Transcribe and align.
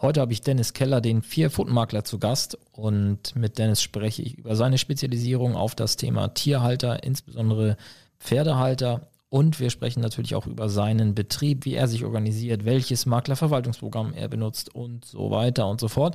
Heute 0.00 0.20
habe 0.20 0.32
ich 0.32 0.42
Dennis 0.42 0.74
Keller, 0.74 1.00
den 1.00 1.22
Vier-Pfoten-Makler, 1.22 2.04
zu 2.04 2.20
Gast 2.20 2.56
und 2.70 3.34
mit 3.34 3.58
Dennis 3.58 3.82
spreche 3.82 4.22
ich 4.22 4.38
über 4.38 4.54
seine 4.54 4.78
Spezialisierung 4.78 5.56
auf 5.56 5.74
das 5.74 5.96
Thema 5.96 6.28
Tierhalter, 6.28 7.02
insbesondere 7.02 7.76
Pferdehalter 8.20 9.08
und 9.28 9.58
wir 9.58 9.70
sprechen 9.70 10.00
natürlich 10.00 10.36
auch 10.36 10.46
über 10.46 10.68
seinen 10.68 11.16
Betrieb, 11.16 11.64
wie 11.64 11.74
er 11.74 11.88
sich 11.88 12.04
organisiert, 12.04 12.64
welches 12.64 13.06
Maklerverwaltungsprogramm 13.06 14.14
er 14.14 14.28
benutzt 14.28 14.72
und 14.72 15.04
so 15.04 15.32
weiter 15.32 15.66
und 15.66 15.80
so 15.80 15.88
fort. 15.88 16.14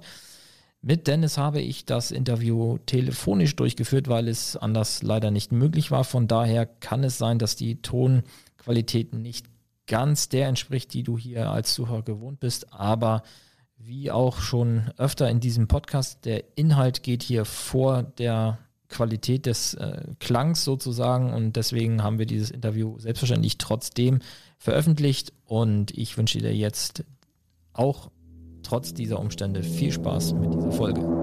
Mit 0.82 1.08
Dennis 1.08 1.38
habe 1.38 1.60
ich 1.60 1.86
das 1.86 2.12
Interview 2.12 2.78
telefonisch 2.86 3.54
durchgeführt, 3.58 4.08
weil 4.08 4.30
es 4.30 4.56
anders 4.56 5.04
leider 5.04 5.30
nicht 5.30 5.52
möglich 5.52 5.92
war. 5.92 6.06
Von 6.06 6.30
daher 6.30 6.66
kann 6.66 7.04
es 7.04 7.18
sein, 7.18 7.38
dass 7.38 7.58
die 7.58 7.82
Tonqualität 7.82 9.14
nicht 9.14 9.46
ganz 9.88 10.30
der 10.30 10.48
entspricht, 10.48 10.94
die 10.94 11.04
du 11.04 11.18
hier 11.18 11.50
als 11.50 11.74
Zuhörer 11.74 12.04
gewohnt 12.04 12.40
bist, 12.40 12.72
aber 12.72 13.24
wie 13.86 14.12
auch 14.12 14.40
schon 14.40 14.92
öfter 14.98 15.30
in 15.30 15.40
diesem 15.40 15.68
Podcast, 15.68 16.26
der 16.26 16.44
Inhalt 16.56 17.04
geht 17.04 17.24
hier 17.24 17.46
vor 17.46 18.04
der 18.04 18.60
Qualität 18.90 19.46
des 19.46 19.74
äh, 19.74 20.04
Klangs 20.20 20.64
sozusagen 20.64 21.34
und 21.34 21.56
deswegen 21.56 22.04
haben 22.04 22.20
wir 22.20 22.26
dieses 22.26 22.52
Interview 22.52 23.00
selbstverständlich 23.00 23.58
trotzdem 23.58 24.20
veröffentlicht 24.58 25.34
und 25.46 25.92
ich 25.98 26.18
wünsche 26.18 26.40
dir 26.40 26.56
jetzt 26.56 27.04
auch 27.74 28.12
trotz 28.62 28.94
dieser 28.94 29.20
Umstände 29.20 29.64
viel 29.64 29.92
Spaß 29.92 30.34
mit 30.34 30.54
dieser 30.54 30.72
Folge. 30.72 31.23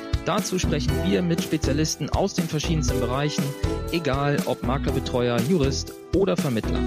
Dazu 0.25 0.59
sprechen 0.59 0.93
wir 1.03 1.23
mit 1.23 1.41
Spezialisten 1.41 2.09
aus 2.11 2.35
den 2.35 2.47
verschiedensten 2.47 2.99
Bereichen, 2.99 3.43
egal 3.91 4.37
ob 4.45 4.61
Maklerbetreuer, 4.61 5.39
Jurist 5.49 5.93
oder 6.15 6.37
Vermittler. 6.37 6.79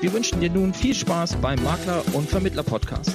Wir 0.00 0.12
wünschen 0.12 0.40
dir 0.40 0.50
nun 0.50 0.74
viel 0.74 0.94
Spaß 0.94 1.36
beim 1.36 1.62
Makler- 1.62 2.02
und 2.14 2.28
Vermittler-Podcast. 2.28 3.14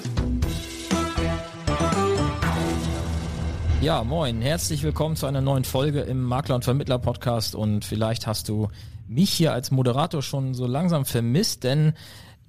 Ja, 3.82 4.06
moin, 4.06 4.42
herzlich 4.42 4.82
willkommen 4.82 5.18
zu 5.18 5.26
einer 5.26 5.42
neuen 5.42 5.66
Folge 5.66 6.02
im 6.02 6.24
Makler- 6.24 6.56
und 6.56 6.64
Vermittler-Podcast 6.64 7.54
und 7.54 7.84
vielleicht 7.84 8.28
hast 8.28 8.48
du 8.48 8.70
mich 9.10 9.30
hier 9.30 9.52
als 9.52 9.72
Moderator 9.72 10.22
schon 10.22 10.54
so 10.54 10.68
langsam 10.68 11.04
vermisst, 11.04 11.66
denn 11.66 11.94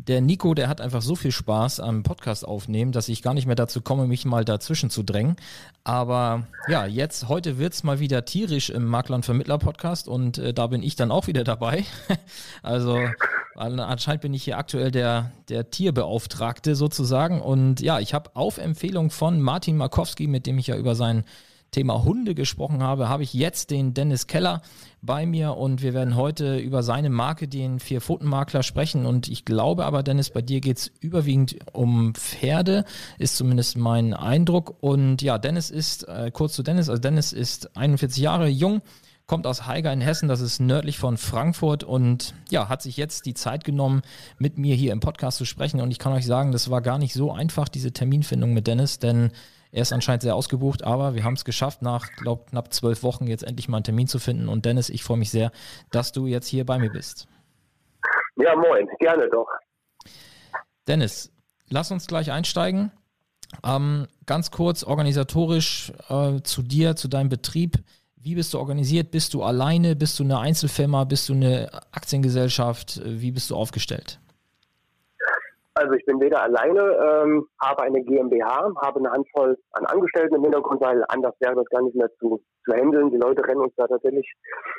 der 0.07 0.21
Nico, 0.21 0.55
der 0.55 0.69
hat 0.69 0.81
einfach 0.81 1.03
so 1.03 1.17
viel 1.17 1.33
Spaß 1.33 1.81
am 1.81 2.03
Podcast 2.03 2.47
aufnehmen, 2.47 2.93
dass 2.93 3.09
ich 3.09 3.23
gar 3.23 3.35
nicht 3.35 3.47
mehr 3.47 3.57
dazu 3.57 3.81
komme, 3.81 4.07
mich 4.07 4.25
mal 4.25 4.45
dazwischen 4.45 4.91
zu 4.91 5.03
drängen. 5.03 5.37
Aber 5.85 6.47
ja, 6.69 6.87
jetzt, 6.87 7.29
heute 7.29 7.59
wird's 7.59 7.83
mal 7.83 7.99
wieder 7.99 8.25
tierisch 8.25 8.71
im 8.71 8.87
Makler- 8.87 9.17
und 9.17 9.25
Vermittler-Podcast 9.25 10.09
und 10.09 10.39
äh, 10.39 10.55
da 10.55 10.69
bin 10.69 10.83
ich 10.83 10.97
dann 10.97 11.11
auch 11.11 11.27
wieder 11.27 11.45
dabei. 11.45 11.85
also 12.63 12.99
anscheinend 13.57 14.23
bin 14.23 14.35
ich 14.35 14.45
hier 14.45 14.59
aktuell 14.59 14.91
der, 14.91 15.33
der 15.49 15.71
Tierbeauftragte 15.71 16.77
sozusagen. 16.77 17.41
Und 17.41 17.81
ja, 17.81 17.99
ich 18.01 18.15
habe 18.15 18.31
auf 18.35 18.59
Empfehlung 18.59 19.11
von 19.11 19.41
Martin 19.41 19.77
Markowski, 19.77 20.27
mit 20.27 20.47
dem 20.47 20.59
ich 20.59 20.69
ja 20.69 20.77
über 20.77 20.95
sein 20.95 21.25
Thema 21.77 22.05
Hunde 22.05 22.35
gesprochen 22.35 22.83
habe, 22.83 23.11
habe 23.11 23.23
ich 23.23 23.35
jetzt 23.35 23.71
den 23.71 23.93
Dennis 23.93 24.27
Keller 24.27 24.63
bei 25.03 25.27
mir 25.27 25.59
und 25.59 25.83
wir 25.83 25.93
werden 25.93 26.17
heute 26.17 26.57
über 26.57 26.83
seine 26.83 27.11
Marke, 27.11 27.49
den 27.49 27.81
Vier-Pfoten-Makler, 27.81 28.63
sprechen. 28.63 29.05
Und 29.05 29.29
ich 29.29 29.45
glaube 29.45 29.85
aber, 29.85 30.03
Dennis, 30.03 30.31
bei 30.31 30.41
dir 30.41 30.63
geht 30.63 30.79
es 30.79 30.91
überwiegend 31.01 31.59
um 31.75 32.15
Pferde, 32.15 32.87
ist 33.19 33.37
zumindest 33.37 33.77
mein 33.77 34.15
Eindruck. 34.15 34.79
Und 34.81 35.21
ja, 35.21 35.37
Dennis 35.37 35.69
ist, 35.69 36.09
äh, 36.09 36.31
kurz 36.33 36.55
zu 36.55 36.63
Dennis, 36.63 36.89
also 36.89 36.99
Dennis 36.99 37.35
ist 37.35 37.77
41 37.77 38.23
Jahre 38.23 38.49
jung, 38.49 38.81
kommt 39.27 39.47
aus 39.47 39.67
Haiger 39.67 39.93
in 39.93 40.01
Hessen, 40.01 40.31
das 40.31 40.41
ist 40.41 40.61
nördlich 40.61 40.97
von 40.97 41.19
Frankfurt 41.19 41.85
und 41.85 42.33
ja, 42.49 42.71
hat 42.71 42.81
sich 42.81 42.97
jetzt 42.97 43.27
die 43.27 43.35
Zeit 43.35 43.65
genommen, 43.65 44.01
mit 44.39 44.57
mir 44.57 44.75
hier 44.75 44.95
im 44.95 45.01
Podcast 45.01 45.37
zu 45.37 45.45
sprechen. 45.45 45.83
Und 45.83 45.91
ich 45.91 45.99
kann 45.99 46.15
euch 46.15 46.25
sagen, 46.25 46.53
das 46.53 46.71
war 46.71 46.81
gar 46.81 46.97
nicht 46.97 47.13
so 47.13 47.33
einfach, 47.33 47.69
diese 47.69 47.93
Terminfindung 47.93 48.55
mit 48.55 48.67
Dennis, 48.67 48.99
denn 48.99 49.31
er 49.77 49.83
ist 49.83 49.93
anscheinend 49.93 50.23
sehr 50.23 50.35
ausgebucht, 50.35 50.85
aber 50.85 51.15
wir 51.15 51.23
haben 51.23 51.35
es 51.35 51.45
geschafft, 51.45 51.83
nach, 51.83 52.11
glaube 52.13 52.47
knapp 52.49 52.73
zwölf 52.73 53.03
Wochen 53.03 53.27
jetzt 53.27 53.45
endlich 53.45 53.69
mal 53.69 53.77
einen 53.77 53.85
Termin 53.85 54.07
zu 54.07 54.19
finden. 54.19 54.49
Und 54.49 54.65
Dennis, 54.65 54.89
ich 54.89 55.05
freue 55.05 55.19
mich 55.19 55.31
sehr, 55.31 55.53
dass 55.91 56.13
du 56.13 56.27
jetzt 56.27 56.49
hier 56.49 56.65
bei 56.65 56.79
mir 56.79 56.91
bist. 56.91 57.29
Ja, 58.37 58.57
moin, 58.57 58.89
gerne 58.99 59.29
doch. 59.29 59.47
Dennis, 60.89 61.31
lass 61.69 61.91
uns 61.91 62.07
gleich 62.07 62.33
einsteigen. 62.33 62.91
Ähm, 63.63 64.07
ganz 64.25 64.51
kurz 64.51 64.83
organisatorisch 64.83 65.93
äh, 66.09 66.41
zu 66.41 66.63
dir, 66.63 66.97
zu 66.97 67.09
deinem 67.09 67.29
Betrieb. 67.29 67.77
Wie 68.17 68.35
bist 68.35 68.55
du 68.55 68.59
organisiert? 68.59 69.11
Bist 69.11 69.35
du 69.35 69.43
alleine? 69.43 69.95
Bist 69.95 70.19
du 70.19 70.25
eine 70.25 70.39
Einzelfirma? 70.39 71.05
Bist 71.05 71.29
du 71.29 71.35
eine 71.35 71.71
Aktiengesellschaft? 71.93 73.03
Wie 73.05 73.31
bist 73.31 73.51
du 73.51 73.57
aufgestellt? 73.57 74.21
Also 75.79 75.93
ich 75.93 76.07
bin 76.07 76.19
weder 76.23 76.43
alleine, 76.43 76.81
ähm, 76.81 77.47
habe 77.63 77.83
eine 77.83 78.03
GmbH, 78.03 78.73
habe 78.81 78.99
eine 78.99 79.11
Handvoll 79.11 79.59
an 79.73 79.85
Angestellten 79.85 80.37
im 80.37 80.43
Hintergrund, 80.43 80.81
weil 80.81 81.05
anders 81.09 81.35
wäre 81.41 81.55
das 81.55 81.67
gar 81.67 81.83
nicht 81.83 81.95
mehr 81.95 82.09
zu, 82.19 82.43
zu 82.65 82.73
handeln. 82.73 83.11
Die 83.11 83.19
Leute 83.19 83.47
rennen 83.47 83.61
uns 83.61 83.75
da 83.77 83.87
tatsächlich 83.87 84.27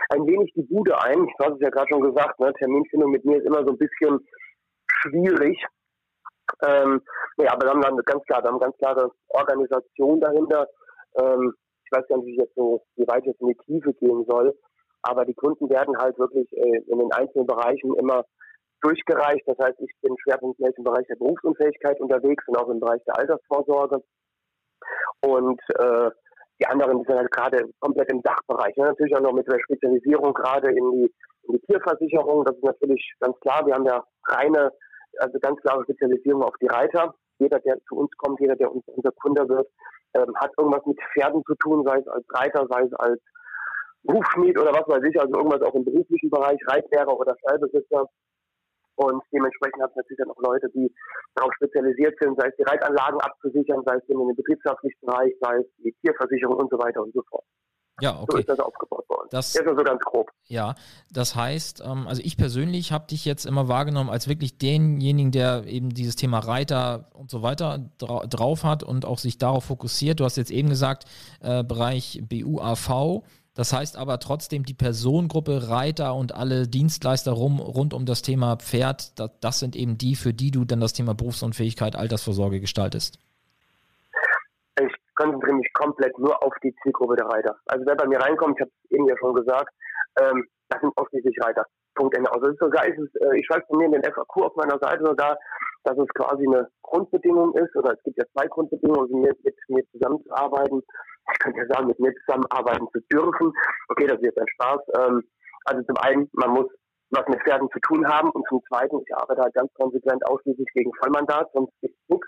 ein 0.09 0.25
wenig 0.25 0.51
die 0.55 0.63
Bude 0.63 0.99
ein. 1.03 1.27
Du 1.37 1.45
hast 1.45 1.53
es 1.53 1.61
ja 1.61 1.69
gerade 1.69 1.87
schon 1.91 2.01
gesagt, 2.01 2.39
ne? 2.39 2.51
Terminfindung 2.53 3.11
mit 3.11 3.23
mir 3.25 3.37
ist 3.37 3.45
immer 3.45 3.63
so 3.63 3.73
ein 3.73 3.77
bisschen 3.77 4.27
schwierig. 4.87 5.63
Ähm, 6.65 6.99
ja, 7.37 7.53
aber 7.53 7.67
wir 7.67 7.69
haben 7.69 7.81
dann 7.81 7.97
ganz 7.97 8.23
klar, 8.23 8.43
wir 8.43 8.49
haben 8.49 8.59
ganz 8.59 8.75
klare 8.77 9.11
Organisation 9.29 10.19
dahinter. 10.19 10.67
Ähm, 11.19 11.53
ich 11.85 11.91
weiß 11.91 12.07
gar 12.07 12.17
nicht, 12.17 12.25
wie, 12.25 12.37
jetzt 12.37 12.55
so, 12.55 12.81
wie 12.95 13.07
weit 13.07 13.23
jetzt 13.23 13.39
in 13.39 13.49
die 13.49 13.57
Tiefe 13.65 13.93
gehen 13.93 14.25
soll, 14.27 14.57
aber 15.03 15.25
die 15.25 15.35
Kunden 15.35 15.69
werden 15.69 15.95
halt 15.99 16.17
wirklich 16.17 16.51
äh, 16.53 16.81
in 16.87 16.97
den 16.97 17.11
einzelnen 17.11 17.45
Bereichen 17.45 17.93
immer 17.97 18.25
durchgereicht. 18.81 19.43
Das 19.47 19.57
heißt, 19.59 19.79
ich 19.79 19.91
bin 20.01 20.15
schwerpunktmäßig 20.23 20.77
im 20.77 20.83
Bereich 20.83 21.07
der 21.07 21.15
Berufsunfähigkeit 21.15 21.99
unterwegs 21.99 22.43
und 22.47 22.57
auch 22.57 22.69
im 22.69 22.79
Bereich 22.79 23.01
der 23.05 23.17
Altersvorsorge. 23.17 24.03
Und 25.21 25.59
äh, 25.79 26.09
die 26.59 26.67
anderen 26.67 27.03
sind 27.03 27.15
halt 27.15 27.31
gerade 27.31 27.69
komplett 27.79 28.11
im 28.11 28.21
Dachbereich. 28.21 28.75
Ja, 28.75 28.85
natürlich 28.85 29.15
auch 29.15 29.21
noch 29.21 29.33
mit 29.33 29.47
der 29.47 29.59
Spezialisierung 29.59 30.33
gerade 30.33 30.69
in 30.71 30.91
die, 30.91 31.13
in 31.43 31.53
die 31.53 31.61
Tierversicherung. 31.67 32.45
Das 32.45 32.55
ist 32.55 32.63
natürlich 32.63 33.13
ganz 33.19 33.39
klar. 33.39 33.65
Wir 33.65 33.75
haben 33.75 33.85
ja 33.85 34.03
reine, 34.27 34.71
also 35.19 35.39
ganz 35.39 35.59
klare 35.61 35.83
Spezialisierung 35.83 36.43
auf 36.43 36.55
die 36.61 36.67
Reiter. 36.67 37.13
Jeder, 37.39 37.59
der 37.59 37.77
zu 37.87 37.95
uns 37.95 38.11
kommt, 38.17 38.39
jeder, 38.39 38.55
der 38.55 38.71
uns, 38.71 38.83
unser 38.87 39.11
Kunde 39.11 39.47
wird, 39.47 39.67
ähm, 40.15 40.33
hat 40.35 40.51
irgendwas 40.57 40.85
mit 40.85 40.97
Pferden 41.13 41.43
zu 41.45 41.53
tun, 41.55 41.83
sei 41.85 41.99
es 41.99 42.07
als 42.07 42.25
Reiter, 42.33 42.65
sei 42.69 42.81
es 42.83 42.93
als 42.93 43.21
Rufschmied 44.09 44.57
oder 44.59 44.71
was 44.71 44.87
weiß 44.87 45.03
ich, 45.09 45.19
also 45.19 45.35
irgendwas 45.35 45.61
auch 45.61 45.75
im 45.75 45.85
beruflichen 45.85 46.29
Bereich, 46.29 46.59
Reitlehrer 46.67 47.15
oder 47.15 47.35
Stallbesitzer. 47.39 48.07
Und 48.97 49.21
dementsprechend 49.31 49.81
hat 49.81 49.91
es 49.91 49.95
natürlich 49.95 50.17
dann 50.17 50.31
auch 50.31 50.41
Leute, 50.41 50.69
die 50.73 50.91
darauf 51.35 51.53
spezialisiert 51.53 52.17
sind, 52.19 52.39
sei 52.39 52.47
es 52.47 52.55
die 52.57 52.63
Reitanlagen 52.63 53.21
abzusichern, 53.21 53.83
sei 53.85 53.95
es 53.95 54.09
in 54.09 54.17
den 54.17 54.35
betriebshaftlichen 54.35 54.99
Bereich, 55.01 55.33
sei 55.39 55.57
es 55.57 55.65
die 55.83 55.95
Tierversicherung 56.01 56.57
und 56.57 56.71
so 56.71 56.79
weiter 56.79 57.03
und 57.03 57.13
so 57.13 57.21
fort. 57.29 57.45
Ja, 57.99 58.15
okay. 58.19 58.25
So 58.29 58.37
ist 58.37 58.49
das 58.49 58.59
aufgebaut 58.59 59.09
worden. 59.09 59.27
Das, 59.31 59.53
das 59.53 59.61
ist 59.61 59.67
also 59.67 59.83
ganz 59.83 60.01
grob. 60.03 60.29
Ja, 60.45 60.75
das 61.11 61.35
heißt, 61.35 61.83
ähm, 61.85 62.07
also 62.07 62.21
ich 62.23 62.37
persönlich 62.37 62.91
habe 62.91 63.07
dich 63.07 63.25
jetzt 63.25 63.45
immer 63.45 63.67
wahrgenommen 63.67 64.09
als 64.09 64.27
wirklich 64.27 64.57
denjenigen, 64.57 65.31
der 65.31 65.65
eben 65.65 65.89
dieses 65.89 66.15
Thema 66.15 66.39
Reiter 66.39 67.09
und 67.13 67.31
so 67.31 67.41
weiter 67.41 67.89
dra 67.97 68.25
drauf 68.27 68.63
hat 68.63 68.83
und 68.83 69.05
auch 69.05 69.17
sich 69.17 69.37
darauf 69.37 69.65
fokussiert. 69.65 70.19
Du 70.19 70.25
hast 70.25 70.37
jetzt 70.37 70.51
eben 70.51 70.69
gesagt, 70.69 71.05
äh, 71.41 71.63
Bereich 71.63 72.21
BUAV. 72.27 73.23
Das 73.57 73.73
heißt 73.73 73.97
aber 73.97 74.19
trotzdem, 74.19 74.63
die 74.63 74.75
Personengruppe 74.75 75.67
Reiter 75.67 76.13
und 76.13 76.35
alle 76.35 76.67
Dienstleister 76.67 77.31
rum, 77.31 77.59
rund 77.59 77.95
um 77.95 78.05
das 78.05 78.21
Thema 78.21 78.55
Pferd, 78.57 79.17
das, 79.17 79.31
das 79.41 79.59
sind 79.59 79.75
eben 79.75 79.97
die, 79.97 80.15
für 80.15 80.31
die 80.31 80.51
du 80.51 80.63
dann 80.63 80.79
das 80.79 80.93
Thema 80.93 81.15
Berufsunfähigkeit, 81.15 81.95
Altersvorsorge 81.95 82.59
gestaltest. 82.59 83.17
Ich 84.79 84.93
konzentriere 85.15 85.55
mich 85.55 85.73
komplett 85.73 86.19
nur 86.19 86.41
auf 86.43 86.53
die 86.61 86.71
Zielgruppe 86.83 87.15
der 87.15 87.25
Reiter. 87.25 87.55
Also 87.65 87.83
wer 87.87 87.95
bei 87.95 88.05
mir 88.05 88.21
reinkommt, 88.21 88.57
ich 88.59 88.61
habe 88.61 88.71
es 88.83 88.91
eben 88.91 89.07
ja 89.07 89.15
schon 89.17 89.33
gesagt, 89.33 89.73
ähm, 90.21 90.45
das 90.69 90.79
sind 90.79 90.95
ausschließlich 90.95 91.35
Reiter. 91.41 91.65
Punkt 91.95 92.15
Ende. 92.15 92.31
Also 92.31 92.53
sogar 92.59 92.85
ist 92.85 92.99
es, 92.99 93.09
äh, 93.21 93.39
ich 93.39 93.45
schreibe 93.47 93.65
von 93.65 93.79
mir 93.79 93.85
in 93.85 93.93
den 93.93 94.03
FAQ 94.03 94.37
auf 94.37 94.55
meiner 94.55 94.77
Seite 94.77 95.03
sogar, 95.03 95.35
dass 95.83 95.97
es 95.97 96.07
quasi 96.13 96.45
eine 96.45 96.67
Grundbedingung 96.83 97.55
ist, 97.55 97.75
oder 97.75 97.93
es 97.93 98.03
gibt 98.03 98.19
ja 98.19 98.25
zwei 98.33 98.45
Grundbedingungen, 98.45 99.21
mit, 99.21 99.43
mit 99.43 99.55
mir 99.69 99.83
zusammenzuarbeiten 99.93 100.83
ich 101.31 101.39
könnte 101.39 101.59
ja 101.59 101.67
sagen, 101.67 101.87
mit 101.87 101.99
mir 101.99 102.13
zusammenarbeiten 102.25 102.87
zu 102.91 102.99
dürfen. 103.11 103.53
Okay, 103.89 104.07
das 104.07 104.17
ist 104.17 104.25
jetzt 104.25 104.39
ein 104.39 104.47
Spaß. 104.47 104.81
Ähm, 104.99 105.23
also 105.65 105.83
zum 105.83 105.97
einen, 105.97 106.29
man 106.33 106.51
muss 106.51 106.67
was 107.11 107.27
mit 107.27 107.41
Pferden 107.43 107.69
zu 107.71 107.79
tun 107.79 108.07
haben 108.07 108.29
und 108.31 108.45
zum 108.49 108.61
zweiten, 108.67 108.99
ich 108.99 109.15
arbeite 109.15 109.41
halt 109.41 109.53
ganz 109.53 109.73
konsequent 109.75 110.25
ausschließlich 110.27 110.67
gegen 110.73 110.91
Vollmandat, 110.95 111.49
sonst 111.53 111.71
gibt 111.81 111.95
es 111.95 112.09
nichts. 112.09 112.27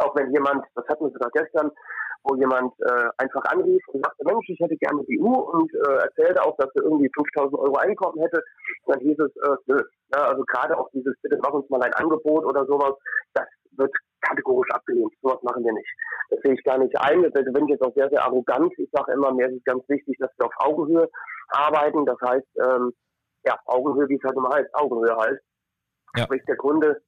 Auch 0.00 0.14
wenn 0.16 0.30
jemand, 0.32 0.64
das 0.74 0.86
hatten 0.88 1.04
wir 1.04 1.12
sogar 1.12 1.30
gestern, 1.30 1.70
wo 2.26 2.36
jemand 2.36 2.72
äh, 2.80 3.08
einfach 3.18 3.44
anrief 3.52 3.82
und 3.88 4.04
sagte, 4.04 4.24
Mensch, 4.24 4.48
ich 4.48 4.58
hätte 4.60 4.76
gerne 4.76 5.02
die 5.08 5.16
BU 5.16 5.32
und 5.32 5.72
äh, 5.74 6.02
erzählte 6.02 6.42
auch, 6.42 6.56
dass 6.56 6.70
er 6.74 6.82
irgendwie 6.82 7.10
5000 7.14 7.54
Euro 7.58 7.76
Einkommen 7.76 8.20
hätte. 8.20 8.42
Und 8.84 8.94
dann 8.94 9.02
hieß 9.02 9.18
es, 9.18 9.36
äh, 9.36 9.56
nö. 9.66 9.80
Ja, 10.14 10.22
also 10.26 10.42
gerade 10.44 10.76
auch 10.78 10.88
dieses, 10.92 11.14
bitte 11.22 11.38
mach 11.42 11.52
uns 11.52 11.68
mal 11.70 11.82
ein 11.82 11.94
Angebot 11.94 12.44
oder 12.44 12.64
sowas, 12.66 12.94
das 13.34 13.46
wird 13.72 13.92
kategorisch 14.20 14.70
abgelehnt. 14.70 15.12
Sowas 15.22 15.42
machen 15.42 15.64
wir 15.64 15.72
nicht. 15.72 15.88
Das 16.30 16.40
sehe 16.42 16.54
ich 16.54 16.64
gar 16.64 16.78
nicht 16.78 16.96
ein. 16.98 17.22
Das 17.22 17.32
bin 17.32 17.64
ich 17.64 17.70
jetzt 17.70 17.82
auch 17.82 17.94
sehr, 17.94 18.08
sehr 18.08 18.24
arrogant. 18.24 18.72
Ich 18.78 18.90
sage 18.92 19.12
immer, 19.12 19.32
mir 19.32 19.48
ist 19.48 19.58
es 19.58 19.64
ganz 19.64 19.88
wichtig, 19.88 20.16
dass 20.18 20.30
wir 20.38 20.46
auf 20.46 20.54
Augenhöhe 20.58 21.08
arbeiten. 21.48 22.04
Das 22.06 22.18
heißt, 22.24 22.46
ähm, 22.64 22.92
ja, 23.44 23.56
Augenhöhe, 23.66 24.08
wie 24.08 24.16
es 24.16 24.24
halt 24.24 24.36
immer 24.36 24.50
heißt, 24.52 24.74
Augenhöhe 24.74 25.16
heißt. 25.16 25.42
Ja. 26.16 26.24
Sprich, 26.24 26.42
der 26.48 26.56
Kunde 26.56 27.00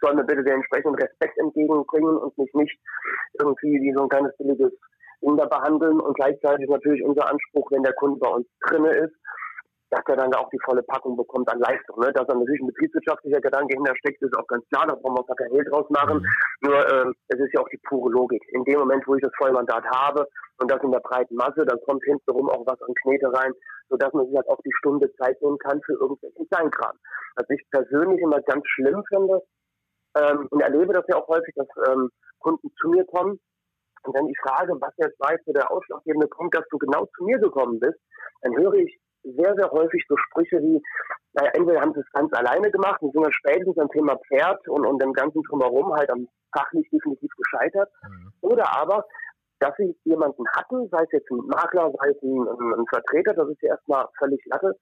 soll 0.00 0.14
mir 0.14 0.24
bitte 0.24 0.44
den 0.44 0.54
entsprechenden 0.54 0.94
Respekt 0.96 1.38
entgegenbringen 1.38 2.16
und 2.16 2.36
mich 2.38 2.52
nicht 2.54 2.78
irgendwie 3.38 3.80
wie 3.80 3.92
so 3.94 4.02
ein 4.02 4.08
kleines 4.08 4.36
billiges 4.36 4.72
Wunder 5.20 5.46
behandeln. 5.46 6.00
Und 6.00 6.14
gleichzeitig 6.14 6.68
natürlich 6.68 7.02
unser 7.04 7.28
Anspruch, 7.28 7.70
wenn 7.70 7.82
der 7.82 7.94
Kunde 7.94 8.18
bei 8.18 8.28
uns 8.28 8.46
drinne 8.66 8.90
ist, 8.90 9.14
dass 9.92 10.02
er 10.08 10.16
dann 10.16 10.34
auch 10.34 10.48
die 10.48 10.58
volle 10.64 10.82
Packung 10.82 11.16
bekommt 11.16 11.52
an 11.52 11.60
Leistung. 11.60 12.00
Ne? 12.00 12.10
Dass 12.12 12.26
da 12.26 12.34
natürlich 12.34 12.62
ein 12.62 12.68
betriebswirtschaftlicher 12.68 13.40
Gedanke 13.40 13.74
hintersteckt, 13.76 14.22
ist 14.22 14.36
auch 14.38 14.46
ganz 14.46 14.64
klar, 14.70 14.86
da 14.86 14.94
brauchen 14.94 15.16
wir 15.16 15.20
auch 15.20 15.36
kein 15.36 15.52
Geld 15.52 15.68
draus 15.70 15.88
machen. 15.90 16.26
Nur 16.62 16.78
äh, 16.78 17.12
es 17.28 17.38
ist 17.38 17.52
ja 17.52 17.60
auch 17.60 17.68
die 17.68 17.80
pure 17.86 18.10
Logik. 18.10 18.42
In 18.52 18.64
dem 18.64 18.78
Moment, 18.78 19.06
wo 19.06 19.14
ich 19.16 19.22
das 19.22 19.32
Vollmandat 19.36 19.84
habe 19.94 20.26
und 20.58 20.70
das 20.70 20.82
in 20.82 20.92
der 20.92 21.00
breiten 21.00 21.34
Masse, 21.36 21.66
dann 21.66 21.78
kommt 21.86 22.02
hintenrum 22.04 22.48
auch 22.48 22.64
was 22.66 22.80
an 22.80 22.94
Knete 23.02 23.30
rein, 23.34 23.52
sodass 23.90 24.12
man 24.14 24.26
sich 24.26 24.34
halt 24.34 24.48
auch 24.48 24.60
die 24.64 24.72
Stunde 24.78 25.12
Zeit 25.16 25.40
nehmen 25.42 25.58
kann 25.58 25.82
für 25.82 25.92
irgendwelchen 25.92 26.48
Kleinkram. 26.48 26.96
Was 27.36 27.50
ich 27.50 27.62
persönlich 27.70 28.20
immer 28.22 28.40
ganz 28.40 28.64
schlimm 28.68 29.04
finde, 29.08 29.42
ähm, 30.16 30.46
und 30.50 30.60
erlebe 30.60 30.92
das 30.92 31.04
ja 31.08 31.16
auch 31.16 31.28
häufig, 31.28 31.54
dass 31.54 31.68
ähm, 31.88 32.10
Kunden 32.38 32.70
zu 32.80 32.88
mir 32.88 33.04
kommen 33.06 33.40
und 34.04 34.16
dann 34.16 34.26
die 34.26 34.36
Frage, 34.42 34.74
was 34.80 34.92
jetzt 34.96 35.18
war 35.20 35.32
jetzt 35.32 35.46
der 35.46 35.70
ausschlaggebende 35.70 36.26
Punkt, 36.28 36.54
dass 36.54 36.66
du 36.70 36.78
genau 36.78 37.06
zu 37.16 37.24
mir 37.24 37.38
gekommen 37.38 37.78
bist, 37.78 37.98
dann 38.42 38.56
höre 38.56 38.74
ich 38.74 38.98
sehr, 39.22 39.54
sehr 39.54 39.70
häufig 39.70 40.04
so 40.08 40.16
Sprüche 40.16 40.60
wie, 40.60 40.82
naja, 41.34 41.50
entweder 41.54 41.80
haben 41.80 41.94
sie 41.94 42.00
es 42.00 42.12
ganz 42.12 42.32
alleine 42.32 42.70
gemacht 42.70 43.00
und 43.02 43.12
sind 43.12 43.22
dann 43.22 43.32
spätestens 43.32 43.78
am 43.78 43.88
Thema 43.90 44.18
Pferd 44.28 44.66
und, 44.68 44.84
und 44.84 45.00
dem 45.00 45.12
ganzen 45.12 45.42
Drumherum 45.44 45.94
halt 45.94 46.10
am 46.10 46.28
fachlich 46.52 46.88
definitiv 46.90 47.30
gescheitert. 47.36 47.90
Mhm. 48.02 48.32
Oder 48.40 48.76
aber, 48.76 49.04
dass 49.60 49.74
sie 49.76 49.96
jemanden 50.04 50.44
hatten, 50.56 50.88
sei 50.90 51.04
es 51.04 51.12
jetzt 51.12 51.30
ein 51.30 51.46
Makler, 51.46 51.92
sei 52.00 52.08
es 52.08 52.22
ein, 52.22 52.48
ein, 52.48 52.80
ein 52.80 52.86
Vertreter, 52.88 53.34
das 53.34 53.48
ist 53.50 53.62
ja 53.62 53.70
erstmal 53.70 54.06
völlig 54.18 54.44
Latte, 54.46 54.76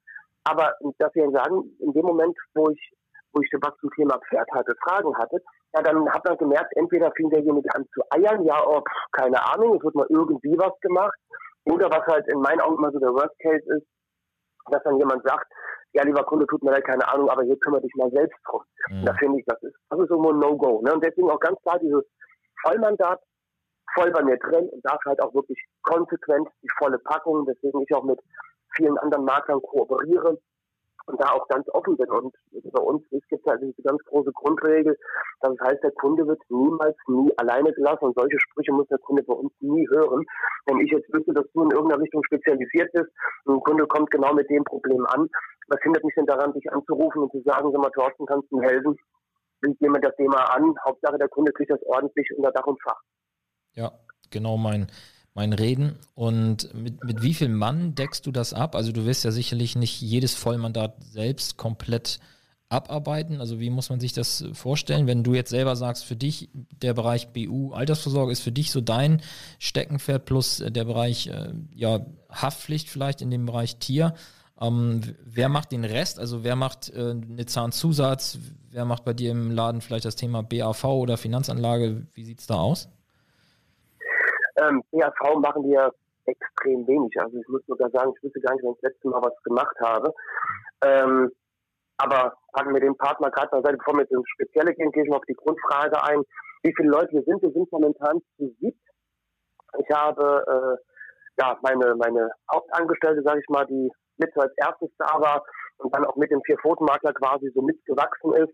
aber 0.45 0.75
dass 0.99 1.13
sie 1.13 1.21
dann 1.21 1.33
sagen, 1.33 1.77
in 1.81 1.93
dem 1.93 2.07
Moment, 2.07 2.37
wo 2.55 2.71
ich 2.71 2.93
wo 3.33 3.41
ich 3.43 3.51
was 3.61 3.77
zum 3.81 3.91
Thema 3.93 4.19
Pferd 4.29 4.49
hatte, 4.53 4.75
Fragen 4.83 5.17
hatte, 5.17 5.43
ja, 5.75 5.83
dann 5.83 6.09
hat 6.11 6.25
man 6.25 6.37
gemerkt, 6.39 6.73
entweder 6.77 7.13
fing 7.13 7.31
derjenige 7.31 7.69
an 7.75 7.87
zu 7.95 8.03
eiern, 8.11 8.45
ja, 8.45 8.63
oh, 8.67 8.81
pff, 8.81 9.13
keine 9.13 9.41
Ahnung, 9.53 9.77
es 9.77 9.85
wird 9.85 9.95
mal 9.95 10.07
irgendwie 10.09 10.57
was 10.59 10.79
gemacht, 10.81 11.15
oder 11.65 11.91
was 11.91 12.07
halt 12.07 12.27
in 12.29 12.41
meinen 12.41 12.61
Augen 12.61 12.77
immer 12.77 12.91
so 12.91 12.99
der 12.99 13.13
Worst 13.13 13.39
Case 13.41 13.65
ist, 13.77 13.87
dass 14.71 14.83
dann 14.83 14.99
jemand 14.99 15.23
sagt, 15.25 15.47
ja, 15.93 16.05
lieber 16.05 16.25
Kunde, 16.25 16.47
tut 16.47 16.63
mir 16.63 16.71
leid, 16.71 16.85
keine 16.85 17.07
Ahnung, 17.09 17.29
aber 17.29 17.43
hier 17.43 17.59
kümmere 17.59 17.83
dich 17.83 17.95
mal 17.97 18.11
selbst 18.11 18.39
drum. 18.49 18.63
Mhm. 18.91 19.05
Da 19.05 19.15
finde 19.15 19.39
ich, 19.39 19.45
das 19.47 19.61
ist, 19.63 19.75
das 19.89 20.01
ist 20.01 20.11
irgendwo 20.11 20.31
ein 20.31 20.39
No-Go. 20.39 20.83
Ne? 20.83 20.93
Und 20.95 21.05
deswegen 21.05 21.31
auch 21.31 21.41
ganz 21.41 21.61
klar 21.63 21.79
dieses 21.81 22.05
Vollmandat 22.63 23.21
voll 23.95 24.11
bei 24.13 24.23
mir 24.23 24.37
drin 24.39 24.69
und 24.69 24.85
dafür 24.85 25.11
halt 25.11 25.23
auch 25.23 25.35
wirklich 25.35 25.59
konsequent 25.83 26.49
die 26.63 26.69
volle 26.79 26.99
Packung, 26.99 27.45
deswegen 27.47 27.83
ich 27.83 27.95
auch 27.95 28.05
mit 28.05 28.21
vielen 28.77 28.97
anderen 28.99 29.25
Maklern 29.25 29.61
kooperiere, 29.63 30.39
und 31.11 31.21
da 31.21 31.33
auch 31.33 31.47
ganz 31.49 31.67
offen 31.73 31.97
bin. 31.97 32.11
Und 32.11 32.35
bei 32.73 32.83
uns 32.83 33.03
gibt 33.11 33.33
es 33.33 33.47
halt 33.47 33.63
diese 33.63 33.83
ganz 33.83 34.03
große 34.05 34.33
Grundregel, 34.33 34.97
das 35.41 35.55
heißt, 35.63 35.83
der 35.83 35.93
Kunde 35.93 36.27
wird 36.27 36.41
niemals, 36.49 36.97
nie 37.09 37.33
alleine 37.39 37.73
gelassen 37.73 38.05
und 38.07 38.19
solche 38.19 38.39
Sprüche 38.39 38.73
muss 38.73 38.87
der 38.89 38.99
Kunde 38.99 39.23
bei 39.23 39.35
uns 39.35 39.53
nie 39.61 39.87
hören. 39.89 40.25
Wenn 40.67 40.81
ich 40.81 40.91
jetzt 40.91 41.13
wüsste, 41.13 41.33
dass 41.33 41.47
du 41.53 41.65
in 41.65 41.71
irgendeiner 41.71 42.03
Richtung 42.03 42.23
spezialisiert 42.25 42.93
bist 42.93 43.11
und 43.45 43.57
ein 43.57 43.61
Kunde 43.61 43.87
kommt 43.87 44.11
genau 44.11 44.35
mit 44.35 44.49
dem 44.51 44.65
Problem 44.65 45.05
an, 45.07 45.29
was 45.69 45.81
hindert 45.83 46.05
mich 46.05 46.15
denn 46.15 46.27
daran, 46.27 46.53
dich 46.53 46.71
anzurufen 46.73 47.23
und 47.23 47.33
zu 47.33 47.41
sagen, 47.43 47.71
sag 47.73 47.81
mal, 47.81 47.91
Thorsten, 47.91 48.27
kannst 48.27 48.51
du 48.51 48.59
mir 48.59 48.69
helfen? 48.69 48.97
Gehe 49.63 49.91
mir 49.91 50.01
das 50.01 50.17
Thema 50.17 50.39
an. 50.55 50.75
Hauptsache, 50.85 51.19
der 51.19 51.29
Kunde 51.29 51.53
kriegt 51.53 51.71
das 51.71 51.83
ordentlich 51.85 52.27
unter 52.37 52.51
Dach 52.51 52.67
und 52.67 52.81
Fach. 52.83 53.01
Ja, 53.75 53.93
genau 54.31 54.57
mein 54.57 54.87
mein 55.35 55.53
Reden. 55.53 55.97
Und 56.15 56.75
mit, 56.75 57.05
mit 57.05 57.23
wie 57.23 57.35
viel 57.35 57.49
Mann 57.49 57.95
deckst 57.95 58.27
du 58.27 58.33
das 58.33 58.53
ab? 58.53 58.75
Also 58.75 58.93
du 58.93 59.07
wirst 59.07 59.25
ja 59.25 59.31
sicherlich 59.31 59.77
nicht 59.77 60.01
jedes 60.01 60.35
Vollmandat 60.35 60.97
selbst 61.05 61.57
komplett 61.57 62.19
abarbeiten. 62.69 63.41
Also 63.41 63.59
wie 63.59 63.69
muss 63.69 63.91
man 63.91 64.01
sich 64.01 64.13
das 64.13 64.45
vorstellen, 64.53 65.07
wenn 65.07 65.25
du 65.25 65.35
jetzt 65.35 65.51
selber 65.51 65.77
sagst, 65.77 66.05
für 66.05 66.17
dich 66.17 66.51
der 66.55 66.95
Bereich 66.95 67.29
BU 67.33 67.73
Altersvorsorge 67.73 68.33
ist 68.33 68.41
für 68.41 68.53
dich 68.53 68.71
so 68.71 68.81
dein 68.81 69.23
Steckenpferd 69.59 70.25
plus 70.25 70.63
der 70.67 70.85
Bereich 70.85 71.27
äh, 71.27 71.53
ja, 71.75 72.07
Haftpflicht 72.31 72.89
vielleicht 72.89 73.23
in 73.23 73.31
dem 73.31 73.47
Bereich 73.47 73.77
Tier. 73.77 74.15
Ähm, 74.61 75.01
wer 75.25 75.49
macht 75.49 75.73
den 75.73 75.85
Rest? 75.85 76.21
Also 76.21 76.45
wer 76.45 76.55
macht 76.55 76.91
äh, 76.91 77.11
eine 77.11 77.47
Zahnzusatz? 77.47 78.39
Wer 78.71 78.85
macht 78.85 79.05
bei 79.05 79.15
dir 79.15 79.33
im 79.33 79.51
Laden 79.51 79.81
vielleicht 79.81 80.05
das 80.05 80.17
Thema 80.17 80.43
BAV 80.43 80.85
oder 80.85 81.17
Finanzanlage? 81.17 82.07
Wie 82.15 82.25
sieht 82.25 82.41
es 82.41 82.47
da 82.47 82.55
aus? 82.55 82.89
Ähm, 84.61 84.83
BAV 84.93 85.39
machen 85.41 85.65
wir 85.65 85.93
extrem 86.27 86.87
wenig. 86.87 87.13
Also 87.21 87.39
ich 87.39 87.49
muss 87.49 87.63
sogar 87.67 87.91
sagen, 87.91 88.13
ich 88.17 88.23
wüsste 88.23 88.41
gar 88.41 88.55
nicht, 88.55 88.65
wenn 88.65 88.73
ich 88.73 88.81
das 88.81 88.93
letzte 88.93 89.09
Mal 89.09 89.23
was 89.23 89.43
gemacht 89.43 89.77
habe. 89.81 90.15
Ähm, 90.83 91.33
aber 91.99 92.35
packen 92.53 92.73
wir 92.73 92.81
den 92.81 92.97
Partner 92.97 93.31
gerade 93.31 93.51
beiseite, 93.51 93.77
bevor 93.77 93.95
wir 93.95 94.03
jetzt 94.03 94.13
ins 94.13 94.29
Spezielle 94.31 94.75
gehen, 94.75 94.91
gehe 94.93 95.03
ich 95.03 95.11
mal 95.11 95.17
auf 95.17 95.25
die 95.29 95.35
Grundfrage 95.35 96.03
ein. 96.05 96.23
Wie 96.63 96.75
viele 96.77 96.91
Leute 96.91 97.13
wir 97.13 97.23
sind? 97.23 97.43
Wir 97.43 97.53
sind 97.53 97.71
momentan 97.73 98.21
zu 98.37 98.55
sieb. 98.61 98.77
Ich 99.79 99.91
habe 99.95 100.45
äh, 100.47 101.43
ja 101.43 101.59
meine 101.63 101.95
meine 101.97 102.31
Hauptangestellte, 102.53 103.23
sage 103.23 103.41
ich 103.41 103.49
mal, 103.49 103.67
die 103.67 103.91
mit 104.19 104.37
als 104.37 104.53
erstes 104.57 104.91
da 104.99 105.21
war 105.21 105.43
und 105.79 105.95
dann 105.95 106.05
auch 106.05 106.17
mit 106.17 106.31
dem 106.31 106.43
Vier-Pfoten-Makler 106.43 107.15
quasi 107.15 107.51
so 107.55 107.63
mitgewachsen 107.63 108.35
ist. 108.35 108.53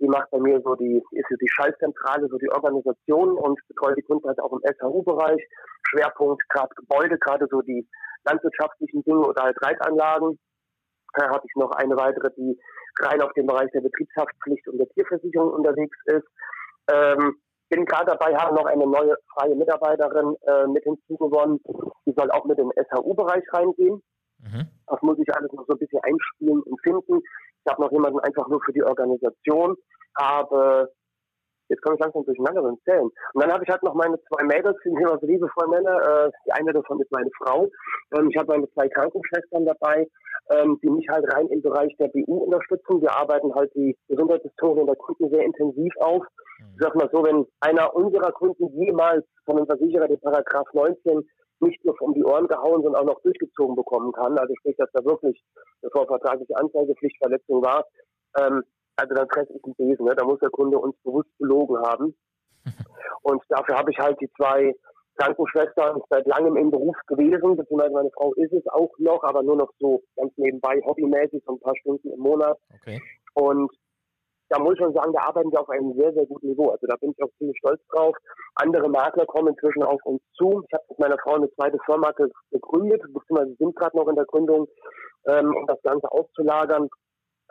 Die 0.00 0.08
macht 0.08 0.30
bei 0.30 0.38
mir 0.38 0.60
so 0.62 0.74
die, 0.74 1.02
ist 1.12 1.26
die 1.30 1.48
Schaltzentrale, 1.48 2.28
so 2.28 2.36
die 2.38 2.50
Organisation 2.50 3.36
und 3.38 3.58
betreut 3.68 3.96
die 3.96 4.02
Kunden 4.02 4.28
halt 4.28 4.38
auch 4.40 4.52
im 4.52 4.60
SHU-Bereich. 4.60 5.42
Schwerpunkt 5.88 6.46
gerade 6.48 6.74
Gebäude, 6.74 7.18
gerade 7.18 7.46
so 7.50 7.62
die 7.62 7.88
landwirtschaftlichen 8.24 9.02
Dinge 9.04 9.26
oder 9.26 9.44
halt 9.44 9.56
Reitanlagen. 9.62 10.38
Da 11.14 11.28
habe 11.30 11.42
ich 11.46 11.54
noch 11.56 11.70
eine 11.70 11.96
weitere, 11.96 12.30
die 12.36 12.58
rein 13.00 13.22
auf 13.22 13.32
dem 13.32 13.46
Bereich 13.46 13.70
der 13.72 13.80
Betriebshaftpflicht 13.80 14.68
und 14.68 14.78
der 14.78 14.88
Tierversicherung 14.90 15.52
unterwegs 15.52 15.96
ist. 16.06 16.26
Ähm, 16.92 17.36
bin 17.68 17.84
gerade 17.84 18.12
dabei, 18.12 18.36
habe 18.36 18.54
noch 18.54 18.66
eine 18.66 18.86
neue 18.86 19.16
freie 19.34 19.54
Mitarbeiterin 19.54 20.36
äh, 20.46 20.66
mit 20.68 20.84
hinzugewonnen. 20.84 21.60
Die 22.06 22.14
soll 22.16 22.30
auch 22.30 22.44
mit 22.44 22.58
in 22.58 22.68
den 22.68 22.84
SHU-Bereich 22.84 23.44
reingehen. 23.52 24.02
Mhm. 24.38 24.68
Das 24.86 25.02
muss 25.02 25.18
ich 25.18 25.34
alles 25.34 25.52
noch 25.52 25.66
so 25.66 25.72
ein 25.72 25.78
bisschen 25.78 26.00
einspielen 26.02 26.62
und 26.62 26.80
finden. 26.82 27.20
Ich 27.66 27.72
habe 27.72 27.82
noch 27.82 27.90
jemanden 27.90 28.20
einfach 28.20 28.46
nur 28.48 28.60
für 28.64 28.72
die 28.72 28.84
Organisation, 28.84 29.76
habe 30.16 30.88
jetzt 31.68 31.82
komme 31.82 31.96
ich 31.96 32.00
langsam 32.00 32.24
durcheinander 32.24 32.62
und 32.62 32.80
zählen. 32.84 33.02
Und 33.02 33.42
dann 33.42 33.52
habe 33.52 33.64
ich 33.64 33.70
halt 33.70 33.82
noch 33.82 33.94
meine 33.94 34.18
zwei 34.28 34.44
Mädels, 34.44 34.76
die 34.84 34.90
ich 34.90 35.00
immer 35.00 35.18
so 35.18 35.26
liebevoll 35.26 35.68
nenne. 35.68 35.90
Äh, 35.90 36.30
die 36.46 36.52
eine 36.52 36.72
davon 36.72 37.00
ist 37.00 37.10
meine 37.10 37.30
Frau. 37.38 37.68
Ähm, 38.16 38.30
ich 38.30 38.36
habe 38.38 38.52
meine 38.52 38.70
zwei 38.70 38.88
Krankenschwestern 38.88 39.66
dabei, 39.66 40.06
ähm, 40.50 40.78
die 40.82 40.90
mich 40.90 41.08
halt 41.08 41.26
rein 41.34 41.48
im 41.48 41.62
Bereich 41.62 41.94
der 41.98 42.08
BU 42.08 42.44
unterstützen. 42.44 43.02
Wir 43.02 43.16
arbeiten 43.16 43.54
halt 43.54 43.74
die 43.74 43.96
Gesundheitshistorien 44.08 44.86
der 44.86 44.96
Kunden 44.96 45.28
sehr 45.30 45.44
intensiv 45.44 45.92
auf. 45.98 46.24
Ich 46.58 46.80
sag 46.80 46.94
mal 46.94 47.10
so, 47.12 47.24
wenn 47.24 47.44
einer 47.60 47.94
unserer 47.94 48.32
Kunden 48.32 48.68
jemals 48.80 49.24
von 49.44 49.56
einem 49.56 49.66
Versicherer 49.66 50.08
den 50.08 50.20
Paragraph 50.20 50.68
19 50.72 51.28
nicht 51.60 51.84
nur 51.84 52.00
um 52.00 52.14
die 52.14 52.24
Ohren 52.24 52.48
gehauen, 52.48 52.82
sondern 52.82 53.02
auch 53.02 53.14
noch 53.14 53.22
durchgezogen 53.22 53.76
bekommen 53.76 54.12
kann. 54.12 54.38
Also 54.38 54.54
sprich, 54.58 54.76
dass 54.76 54.90
da 54.92 55.04
wirklich 55.04 55.42
eine 55.82 55.90
vorvertragliche 55.90 56.56
Anzeigepflichtverletzung 56.56 57.64
war. 57.64 57.84
Ähm, 58.38 58.62
also 58.96 59.14
dann 59.14 59.28
fresse 59.28 59.52
ich 59.54 59.64
einen 59.64 59.74
Besen. 59.74 60.06
Ne? 60.06 60.14
Da 60.14 60.24
muss 60.24 60.40
der 60.40 60.50
Kunde 60.50 60.78
uns 60.78 60.96
bewusst 61.04 61.28
belogen 61.38 61.78
haben. 61.78 62.14
Und 63.22 63.42
dafür 63.48 63.76
habe 63.76 63.90
ich 63.90 63.98
halt 63.98 64.20
die 64.20 64.30
zwei 64.36 64.74
Krankenschwestern 65.16 66.00
seit 66.10 66.26
langem 66.26 66.56
im 66.56 66.70
Beruf 66.70 66.96
gewesen, 67.06 67.56
beziehungsweise 67.56 67.92
meine 67.92 68.10
Frau 68.10 68.32
ist 68.34 68.52
es 68.52 68.66
auch 68.68 68.92
noch, 68.98 69.22
aber 69.24 69.42
nur 69.42 69.56
noch 69.56 69.72
so 69.78 70.02
ganz 70.16 70.32
nebenbei, 70.36 70.80
hobbymäßig, 70.84 71.42
so 71.46 71.54
ein 71.54 71.60
paar 71.60 71.76
Stunden 71.76 72.10
im 72.10 72.20
Monat. 72.20 72.58
Okay. 72.74 73.00
Und 73.34 73.70
da 74.48 74.58
muss 74.60 74.74
ich 74.74 74.78
schon 74.78 74.94
sagen, 74.94 75.12
da 75.12 75.22
arbeiten 75.26 75.50
wir 75.50 75.60
auf 75.60 75.68
einem 75.70 75.92
sehr, 75.94 76.12
sehr 76.12 76.26
guten 76.26 76.48
Niveau. 76.48 76.70
Also 76.70 76.86
da 76.86 76.96
bin 76.96 77.10
ich 77.10 77.22
auch 77.22 77.30
ziemlich 77.38 77.58
stolz 77.58 77.80
drauf. 77.88 78.14
Andere 78.56 78.88
Makler 78.88 79.26
kommen 79.26 79.48
inzwischen 79.48 79.82
auf 79.82 80.00
uns 80.04 80.22
zu. 80.34 80.62
Ich 80.66 80.72
habe 80.72 80.84
mit 80.88 80.98
meiner 80.98 81.18
Frau 81.18 81.34
eine 81.34 81.50
zweite 81.54 81.78
Firma 81.84 82.12
gegründet, 82.50 83.02
beziehungsweise 83.12 83.56
sind 83.58 83.74
gerade 83.74 83.96
noch 83.96 84.08
in 84.08 84.14
der 84.14 84.26
Gründung, 84.26 84.68
ähm, 85.26 85.52
um 85.54 85.66
das 85.66 85.82
Ganze 85.82 86.10
auszulagern, 86.12 86.88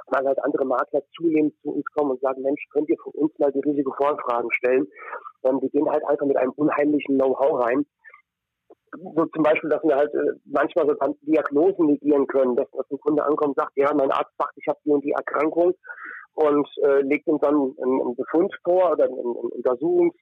weil 0.07 0.25
halt 0.25 0.41
andere 0.43 0.65
Makler 0.65 1.01
zunehmend 1.15 1.53
zu 1.61 1.71
uns 1.71 1.85
kommen 1.95 2.11
und 2.11 2.21
sagen, 2.21 2.41
Mensch, 2.41 2.63
könnt 2.71 2.89
ihr 2.89 2.97
von 3.03 3.13
uns 3.13 3.37
mal 3.39 3.51
die 3.51 3.61
riesige 3.61 3.91
Vorfragen 3.91 4.51
stellen? 4.51 4.87
Ähm, 5.43 5.59
die 5.59 5.69
gehen 5.69 5.89
halt 5.89 6.07
einfach 6.07 6.25
mit 6.25 6.37
einem 6.37 6.51
unheimlichen 6.51 7.17
Know-how 7.17 7.65
rein. 7.65 7.85
So 8.93 9.25
zum 9.25 9.43
Beispiel, 9.43 9.69
dass 9.69 9.83
wir 9.83 9.95
halt 9.97 10.13
äh, 10.13 10.39
manchmal 10.45 10.87
so 10.87 10.95
Diagnosen 11.23 11.87
negieren 11.87 12.25
können, 12.27 12.55
dass, 12.55 12.71
dass 12.71 12.89
ein 12.89 12.99
Kunde 12.99 13.25
ankommt 13.25 13.49
und 13.49 13.57
sagt, 13.57 13.73
ja, 13.75 13.93
mein 13.93 14.11
Arzt 14.11 14.31
sagt, 14.37 14.53
ich 14.55 14.65
habe 14.69 14.79
die 14.85 14.91
und 14.91 15.03
die 15.03 15.11
Erkrankung 15.11 15.73
und 16.35 16.67
äh, 16.83 17.01
legt 17.01 17.27
ihm 17.27 17.39
dann 17.39 17.55
einen, 17.55 18.01
einen 18.01 18.15
Befund 18.15 18.53
vor 18.63 18.91
oder 18.91 19.05
einen, 19.05 19.19
einen 19.19 19.51
Untersuchungsbefund 19.51 20.13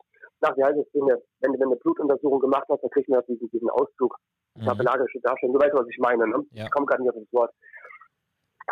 Sag, 0.44 0.58
wie 0.58 0.64
heißt 0.64 0.78
es, 0.78 0.86
wenn 0.94 1.08
du, 1.08 1.24
wenn 1.40 1.54
du 1.54 1.66
eine 1.66 1.78
Blutuntersuchung 1.78 2.42
gemacht 2.42 2.66
hast, 2.70 2.84
dann 2.84 2.90
kriegt 2.92 3.08
man 3.08 3.24
diesen, 3.30 3.50
diesen 3.50 3.70
Auszug. 3.70 4.18
Mhm. 4.56 4.66
Tabellarische 4.66 5.22
Darstellung. 5.22 5.56
Du 5.56 5.62
weißt, 5.62 5.74
was 5.74 5.88
ich 5.88 6.00
meine, 6.00 6.28
ne? 6.28 6.44
Ja. 6.52 6.66
Ich 6.66 6.72
komme 6.72 6.86
gerade 6.86 7.02
nicht 7.02 7.12
auf 7.12 7.18
das 7.18 7.32
Wort. 7.34 7.52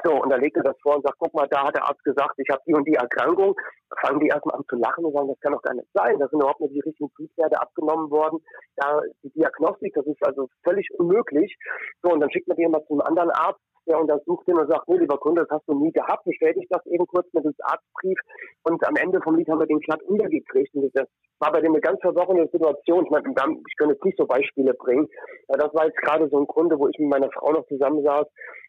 So, 0.04 0.22
und 0.22 0.30
dann 0.30 0.42
legt 0.42 0.58
er 0.58 0.64
das 0.64 0.76
vor 0.82 0.96
und 0.96 1.04
sagt, 1.04 1.18
guck 1.20 1.34
mal, 1.34 1.48
da 1.50 1.64
hat 1.64 1.76
der 1.76 1.88
Arzt 1.88 2.04
gesagt, 2.04 2.36
ich 2.38 2.50
habe 2.50 2.62
die 2.68 2.74
und 2.74 2.86
die 2.88 2.96
Erkrankung. 2.96 3.56
Da 3.90 3.96
fangen 4.08 4.20
die 4.20 4.28
erstmal 4.28 4.56
an 4.56 4.66
zu 4.68 4.76
lachen 4.76 5.06
und 5.06 5.14
sagen, 5.14 5.30
das 5.30 5.40
kann 5.40 5.54
doch 5.54 5.62
gar 5.62 5.74
nicht 5.74 5.88
sein. 5.94 6.20
Da 6.20 6.28
sind 6.28 6.40
überhaupt 6.40 6.60
nicht 6.60 6.76
die 6.76 6.82
richtigen 6.82 7.10
Blutwerte 7.12 7.62
abgenommen 7.62 8.10
worden. 8.10 8.40
Da, 8.76 9.02
die 9.24 9.32
Diagnostik, 9.32 9.94
das 9.94 10.06
ist 10.08 10.26
also 10.26 10.50
völlig 10.64 10.90
unmöglich. 10.98 11.56
So, 12.04 12.12
und 12.12 12.20
dann 12.20 12.32
schickt 12.32 12.48
man 12.48 12.58
den 12.58 12.72
mal 12.72 12.84
zum 12.88 13.00
anderen 13.02 13.32
Arzt, 13.32 13.62
der 13.88 14.00
untersucht 14.00 14.48
den 14.48 14.58
und 14.58 14.70
sagt, 14.70 14.88
nee, 14.88 14.98
lieber 14.98 15.18
Kunde, 15.18 15.42
das 15.42 15.58
hast 15.58 15.68
du 15.68 15.74
nie 15.74 15.92
gehabt, 15.92 16.24
bestätigt 16.26 16.68
das 16.70 16.86
eben 16.86 17.06
kurz 17.08 17.28
mit 17.34 17.44
dem 17.44 17.54
Arztbrief 17.64 18.20
und 18.64 18.86
am 18.88 18.96
Ende 18.96 19.22
vom 19.22 19.36
Lied 19.36 19.48
haben 19.50 19.60
wir 19.60 19.68
den 19.68 19.80
glatt 19.80 20.02
untergekriegt 20.04 20.74
und 20.76 20.92
das 20.94 21.08
war 21.40 21.52
bei 21.52 21.62
dem 21.62 21.74
eine 21.74 21.82
ganz 21.82 22.00
verworrene 22.02 22.48
Situation. 22.52 23.06
Ich 23.06 23.12
meine, 23.12 23.28
ich 23.28 23.76
könnte 23.78 23.96
jetzt 23.96 24.06
nicht 24.06 24.18
so 24.18 24.26
Beispiele 24.26 24.74
bringen. 24.76 25.08
Ja, 25.50 25.58
das 25.58 25.74
war 25.74 25.86
jetzt 25.88 25.98
gerade 25.98 26.30
so 26.30 26.38
ein 26.40 26.48
Kunde, 26.48 26.78
wo 26.78 26.88
ich 26.88 26.98
mit 27.00 27.10
meiner 27.10 27.32
Frau 27.32 27.52
noch 27.52 27.66
zusammensaß. 27.68 28.28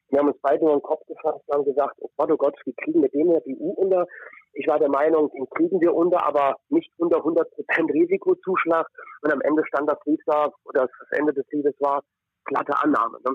Wir 0.09 0.19
haben 0.19 0.29
uns 0.29 0.41
beide 0.43 0.65
nur 0.65 0.77
den 0.77 0.83
Kopf 0.83 1.05
gefasst 1.07 1.41
und 1.47 1.55
haben 1.55 1.65
gesagt, 1.65 1.97
oh 2.01 2.09
Gott, 2.17 2.31
oh 2.31 2.37
Gott, 2.37 2.55
wir 2.65 2.75
kriegen 2.83 3.01
mit 3.01 3.13
dem 3.15 3.33
die 3.47 3.57
U 3.57 3.73
unter. 3.73 4.07
Ich 4.55 4.67
war 4.67 4.79
der 4.79 4.91
Meinung, 4.91 5.31
den 5.31 5.49
kriegen 5.51 5.81
wir 5.81 5.95
unter, 5.95 6.25
aber 6.27 6.57
nicht 6.69 6.91
unter 6.99 7.19
100% 7.19 7.47
Risikozuschlag. 7.93 8.87
Und 9.23 9.33
am 9.33 9.41
Ende 9.41 9.65
stand 9.67 9.91
das 9.91 9.99
Lied 10.05 10.21
da, 10.27 10.51
oder 10.65 10.83
das 10.87 11.19
Ende 11.19 11.33
des 11.33 11.47
Liedes 11.51 11.75
war, 11.81 12.03
glatte 12.45 12.75
Annahme. 12.83 13.19
Ne? 13.25 13.35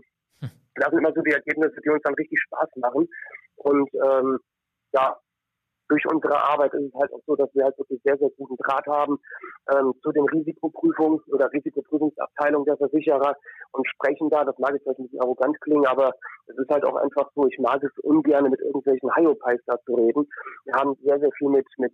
Das 0.80 0.90
sind 0.90 1.00
immer 1.00 1.14
so 1.14 1.22
die 1.22 1.32
Ergebnisse, 1.32 1.82
die 1.84 1.90
uns 1.90 2.04
dann 2.04 2.16
richtig 2.16 2.40
Spaß 2.42 2.70
machen. 2.78 3.08
Und 3.56 3.90
ähm, 3.96 4.40
ja, 4.94 5.18
durch 5.90 6.04
unsere 6.12 6.36
Arbeit 6.36 6.74
ist 6.74 6.94
es 6.94 6.94
halt 6.94 7.14
auch 7.14 7.22
so, 7.26 7.36
dass 7.36 7.54
wir 7.54 7.64
halt 7.64 7.78
wirklich 7.78 8.02
sehr, 8.04 8.18
sehr 8.18 8.30
guten 8.38 8.58
Draht 8.58 8.86
haben 8.88 9.20
ähm, 9.74 9.94
zu 10.04 10.12
den 10.12 10.28
Risikoprüfungen 10.28 11.20
oder 11.32 11.52
Risikoprüfungsabteilungen 11.52 12.66
der 12.66 12.78
Versicherer 12.78 13.36
und 13.72 13.88
sprechen 13.88 14.30
da, 14.30 14.44
das 14.44 14.58
mag 14.60 14.74
jetzt 14.74 14.84
vielleicht 14.84 15.00
ein 15.00 15.06
bisschen 15.06 15.22
arrogant 15.22 15.60
klingen, 15.62 15.86
aber 15.88 16.12
es 16.48 16.58
ist 16.58 16.70
halt 16.70 16.86
auch 16.86 16.96
einfach 16.96 17.30
so, 17.36 17.48
ich 17.48 17.58
mag 17.60 17.82
es 17.84 17.92
ungern 18.04 18.50
mit 18.50 18.60
irgendwelchen 18.60 19.16
Hyopies 19.16 19.62
da 19.66 19.78
zu 19.86 19.96
reden. 19.96 20.28
Wir 20.66 20.74
haben 20.74 20.96
sehr, 21.04 21.20
sehr 21.20 21.32
viel 21.38 21.50
mit, 21.50 21.68
mit, 21.78 21.94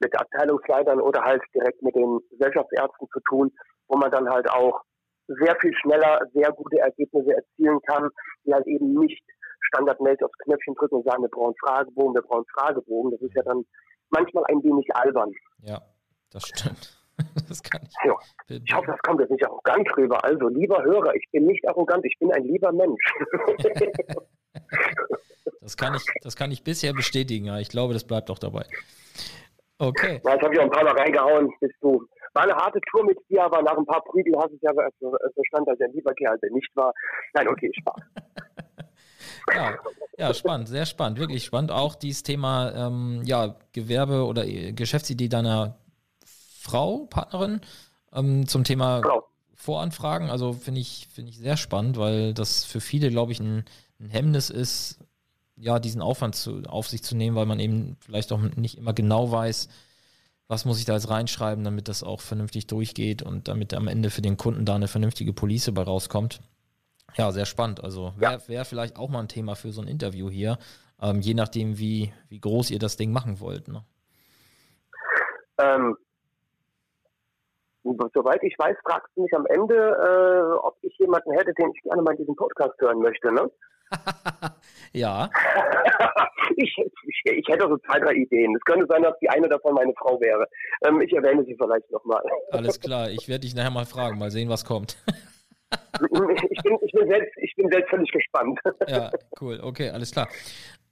mit 0.00 0.18
Abteilungsleitern 0.18 1.00
oder 1.00 1.22
halt 1.22 1.42
direkt 1.54 1.82
mit 1.82 1.94
den 1.94 2.18
Gesellschaftsärzten 2.30 3.08
zu 3.12 3.20
tun, 3.28 3.52
wo 3.88 3.98
man 3.98 4.10
dann 4.10 4.28
halt 4.28 4.50
auch 4.50 4.82
sehr 5.28 5.56
viel 5.60 5.74
schneller 5.74 6.20
sehr 6.32 6.50
gute 6.52 6.78
Ergebnisse 6.78 7.34
erzielen 7.34 7.78
kann, 7.86 8.08
die 8.44 8.52
halt 8.52 8.66
eben 8.66 8.94
nicht 8.94 9.22
standardmäßig 9.68 10.24
aufs 10.24 10.38
Knöpfchen 10.38 10.74
drücken 10.74 10.96
und 10.96 11.04
sagen, 11.04 11.22
wir 11.22 11.28
brauchen 11.28 11.54
Fragebogen, 11.60 12.14
wir 12.14 12.22
brauchen 12.22 12.46
Fragebogen. 12.54 13.12
Das 13.12 13.20
ist 13.20 13.34
ja 13.34 13.42
dann 13.42 13.64
manchmal 14.10 14.44
ein 14.48 14.62
wenig 14.62 14.86
albern. 14.94 15.32
Ja, 15.62 15.80
das 16.30 16.46
stimmt. 16.48 16.94
Das 17.48 17.60
kann 17.64 17.80
ich. 17.82 17.92
Ja. 18.04 18.14
Ich 18.48 18.72
hoffe, 18.72 18.92
das 18.92 19.00
kommt 19.00 19.20
jetzt 19.20 19.30
nicht 19.30 19.44
arrogant 19.44 19.88
rüber. 19.96 20.24
Also, 20.24 20.46
lieber 20.46 20.80
Hörer, 20.84 21.16
ich 21.16 21.28
bin 21.32 21.46
nicht 21.46 21.68
arrogant, 21.68 22.04
ich 22.04 22.16
bin 22.20 22.32
ein 22.32 22.44
lieber 22.44 22.70
Mensch. 22.70 23.02
das, 25.60 25.76
kann 25.76 25.96
ich, 25.96 26.04
das 26.22 26.36
kann 26.36 26.52
ich 26.52 26.62
bisher 26.62 26.92
bestätigen, 26.92 27.46
ja. 27.46 27.58
Ich 27.58 27.70
glaube, 27.70 27.92
das 27.92 28.04
bleibt 28.04 28.30
auch 28.30 28.38
dabei. 28.38 28.66
Okay. 29.78 30.20
Ja, 30.24 30.34
jetzt 30.34 30.44
habe 30.44 30.54
ich 30.54 30.60
auch 30.60 30.64
ein 30.64 30.70
paar 30.70 30.84
Mal 30.84 30.96
reingehauen, 30.96 31.52
bist 31.58 31.74
du 31.80 32.06
war 32.38 32.44
eine 32.44 32.54
harte 32.54 32.80
Tour 32.90 33.04
mit 33.04 33.18
dir, 33.28 33.42
aber 33.44 33.62
nach 33.62 33.76
ein 33.76 33.84
paar 33.84 34.02
Prügeln 34.04 34.36
hast 34.36 34.50
du 34.50 34.54
es 34.54 34.62
ja 34.62 34.72
verstanden, 34.72 35.70
dass 35.70 35.80
er 35.80 35.88
lieber 35.88 36.14
Kerl 36.14 36.38
der 36.38 36.52
nicht 36.52 36.70
war. 36.76 36.94
Nein, 37.34 37.48
okay, 37.48 37.70
Spaß. 37.80 38.02
ja, 39.54 39.78
ja, 40.16 40.34
spannend, 40.34 40.68
sehr 40.68 40.86
spannend, 40.86 41.18
wirklich 41.18 41.44
spannend. 41.44 41.72
Auch 41.72 41.96
dieses 41.96 42.22
Thema 42.22 42.72
ähm, 42.74 43.22
ja, 43.24 43.56
Gewerbe 43.72 44.24
oder 44.24 44.46
äh, 44.46 44.72
Geschäftsidee 44.72 45.28
deiner 45.28 45.78
Frau, 46.24 47.06
Partnerin, 47.10 47.60
ähm, 48.12 48.46
zum 48.46 48.62
Thema 48.62 49.00
genau. 49.00 49.24
Voranfragen. 49.56 50.30
Also 50.30 50.52
finde 50.52 50.80
ich, 50.80 51.08
finde 51.12 51.30
ich 51.30 51.38
sehr 51.38 51.56
spannend, 51.56 51.98
weil 51.98 52.34
das 52.34 52.64
für 52.64 52.80
viele, 52.80 53.10
glaube 53.10 53.32
ich, 53.32 53.40
ein, 53.40 53.64
ein 53.98 54.10
Hemmnis 54.10 54.50
ist, 54.50 55.00
ja, 55.56 55.80
diesen 55.80 56.02
Aufwand 56.02 56.36
zu, 56.36 56.62
auf 56.68 56.86
sich 56.86 57.02
zu 57.02 57.16
nehmen, 57.16 57.34
weil 57.34 57.46
man 57.46 57.58
eben 57.58 57.96
vielleicht 57.98 58.30
auch 58.30 58.38
nicht 58.38 58.78
immer 58.78 58.92
genau 58.92 59.32
weiß, 59.32 59.68
was 60.48 60.64
muss 60.64 60.78
ich 60.78 60.86
da 60.86 60.94
jetzt 60.94 61.10
reinschreiben, 61.10 61.62
damit 61.62 61.88
das 61.88 62.02
auch 62.02 62.20
vernünftig 62.20 62.66
durchgeht 62.66 63.22
und 63.22 63.48
damit 63.48 63.74
am 63.74 63.86
Ende 63.86 64.10
für 64.10 64.22
den 64.22 64.38
Kunden 64.38 64.64
da 64.64 64.74
eine 64.74 64.88
vernünftige 64.88 65.34
Police 65.34 65.70
bei 65.72 65.82
rauskommt. 65.82 66.40
Ja, 67.16 67.30
sehr 67.32 67.46
spannend. 67.46 67.84
Also 67.84 68.14
wäre 68.16 68.32
ja. 68.32 68.48
wär 68.48 68.64
vielleicht 68.64 68.96
auch 68.96 69.10
mal 69.10 69.20
ein 69.20 69.28
Thema 69.28 69.54
für 69.54 69.72
so 69.72 69.82
ein 69.82 69.88
Interview 69.88 70.30
hier, 70.30 70.58
ähm, 71.00 71.20
je 71.20 71.34
nachdem, 71.34 71.78
wie, 71.78 72.12
wie 72.28 72.40
groß 72.40 72.70
ihr 72.70 72.78
das 72.78 72.96
Ding 72.96 73.12
machen 73.12 73.40
wollt. 73.40 73.68
Ne? 73.68 73.84
Ähm, 75.58 75.96
soweit 78.14 78.42
ich 78.42 78.54
weiß, 78.58 78.76
fragst 78.84 79.08
du 79.16 79.22
mich 79.22 79.32
am 79.34 79.46
Ende, 79.46 79.74
äh, 79.76 80.58
ob 80.58 80.76
ich 80.82 80.96
jemanden 80.98 81.32
hätte, 81.32 81.52
den 81.54 81.70
ich 81.74 81.82
gerne 81.82 82.02
mal 82.02 82.12
in 82.12 82.18
diesem 82.18 82.36
Podcast 82.36 82.74
hören 82.80 83.00
möchte, 83.00 83.32
ne? 83.32 83.50
ja. 84.92 85.30
ich, 86.56 86.76
ich, 86.78 87.22
ich, 87.24 87.48
hätte 87.48 87.68
so 87.68 87.78
zwei, 87.78 87.98
drei 88.00 88.14
Ideen. 88.14 88.54
Es 88.54 88.64
könnte 88.64 88.86
sein, 88.88 89.02
dass 89.02 89.18
die 89.20 89.28
eine 89.30 89.48
davon 89.48 89.74
meine 89.74 89.92
Frau 89.98 90.20
wäre. 90.20 90.46
Ähm, 90.86 91.00
ich 91.00 91.12
erwähne 91.12 91.44
sie 91.44 91.56
vielleicht 91.56 91.90
nochmal. 91.90 92.22
Alles 92.50 92.80
klar, 92.80 93.10
ich 93.10 93.28
werde 93.28 93.40
dich 93.40 93.54
nachher 93.54 93.70
mal 93.70 93.86
fragen, 93.86 94.18
mal 94.18 94.30
sehen, 94.30 94.48
was 94.48 94.64
kommt. 94.64 94.96
ich, 95.70 96.62
bin, 96.62 96.78
ich, 96.80 96.92
bin 96.92 97.08
selbst, 97.08 97.32
ich 97.36 97.54
bin 97.56 97.70
selbst 97.70 97.90
völlig 97.90 98.10
gespannt. 98.10 98.58
ja, 98.86 99.10
cool, 99.40 99.60
okay, 99.62 99.90
alles 99.90 100.12
klar. 100.12 100.26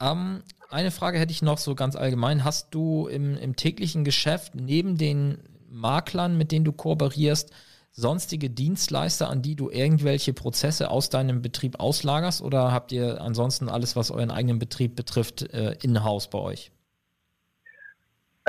Ähm, 0.03 0.43
eine 0.69 0.91
Frage 0.91 1.19
hätte 1.19 1.33
ich 1.33 1.41
noch 1.41 1.57
so 1.57 1.75
ganz 1.75 1.97
allgemein. 1.97 2.45
Hast 2.45 2.75
du 2.75 3.09
im, 3.09 3.39
im 3.39 3.57
täglichen 3.57 4.05
Geschäft 4.05 4.55
neben 4.55 4.99
den 4.99 5.39
Maklern, 5.77 6.37
mit 6.37 6.53
denen 6.53 6.65
du 6.65 6.73
kooperierst, 6.73 7.53
sonstige 7.93 8.51
Dienstleister, 8.51 9.29
an 9.31 9.43
die 9.43 9.57
du 9.57 9.71
irgendwelche 9.71 10.35
Prozesse 10.35 10.91
aus 10.91 11.09
deinem 11.09 11.41
Betrieb 11.41 11.81
auslagerst 11.81 12.43
oder 12.43 12.73
habt 12.73 12.93
ihr 12.93 13.21
ansonsten 13.21 13.69
alles, 13.69 13.97
was 13.97 14.11
euren 14.11 14.31
eigenen 14.31 14.59
Betrieb 14.59 14.97
betrifft, 14.97 15.43
äh, 15.55 15.75
in-house 15.83 16.29
bei 16.29 16.39
euch? 16.39 16.73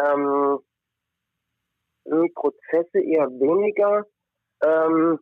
Ähm, 0.02 0.60
Prozesse 2.36 3.00
eher 3.00 3.28
weniger. 3.28 4.06
Ähm, 4.66 5.20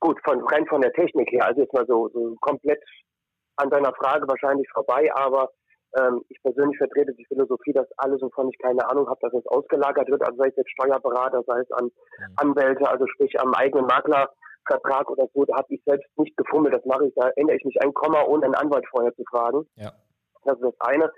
gut, 0.00 0.18
von, 0.24 0.40
rein 0.48 0.66
von 0.66 0.80
der 0.80 0.92
Technik 0.92 1.30
her, 1.30 1.46
also 1.46 1.60
jetzt 1.60 1.72
mal 1.72 1.86
so, 1.86 2.08
so 2.08 2.34
komplett 2.40 2.82
an 3.56 3.70
deiner 3.70 3.92
Frage 3.94 4.26
wahrscheinlich 4.28 4.68
vorbei, 4.72 5.10
aber 5.14 5.50
ähm, 5.98 6.22
ich 6.28 6.42
persönlich 6.42 6.76
vertrete 6.78 7.12
die 7.14 7.24
Philosophie, 7.26 7.72
dass 7.72 7.86
alles, 7.98 8.20
wovon 8.22 8.48
ich 8.48 8.58
keine 8.58 8.88
Ahnung 8.88 9.08
habe, 9.08 9.18
dass 9.20 9.32
es 9.34 9.46
ausgelagert 9.46 10.08
wird, 10.08 10.22
also 10.22 10.36
sei 10.36 10.48
es 10.48 10.56
jetzt 10.56 10.70
Steuerberater, 10.70 11.42
sei 11.46 11.60
es 11.60 11.70
an 11.72 11.84
mhm. 11.84 12.34
Anwälte, 12.36 12.88
also 12.88 13.06
sprich 13.06 13.38
am 13.40 13.54
eigenen 13.54 13.86
Maklervertrag 13.86 15.10
oder 15.10 15.26
so, 15.34 15.44
da 15.44 15.56
habe 15.56 15.74
ich 15.74 15.82
selbst 15.84 16.08
nicht 16.18 16.36
gefummelt, 16.36 16.74
das 16.74 16.84
mache 16.84 17.06
ich, 17.06 17.14
da 17.14 17.30
ändere 17.36 17.56
ich 17.56 17.64
nicht 17.64 17.82
ein 17.82 17.94
Komma, 17.94 18.24
ohne 18.24 18.46
einen 18.46 18.54
Anwalt 18.54 18.86
vorher 18.90 19.14
zu 19.14 19.24
fragen. 19.30 19.66
Ja. 19.76 19.92
Das 20.46 20.56
ist 20.56 20.64
das 20.64 20.80
eine. 20.80 21.12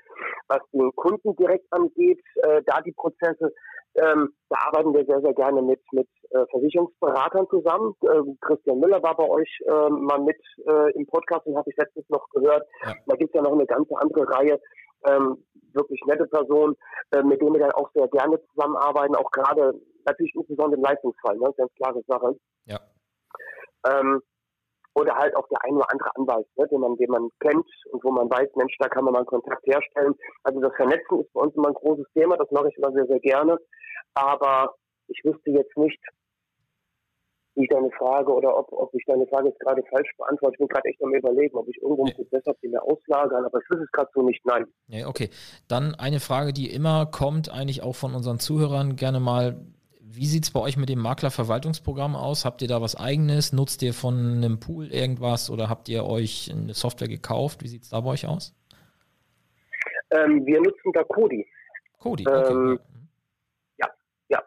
Was 0.49 0.61
den 0.73 0.91
Kunden 0.97 1.37
direkt 1.37 1.67
angeht, 1.71 2.21
äh, 2.43 2.63
da 2.67 2.81
die 2.81 2.93
Prozesse, 2.93 3.53
ähm, 3.95 4.33
da 4.49 4.57
arbeiten 4.67 4.95
wir 4.95 5.05
sehr, 5.05 5.21
sehr 5.21 5.35
gerne 5.35 5.63
mit, 5.63 5.81
mit 5.93 6.09
äh, 6.31 6.45
Versicherungsberatern 6.51 7.49
zusammen. 7.49 7.95
Ähm, 8.03 8.39
Christian 8.41 8.81
Müller 8.81 9.03
war 9.03 9.17
bei 9.17 9.29
euch 9.29 9.49
äh, 9.67 9.91
mal 9.91 10.21
mit 10.21 10.41
äh, 10.67 10.93
im 10.93 11.07
Podcast 11.07 11.47
und 11.47 11.57
habe 11.57 11.71
ich 11.71 11.77
letztens 11.77 12.09
noch 12.09 12.29
gehört. 12.31 12.67
Ja. 12.85 12.95
Da 13.07 13.17
gibt 13.17 13.35
es 13.35 13.39
ja 13.39 13.43
noch 13.43 13.53
eine 13.53 13.67
ganze 13.67 13.95
andere 13.99 14.29
Reihe. 14.29 14.61
Ähm, 15.07 15.45
wirklich 15.75 16.01
nette 16.07 16.27
Personen, 16.27 16.77
äh, 17.13 17.23
mit 17.23 17.41
denen 17.41 17.55
wir 17.55 17.61
dann 17.61 17.73
auch 17.73 17.91
sehr 17.95 18.09
gerne 18.09 18.41
zusammenarbeiten, 18.53 19.15
auch 19.15 19.31
gerade 19.31 19.73
natürlich 20.05 20.35
insbesondere 20.35 20.77
im 20.77 20.85
Leistungsfall, 20.85 21.37
ne? 21.37 21.53
ganz 21.57 21.73
klare 21.77 22.03
Sache. 22.07 22.37
Ja. 22.67 22.81
Ähm, 23.87 24.21
oder 24.95 25.15
halt 25.15 25.37
auch 25.37 25.47
der 25.49 25.65
ein 25.65 25.77
oder 25.77 25.91
andere 25.91 26.11
Anwalt, 26.17 26.47
ne, 26.57 26.67
den 26.69 26.81
man, 26.81 26.97
den 26.97 27.11
man 27.11 27.29
kennt 27.41 27.67
und 27.91 28.03
wo 28.03 28.11
man 28.11 28.29
weiß, 28.31 28.49
Mensch, 28.57 28.77
da 28.79 28.89
kann 28.89 29.05
man 29.05 29.13
mal 29.13 29.21
einen 29.21 29.27
Kontakt 29.27 29.65
herstellen. 29.67 30.15
Also 30.43 30.61
das 30.61 30.75
Vernetzen 30.77 31.21
ist 31.21 31.33
bei 31.33 31.41
uns 31.41 31.55
immer 31.55 31.69
ein 31.69 31.75
großes 31.75 32.07
Thema, 32.15 32.37
das 32.37 32.51
mache 32.51 32.69
ich 32.69 32.77
immer 32.77 32.93
sehr, 32.93 33.07
sehr 33.07 33.21
gerne. 33.21 33.59
Aber 34.15 34.75
ich 35.09 35.21
wüsste 35.25 35.51
jetzt 35.51 35.77
nicht, 35.77 36.01
wie 37.59 37.67
deine 37.67 37.91
Frage 37.91 38.33
oder 38.33 38.57
ob, 38.57 38.73
ob 38.73 38.95
ich 38.95 39.05
deine 39.07 39.27
Frage 39.27 39.49
jetzt 39.49 39.59
gerade 39.61 39.83
falsch 39.91 40.11
beantworte. 40.17 40.55
Ich 40.55 40.59
bin 40.59 40.69
gerade 40.69 40.89
echt 40.89 41.03
am 41.03 41.13
überlegen, 41.13 41.57
ob 41.57 41.69
ich 41.69 41.77
irgendwo 41.83 42.05
einen 42.05 42.15
Prozess 42.15 42.47
habe, 42.47 42.59
den 42.63 42.73
wir 42.73 42.83
auslagern, 42.83 43.45
aber 43.45 43.59
ich 43.59 43.69
wüsste 43.69 43.85
es 43.85 43.91
gerade 43.91 44.11
so 44.15 44.23
nicht, 44.23 44.45
nein. 44.47 44.65
Ja, 44.87 45.09
okay. 45.09 45.29
Dann 45.67 45.95
eine 45.97 46.21
Frage, 46.21 46.53
die 46.53 46.73
immer 46.73 47.07
kommt, 47.07 47.51
eigentlich 47.51 47.83
auch 47.83 47.97
von 47.97 48.15
unseren 48.15 48.39
Zuhörern 48.39 48.95
gerne 48.95 49.19
mal 49.19 49.57
wie 50.11 50.27
sieht 50.27 50.45
es 50.45 50.51
bei 50.51 50.61
euch 50.61 50.77
mit 50.77 50.89
dem 50.89 51.01
Maklerverwaltungsprogramm 51.01 52.17
aus? 52.17 52.45
Habt 52.45 52.63
ihr 52.63 52.69
da 52.69 52.81
was 52.81 52.97
eigenes? 52.97 53.53
Nutzt 53.53 53.83
ihr 53.83 53.93
von 53.93 54.15
einem 54.15 54.59
Pool 54.59 54.93
irgendwas 54.93 55.51
oder 55.51 55.69
habt 55.69 55.89
ihr 55.89 56.05
euch 56.05 56.51
eine 56.51 56.75
Software 56.75 57.09
gekauft? 57.09 57.63
Wie 57.63 57.69
sieht 57.69 57.83
es 57.83 57.91
da 57.91 58.01
bei 58.01 58.11
euch 58.11 58.27
aus? 58.27 58.55
Ähm, 60.11 60.47
wir 60.47 60.61
nutzen 60.61 60.93
da 60.93 61.05
Kodi. 61.05 61.47
Kodi, 61.99 62.27
okay. 62.27 62.53
Ähm, 62.53 62.81
ja, 63.79 63.89
ja. 64.29 64.43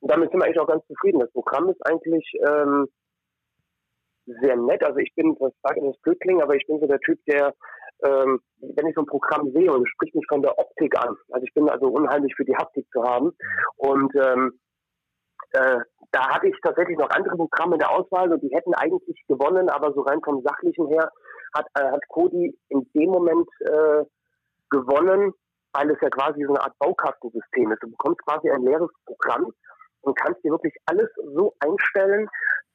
Und 0.00 0.10
damit 0.10 0.30
sind 0.30 0.40
wir 0.40 0.46
eigentlich 0.46 0.60
auch 0.60 0.68
ganz 0.68 0.86
zufrieden. 0.86 1.20
Das 1.20 1.30
Programm 1.32 1.68
ist 1.68 1.84
eigentlich 1.86 2.24
ähm, 2.48 2.88
sehr 4.24 4.56
nett. 4.56 4.82
Also 4.82 4.98
ich 4.98 5.14
bin, 5.14 5.36
was 5.38 5.52
sage 5.62 5.80
ich 5.80 5.92
das 5.92 6.02
Glückling, 6.02 6.40
aber 6.40 6.54
ich 6.54 6.66
bin 6.66 6.80
so 6.80 6.86
der 6.86 7.00
Typ, 7.00 7.22
der 7.26 7.54
ähm, 8.04 8.40
wenn 8.60 8.86
ich 8.86 8.94
so 8.94 9.02
ein 9.02 9.06
Programm 9.06 9.50
sehe 9.52 9.72
und 9.72 9.82
es 9.82 9.88
spricht 9.90 10.14
mich 10.14 10.26
von 10.28 10.42
der 10.42 10.58
Optik 10.58 10.98
an. 10.98 11.16
Also 11.30 11.46
ich 11.46 11.54
bin 11.54 11.68
also 11.68 11.88
unheimlich 11.88 12.34
für 12.34 12.44
die 12.44 12.56
Haptik 12.56 12.86
zu 12.92 13.02
haben. 13.02 13.32
Und 13.76 14.14
ähm, 14.16 14.58
äh, 15.52 15.78
da 16.12 16.28
hatte 16.28 16.48
ich 16.48 16.56
tatsächlich 16.62 16.98
noch 16.98 17.10
andere 17.10 17.36
Programme 17.36 17.74
in 17.74 17.80
der 17.80 17.90
Auswahl 17.90 18.32
und 18.32 18.42
die 18.42 18.54
hätten 18.54 18.74
eigentlich 18.74 19.22
gewonnen, 19.28 19.68
aber 19.68 19.92
so 19.92 20.02
rein 20.02 20.20
vom 20.24 20.42
Sachlichen 20.42 20.88
her 20.88 21.10
hat, 21.54 21.66
äh, 21.74 21.90
hat 21.90 22.08
Cody 22.08 22.56
in 22.68 22.88
dem 22.94 23.10
Moment 23.10 23.48
äh, 23.60 24.04
gewonnen, 24.70 25.32
weil 25.72 25.90
es 25.90 26.00
ja 26.00 26.10
quasi 26.10 26.42
so 26.44 26.54
eine 26.54 26.62
Art 26.62 26.78
Baukastensystem 26.78 27.72
ist. 27.72 27.82
Du 27.82 27.90
bekommst 27.90 28.24
quasi 28.24 28.50
ein 28.50 28.62
leeres 28.62 28.90
Programm 29.04 29.52
und 30.06 30.18
kannst 30.18 30.42
dir 30.44 30.52
wirklich 30.52 30.74
alles 30.86 31.08
so 31.34 31.54
einstellen, 31.60 32.28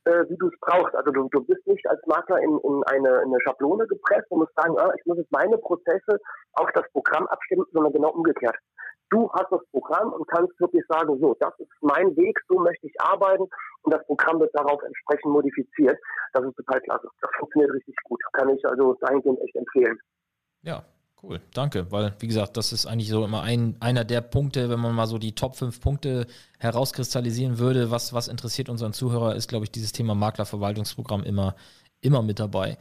äh, 0.05 0.23
wie 0.29 0.37
du 0.37 0.47
es 0.47 0.59
brauchst. 0.61 0.95
Also 0.95 1.11
du, 1.11 1.29
du 1.29 1.43
bist 1.43 1.65
nicht 1.65 1.87
als 1.87 2.01
Makler 2.05 2.39
in, 2.39 2.59
in, 2.59 2.83
eine, 2.85 3.09
in 3.21 3.29
eine 3.29 3.41
Schablone 3.43 3.87
gepresst 3.87 4.29
und 4.29 4.39
musst 4.39 4.55
sagen, 4.55 4.77
ah, 4.79 4.91
ich 4.97 5.05
muss 5.05 5.17
jetzt 5.17 5.31
meine 5.31 5.57
Prozesse 5.57 6.19
auf 6.53 6.69
das 6.73 6.83
Programm 6.91 7.27
abstimmen, 7.27 7.65
sondern 7.71 7.93
genau 7.93 8.09
umgekehrt. 8.09 8.55
Du 9.09 9.29
hast 9.33 9.51
das 9.51 9.61
Programm 9.71 10.13
und 10.13 10.25
kannst 10.29 10.57
wirklich 10.59 10.83
sagen, 10.87 11.19
so, 11.19 11.35
das 11.39 11.53
ist 11.59 11.69
mein 11.81 12.15
Weg, 12.15 12.39
so 12.47 12.59
möchte 12.59 12.87
ich 12.87 12.93
arbeiten 13.01 13.43
und 13.83 13.93
das 13.93 14.05
Programm 14.05 14.39
wird 14.39 14.51
darauf 14.55 14.81
entsprechend 14.83 15.31
modifiziert. 15.31 15.99
Das 16.33 16.45
ist 16.45 16.55
total 16.55 16.81
klasse. 16.81 17.07
Das 17.21 17.31
funktioniert 17.37 17.73
richtig 17.73 17.95
gut. 18.05 18.21
Kann 18.33 18.49
ich 18.49 18.65
also 18.65 18.93
dahingehend 19.01 19.39
echt 19.41 19.55
empfehlen. 19.55 19.99
Ja, 20.61 20.83
Cool, 21.23 21.39
danke, 21.53 21.91
weil 21.91 22.15
wie 22.19 22.27
gesagt, 22.27 22.57
das 22.57 22.73
ist 22.73 22.87
eigentlich 22.87 23.09
so 23.09 23.23
immer 23.23 23.43
ein, 23.43 23.75
einer 23.79 24.03
der 24.03 24.21
Punkte, 24.21 24.69
wenn 24.69 24.79
man 24.79 24.95
mal 24.95 25.05
so 25.05 25.19
die 25.19 25.35
Top 25.35 25.55
5 25.55 25.79
Punkte 25.79 26.25
herauskristallisieren 26.57 27.59
würde, 27.59 27.91
was, 27.91 28.11
was 28.11 28.27
interessiert 28.27 28.69
unseren 28.69 28.93
Zuhörer, 28.93 29.35
ist, 29.35 29.47
glaube 29.47 29.65
ich, 29.65 29.71
dieses 29.71 29.91
Thema 29.91 30.15
Maklerverwaltungsprogramm 30.15 31.23
immer, 31.23 31.55
immer 32.01 32.23
mit 32.23 32.39
dabei. 32.39 32.77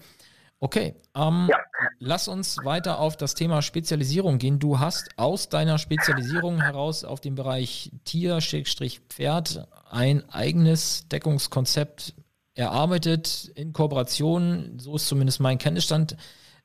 Okay, 0.59 0.95
ähm, 1.15 1.49
ja. 1.51 1.59
lass 1.99 2.29
uns 2.29 2.59
weiter 2.65 2.99
auf 2.99 3.17
das 3.17 3.35
Thema 3.35 3.61
Spezialisierung 3.61 4.39
gehen. 4.39 4.59
Du 4.59 4.79
hast 4.79 5.09
aus 5.17 5.51
deiner 5.51 5.79
Spezialisierung 5.79 6.61
heraus 6.61 7.05
auf 7.05 7.21
dem 7.21 7.35
Bereich 7.35 7.91
Tier-Pferd 8.05 9.67
ein 9.91 10.29
eigenes 10.31 11.09
Deckungskonzept 11.09 12.15
erarbeitet 12.55 13.51
in 13.55 13.73
Kooperation, 13.73 14.79
so 14.79 14.97
ist 14.97 15.09
zumindest 15.09 15.41
mein 15.41 15.59
Kenntnisstand. 15.59 16.17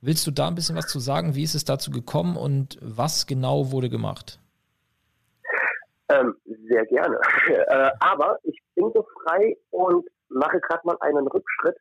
Willst 0.06 0.28
du 0.28 0.32
da 0.32 0.48
ein 0.48 0.54
bisschen 0.54 0.76
was 0.76 0.86
zu 0.86 1.00
sagen? 1.00 1.34
Wie 1.34 1.42
ist 1.42 1.56
es 1.56 1.66
dazu 1.66 1.90
gekommen 1.90 2.38
und 2.38 2.78
was 2.80 3.26
genau 3.26 3.72
wurde 3.72 3.90
gemacht? 3.90 4.40
Ähm, 6.10 6.36
sehr 6.70 6.86
gerne. 6.86 7.20
äh, 7.50 7.90
aber 8.00 8.38
ich 8.44 8.62
bin 8.76 8.92
so 8.94 9.04
frei 9.24 9.58
und 9.72 10.08
mache 10.30 10.60
gerade 10.60 10.82
mal 10.84 10.96
einen 11.00 11.28
Rückschritt. 11.28 11.78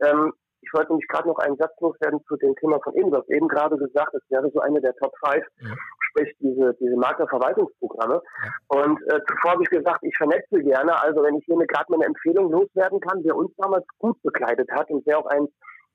Ähm, 0.00 0.32
ich 0.62 0.72
wollte 0.72 0.92
nämlich 0.92 1.06
gerade 1.08 1.28
noch 1.28 1.36
einen 1.36 1.58
Satz 1.58 1.78
loswerden 1.80 2.18
zu 2.26 2.36
dem 2.38 2.56
Thema 2.56 2.80
von 2.82 2.94
eben. 2.94 3.10
Du 3.10 3.18
hast 3.18 3.28
eben 3.28 3.46
gerade 3.46 3.76
gesagt, 3.76 4.14
es 4.14 4.22
wäre 4.30 4.50
so 4.54 4.60
eine 4.60 4.80
der 4.80 4.94
Top 4.94 5.12
5, 5.26 5.44
ja. 5.60 5.76
sprich 6.08 6.34
diese, 6.40 6.74
diese 6.80 6.96
Maklerverwaltungsprogramme. 6.96 8.22
Ja. 8.42 8.80
Und 8.80 9.02
äh, 9.02 9.20
zuvor 9.28 9.52
habe 9.52 9.62
ich 9.62 9.68
gesagt, 9.68 10.02
ich 10.02 10.16
vernetze 10.16 10.62
gerne. 10.62 10.98
Also 11.02 11.22
wenn 11.22 11.36
ich 11.36 11.44
hier 11.44 11.58
gerade 11.58 11.84
mal 11.90 11.96
eine 11.96 12.06
Empfehlung 12.06 12.50
loswerden 12.50 13.00
kann, 13.00 13.20
wer 13.22 13.36
uns 13.36 13.54
damals 13.58 13.84
gut 13.98 14.20
begleitet 14.22 14.70
hat 14.72 14.90
und 14.90 15.04
wer 15.04 15.18
auch 15.18 15.26
ein 15.26 15.46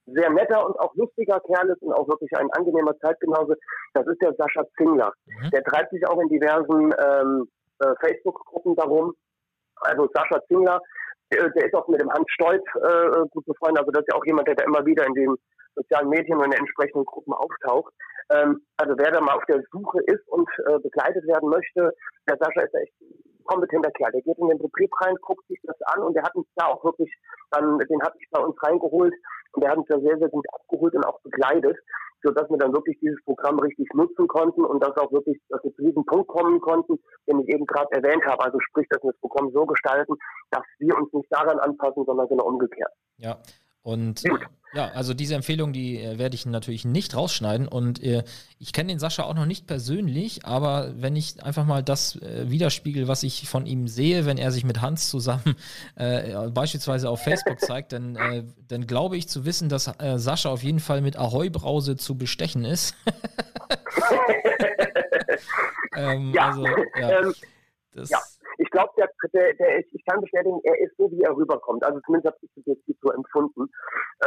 sehr 0.06 0.30
netter 0.30 0.66
und 0.66 0.80
auch 0.80 0.94
lustiger 0.96 1.40
Kerl 1.42 1.70
ist 1.70 1.82
und 1.82 1.94
auch 1.94 2.08
wirklich 2.08 2.32
ein 2.38 2.52
angenehmer 2.52 2.98
Zeitgenosse, 3.00 3.58
das 3.94 4.08
ist 4.08 4.22
der 4.22 4.34
Sascha 4.36 4.66
Zingler. 4.78 5.12
Mhm. 5.26 5.50
Der 5.52 5.64
treibt 5.64 5.92
sich 5.92 6.06
auch 6.08 6.20
in 6.20 6.30
diversen 6.30 6.94
ähm, 6.98 7.48
äh, 7.80 7.94
Facebook-Gruppen 8.02 8.76
darum. 8.76 9.14
Also 9.82 10.10
Sascha 10.14 10.42
Zingler, 10.48 10.82
der, 11.32 11.50
der, 11.50 11.66
ist 11.66 11.76
auch 11.76 11.88
mit 11.88 12.02
dem 12.02 12.12
Hans 12.12 12.26
Stolz 12.30 12.64
äh, 12.76 13.28
gut 13.30 13.46
befreundet. 13.46 13.80
Also 13.80 13.92
das 13.92 14.02
ist 14.02 14.12
ja 14.12 14.20
auch 14.20 14.26
jemand, 14.26 14.48
der 14.48 14.56
da 14.56 14.66
immer 14.66 14.86
wieder 14.86 15.06
in 15.06 15.14
den 15.14 15.36
sozialen 15.76 16.10
Medien 16.10 16.38
und 16.38 16.46
in 16.46 16.52
den 16.52 16.60
entsprechenden 16.60 17.06
Gruppen 17.06 17.34
auftaucht. 17.34 17.94
Ähm, 18.32 18.62
also 18.78 18.94
wer 18.98 19.12
da 19.12 19.22
mal 19.22 19.36
auf 19.36 19.46
der 19.46 19.64
Suche 19.72 20.00
ist 20.08 20.28
und 20.28 20.50
äh, 20.68 20.80
begleitet 20.80 21.26
werden 21.28 21.50
möchte, 21.50 21.94
der 22.28 22.38
Sascha 22.38 22.62
ist 22.62 22.76
echt 22.76 22.94
kompetenter 23.46 23.92
Kerl. 23.92 24.12
Der 24.12 24.22
geht 24.22 24.38
in 24.38 24.48
den 24.48 24.60
Betrieb 24.60 24.92
rein, 25.02 25.16
guckt 25.22 25.46
sich 25.48 25.60
das 25.64 25.76
an 25.84 26.04
und 26.04 26.14
der 26.14 26.24
hat 26.24 26.36
uns 26.36 26.48
da 26.56 26.68
auch 26.68 26.84
wirklich, 26.84 27.12
dann, 27.52 27.80
den 27.80 28.02
habe 28.02 28.16
ich 28.20 28.28
bei 28.30 28.40
uns 28.40 28.56
reingeholt 28.62 29.14
und 29.54 29.64
der 29.64 29.72
hat 29.72 29.78
uns 29.78 29.88
da 29.88 30.00
sehr, 30.00 30.18
sehr 30.18 30.30
gut 30.30 30.46
abgeholt 30.54 30.94
und 30.96 31.06
auch 31.06 31.20
begleitet, 31.22 31.78
sodass 32.24 32.50
wir 32.50 32.58
dann 32.58 32.74
wirklich 32.74 32.98
dieses 33.00 33.22
Programm 33.24 33.60
richtig 33.60 33.88
nutzen 33.94 34.28
konnten 34.28 34.64
und 34.64 34.84
dass 34.84 34.96
auch 34.98 35.12
wirklich, 35.12 35.40
dass 35.50 35.64
wir 35.64 35.74
zu 35.74 35.84
diesem 35.84 36.06
Punkt 36.06 36.28
kommen 36.28 36.62
konnten, 36.62 37.00
den 37.28 37.40
ich 37.42 37.50
eben 37.50 37.66
gerade 37.66 37.92
erwähnt 37.92 38.24
habe. 38.26 38.44
Also 38.44 38.60
sprich, 38.60 38.88
dass 38.90 39.04
wir 39.04 39.12
das 39.12 39.20
Programm 39.22 39.52
so 39.52 39.66
gestalten, 39.66 40.16
dass 40.52 40.64
wir 40.80 40.96
uns 40.96 41.12
nicht 41.14 41.32
daran 41.32 41.60
anpassen, 41.60 42.06
sondern 42.06 42.28
genau 42.28 42.46
umgekehrt. 42.46 42.92
Ja, 43.18 43.38
und 43.84 44.24
Gut. 44.24 44.42
ja, 44.74 44.90
also 44.90 45.14
diese 45.14 45.36
Empfehlung, 45.36 45.74
die 45.74 45.98
äh, 45.98 46.20
werde 46.20 46.36
ich 46.36 46.46
natürlich 46.46 46.86
nicht 46.86 47.16
rausschneiden. 47.16 47.68
Und 47.68 48.02
äh, 48.04 48.24
ich 48.60 48.74
kenne 48.74 48.90
den 48.90 49.00
Sascha 49.00 49.24
auch 49.24 49.34
noch 49.34 49.46
nicht 49.46 49.66
persönlich, 49.66 50.46
aber 50.46 50.94
wenn 50.96 51.16
ich 51.16 51.44
einfach 51.44 51.66
mal 51.66 51.82
das 51.82 52.16
äh, 52.18 52.50
widerspiegel, 52.50 53.08
was 53.08 53.24
ich 53.24 53.50
von 53.50 53.66
ihm 53.66 53.88
sehe, 53.88 54.26
wenn 54.26 54.38
er 54.38 54.52
sich 54.52 54.64
mit 54.64 54.82
Hans 54.82 55.10
zusammen 55.10 55.56
äh, 55.96 56.50
beispielsweise 56.50 57.10
auf 57.10 57.24
Facebook 57.24 57.60
zeigt, 57.60 57.94
dann, 57.94 58.16
äh, 58.16 58.44
dann 58.68 58.86
glaube 58.86 59.18
ich 59.18 59.28
zu 59.28 59.46
wissen, 59.46 59.68
dass 59.68 59.88
äh, 59.88 60.18
Sascha 60.18 60.50
auf 60.50 60.64
jeden 60.64 60.80
Fall 60.80 61.02
mit 61.02 61.18
Ahoi-Brause 61.18 61.98
zu 61.98 62.18
bestechen 62.18 62.66
ist. 62.66 62.96
ähm, 65.96 66.34
ja. 66.34 66.50
Also, 66.50 66.66
ja. 67.00 67.22
Ähm, 67.22 67.34
das, 67.94 68.10
ja 68.10 68.20
ich 68.62 68.70
glaube, 68.70 68.92
der, 68.98 69.10
der, 69.34 69.54
der 69.56 69.80
ist, 69.80 69.90
ich 69.92 70.06
kann 70.06 70.22
bestätigen, 70.22 70.60
er 70.64 70.80
ist 70.80 70.96
so, 70.98 71.10
wie 71.12 71.22
er 71.22 71.36
rüberkommt. 71.36 71.84
Also 71.84 72.00
zumindest 72.06 72.34
habe 72.34 72.38
ich 72.42 72.64
das 72.64 72.78
jetzt 72.86 73.02
so 73.02 73.12
empfunden. 73.12 73.66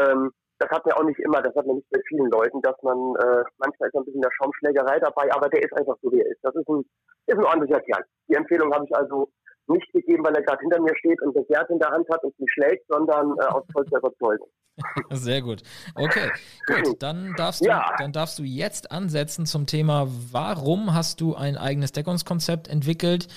Ähm, 0.00 0.32
das 0.58 0.70
hat 0.70 0.84
mir 0.86 0.96
auch 0.96 1.04
nicht 1.04 1.20
immer, 1.20 1.40
das 1.40 1.54
hat 1.54 1.66
mir 1.66 1.74
nicht 1.74 1.90
bei 1.90 2.00
vielen 2.08 2.30
Leuten, 2.30 2.60
dass 2.62 2.76
man, 2.82 2.98
äh, 3.16 3.44
manchmal 3.58 3.88
ist 3.88 3.94
ein 3.94 4.04
bisschen 4.04 4.22
der 4.22 4.32
Schaumschlägerei 4.32 4.98
dabei, 4.98 5.32
aber 5.32 5.48
der 5.48 5.62
ist 5.62 5.72
einfach 5.74 5.96
so, 6.02 6.10
wie 6.10 6.20
er 6.20 6.26
ist. 6.26 6.42
Das 6.42 6.54
ist 6.54 6.68
ein, 6.68 6.84
ist 7.26 7.38
ein 7.38 7.44
ordentlicher 7.44 7.80
Kerl. 7.80 8.04
Die 8.28 8.34
Empfehlung 8.34 8.72
habe 8.74 8.84
ich 8.84 8.96
also 8.96 9.28
nicht 9.68 9.92
gegeben, 9.92 10.24
weil 10.24 10.34
er 10.34 10.42
gerade 10.42 10.60
hinter 10.60 10.80
mir 10.80 10.96
steht 10.96 11.20
und 11.22 11.36
das 11.36 11.44
Herz 11.48 11.70
in 11.70 11.78
der 11.78 11.90
Hand 11.90 12.08
hat 12.10 12.22
und 12.24 12.38
mich 12.38 12.50
schlägt, 12.52 12.86
sondern 12.88 13.34
äh, 13.38 13.46
aus 13.46 13.64
vollster 13.72 13.98
Überzeugung. 13.98 14.48
Sehr 15.10 15.42
gut. 15.42 15.62
Okay, 15.94 16.30
gut. 16.66 17.00
Dann 17.00 17.34
darfst, 17.36 17.60
du, 17.60 17.68
ja. 17.68 17.94
dann 17.98 18.12
darfst 18.12 18.38
du 18.38 18.42
jetzt 18.42 18.90
ansetzen 18.90 19.46
zum 19.46 19.66
Thema, 19.66 20.08
warum 20.32 20.92
hast 20.94 21.20
du 21.20 21.34
ein 21.34 21.56
eigenes 21.56 21.92
Deckungskonzept 21.92 22.68
entwickelt? 22.68 23.28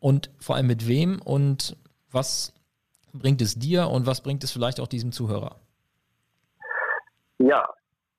Und 0.00 0.30
vor 0.38 0.56
allem 0.56 0.66
mit 0.66 0.86
wem 0.88 1.20
und 1.22 1.76
was 2.10 2.52
bringt 3.12 3.40
es 3.40 3.54
dir 3.54 3.88
und 3.88 4.06
was 4.06 4.22
bringt 4.22 4.44
es 4.44 4.50
vielleicht 4.50 4.80
auch 4.80 4.86
diesem 4.86 5.12
Zuhörer? 5.12 5.56
Ja, 7.38 7.68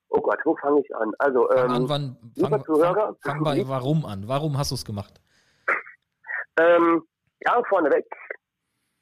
oh 0.08 0.20
Gott, 0.20 0.38
wo 0.44 0.56
fange 0.56 0.80
ich 0.80 0.96
an? 0.96 1.12
Also, 1.18 1.50
ähm, 1.52 1.70
an, 1.70 1.88
wann, 1.88 2.16
fang, 2.38 2.64
Zuhörer, 2.64 3.16
fang, 3.22 3.34
fang 3.34 3.44
bei 3.44 3.68
warum 3.68 4.04
an. 4.06 4.28
Warum 4.28 4.56
hast 4.58 4.70
du 4.70 4.74
es 4.74 4.84
gemacht? 4.84 5.20
Ähm, 6.58 7.02
ja, 7.44 7.62
vorneweg, 7.68 8.06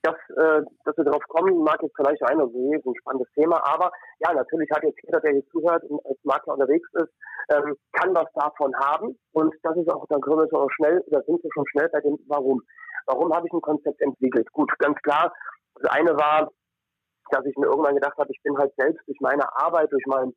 dass, 0.08 0.36
äh, 0.36 0.62
dass 0.84 0.96
wir 0.96 1.04
darauf 1.04 1.22
kommen, 1.28 1.62
mag 1.62 1.82
jetzt 1.82 1.96
vielleicht 1.96 2.22
einer 2.22 2.48
so 2.48 2.72
ein 2.72 2.94
spannendes 3.00 3.30
Thema, 3.34 3.60
aber 3.66 3.90
ja, 4.20 4.32
natürlich 4.32 4.70
hat 4.70 4.82
jetzt 4.82 4.98
jeder, 5.02 5.20
der 5.20 5.32
hier 5.32 5.46
zuhört 5.48 5.84
und 5.84 6.04
als 6.06 6.18
Makler 6.24 6.54
unterwegs 6.54 6.88
ist, 6.94 7.12
ähm, 7.50 7.76
kann 7.92 8.14
was 8.14 8.26
davon 8.34 8.74
haben. 8.76 9.18
Und 9.32 9.54
das 9.62 9.76
ist 9.76 9.90
auch, 9.90 10.06
dann 10.08 10.20
können 10.20 10.38
wir 10.38 10.48
schon 10.48 10.70
schnell, 10.76 11.04
da 11.08 11.20
sind 11.22 11.42
wir 11.42 11.50
schon 11.52 11.66
schnell 11.68 11.88
bei 11.90 12.00
dem 12.00 12.18
Warum. 12.26 12.62
Warum 13.06 13.34
habe 13.34 13.46
ich 13.46 13.52
ein 13.52 13.60
Konzept 13.60 14.00
entwickelt? 14.00 14.50
Gut, 14.52 14.70
ganz 14.78 14.98
klar, 15.02 15.32
das 15.76 15.90
eine 15.92 16.16
war, 16.16 16.50
dass 17.30 17.44
ich 17.44 17.56
mir 17.56 17.66
irgendwann 17.66 17.94
gedacht 17.94 18.16
habe, 18.18 18.30
ich 18.30 18.42
bin 18.42 18.56
halt 18.56 18.72
selbst 18.76 19.06
durch 19.06 19.18
meine 19.20 19.44
Arbeit, 19.56 19.92
durch 19.92 20.04
mein, 20.06 20.32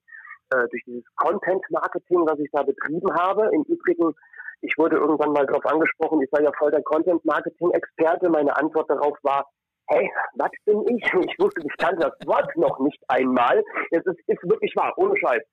äh, 0.52 0.68
durch 0.68 0.84
dieses 0.86 1.06
Content-Marketing, 1.16 2.26
was 2.28 2.40
ich 2.40 2.50
da 2.52 2.64
betrieben 2.64 3.14
habe. 3.14 3.50
Im 3.54 3.64
Übrigen, 3.64 4.14
ich 4.62 4.74
wurde 4.78 4.98
irgendwann 4.98 5.32
mal 5.32 5.46
darauf 5.46 5.66
angesprochen, 5.66 6.22
ich 6.22 6.30
sei 6.32 6.44
ja 6.44 6.52
voll 6.58 6.72
der 6.72 6.84
Content-Marketing-Experte. 6.84 8.30
Meine 8.30 8.56
Antwort 8.58 8.90
darauf 8.90 9.18
war, 9.24 9.48
hey, 9.88 10.12
was 10.36 10.52
bin 10.66 10.84
ich? 10.88 11.04
Ich 11.32 11.40
wusste, 11.40 11.62
ich 11.66 11.78
kannte 11.78 12.02
das 12.02 12.28
Wort 12.28 12.56
noch 12.56 12.80
nicht 12.80 13.02
einmal. 13.08 13.64
Es 13.92 14.06
ist, 14.06 14.20
ist 14.28 14.44
wirklich 14.44 14.76
wahr, 14.76 14.94
ohne 14.98 15.18
Scheiß. 15.18 15.44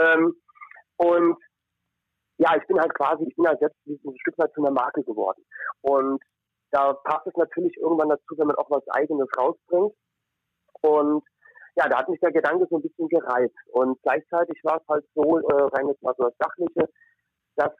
Ähm, 0.00 0.34
und 0.96 1.36
ja, 2.38 2.56
ich 2.56 2.66
bin 2.66 2.78
halt 2.78 2.94
quasi, 2.94 3.24
ich 3.24 3.34
bin 3.36 3.46
halt 3.46 3.58
selbst 3.58 3.76
ein 3.86 4.18
Stück 4.20 4.38
weit 4.38 4.52
zu 4.52 4.62
einer 4.62 4.70
Marke 4.72 5.02
geworden. 5.02 5.44
Und 5.82 6.22
da 6.70 6.92
passt 6.92 7.26
es 7.26 7.34
natürlich 7.36 7.76
irgendwann 7.78 8.10
dazu, 8.10 8.36
wenn 8.36 8.46
man 8.46 8.56
auch 8.56 8.70
was 8.70 8.86
Eigenes 8.90 9.28
rausbringt. 9.36 9.94
Und 10.82 11.24
ja, 11.76 11.88
da 11.88 11.98
hat 11.98 12.08
mich 12.08 12.20
der 12.20 12.32
Gedanke 12.32 12.66
so 12.68 12.76
ein 12.76 12.82
bisschen 12.82 13.08
gereizt. 13.08 13.56
Und 13.72 14.00
gleichzeitig 14.02 14.58
war 14.64 14.80
es 14.80 14.88
halt 14.88 15.04
so, 15.14 15.38
äh, 15.38 15.62
rein 15.74 15.88
jetzt 15.88 16.02
mal 16.02 16.14
so 16.16 16.24
das 16.24 16.36
Sachliche, 16.38 16.88
dass 17.56 17.72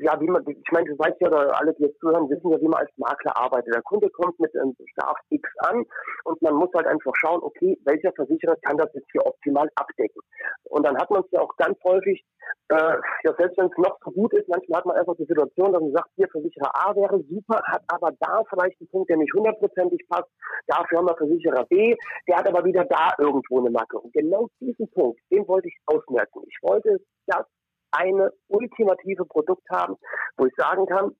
ja, 0.00 0.20
wie 0.20 0.28
man, 0.28 0.44
ich 0.46 0.72
meine, 0.72 0.86
du 0.86 0.98
weißt 0.98 1.20
ja, 1.20 1.28
oder 1.28 1.58
alle, 1.58 1.74
die 1.74 1.84
jetzt 1.84 1.98
zuhören, 2.00 2.28
wissen 2.30 2.50
ja, 2.50 2.60
wie 2.60 2.68
man 2.68 2.80
als 2.80 2.90
Makler 2.96 3.36
arbeitet. 3.36 3.74
Der 3.74 3.82
Kunde 3.82 4.08
kommt 4.10 4.38
mit 4.38 4.54
einem 4.56 4.74
Bedarf 4.74 5.18
X 5.30 5.48
an 5.58 5.84
und 6.24 6.40
man 6.42 6.54
muss 6.54 6.70
halt 6.74 6.86
einfach 6.86 7.12
schauen, 7.16 7.42
okay, 7.42 7.78
welcher 7.84 8.12
Versicherer 8.12 8.56
kann 8.62 8.76
das 8.76 8.92
jetzt 8.94 9.10
hier 9.12 9.26
optimal 9.26 9.68
abdecken. 9.74 10.22
Und 10.64 10.86
dann 10.86 10.96
hat 10.96 11.10
man 11.10 11.22
es 11.22 11.30
ja 11.32 11.40
auch 11.40 11.54
ganz 11.56 11.76
häufig, 11.84 12.24
äh, 12.68 12.94
ja, 13.24 13.34
selbst 13.36 13.58
wenn 13.58 13.66
es 13.66 13.78
noch 13.78 13.98
so 14.04 14.10
gut 14.10 14.32
ist, 14.34 14.48
manchmal 14.48 14.78
hat 14.78 14.86
man 14.86 14.96
einfach 14.96 15.16
die 15.16 15.26
Situation, 15.26 15.72
dass 15.72 15.82
man 15.82 15.92
sagt, 15.92 16.10
hier 16.16 16.28
Versicherer 16.28 16.70
A 16.74 16.94
wäre 16.94 17.22
super, 17.28 17.60
hat 17.66 17.82
aber 17.88 18.12
da 18.20 18.42
vielleicht 18.48 18.80
einen 18.80 18.88
Punkt, 18.88 19.10
der 19.10 19.16
nicht 19.16 19.34
hundertprozentig 19.34 20.06
passt. 20.08 20.28
Dafür 20.66 20.98
haben 20.98 21.08
wir 21.08 21.16
Versicherer 21.16 21.64
B, 21.66 21.96
der 22.28 22.36
hat 22.36 22.48
aber 22.48 22.64
wieder 22.64 22.84
da 22.84 23.10
irgendwo 23.18 23.58
eine 23.58 23.70
Macke. 23.70 23.98
Und 23.98 24.12
genau 24.12 24.48
diesen 24.60 24.88
Punkt, 24.90 25.20
den 25.30 25.46
wollte 25.48 25.68
ich 25.68 25.76
ausmerken. 25.86 26.42
Ich 26.46 26.58
wollte 26.62 26.98
das 27.26 27.46
eine 27.90 28.32
ultimative 28.48 29.24
Produkt 29.24 29.68
haben, 29.70 29.96
wo 30.36 30.46
ich 30.46 30.54
sagen 30.56 30.86
kann, 30.86 31.14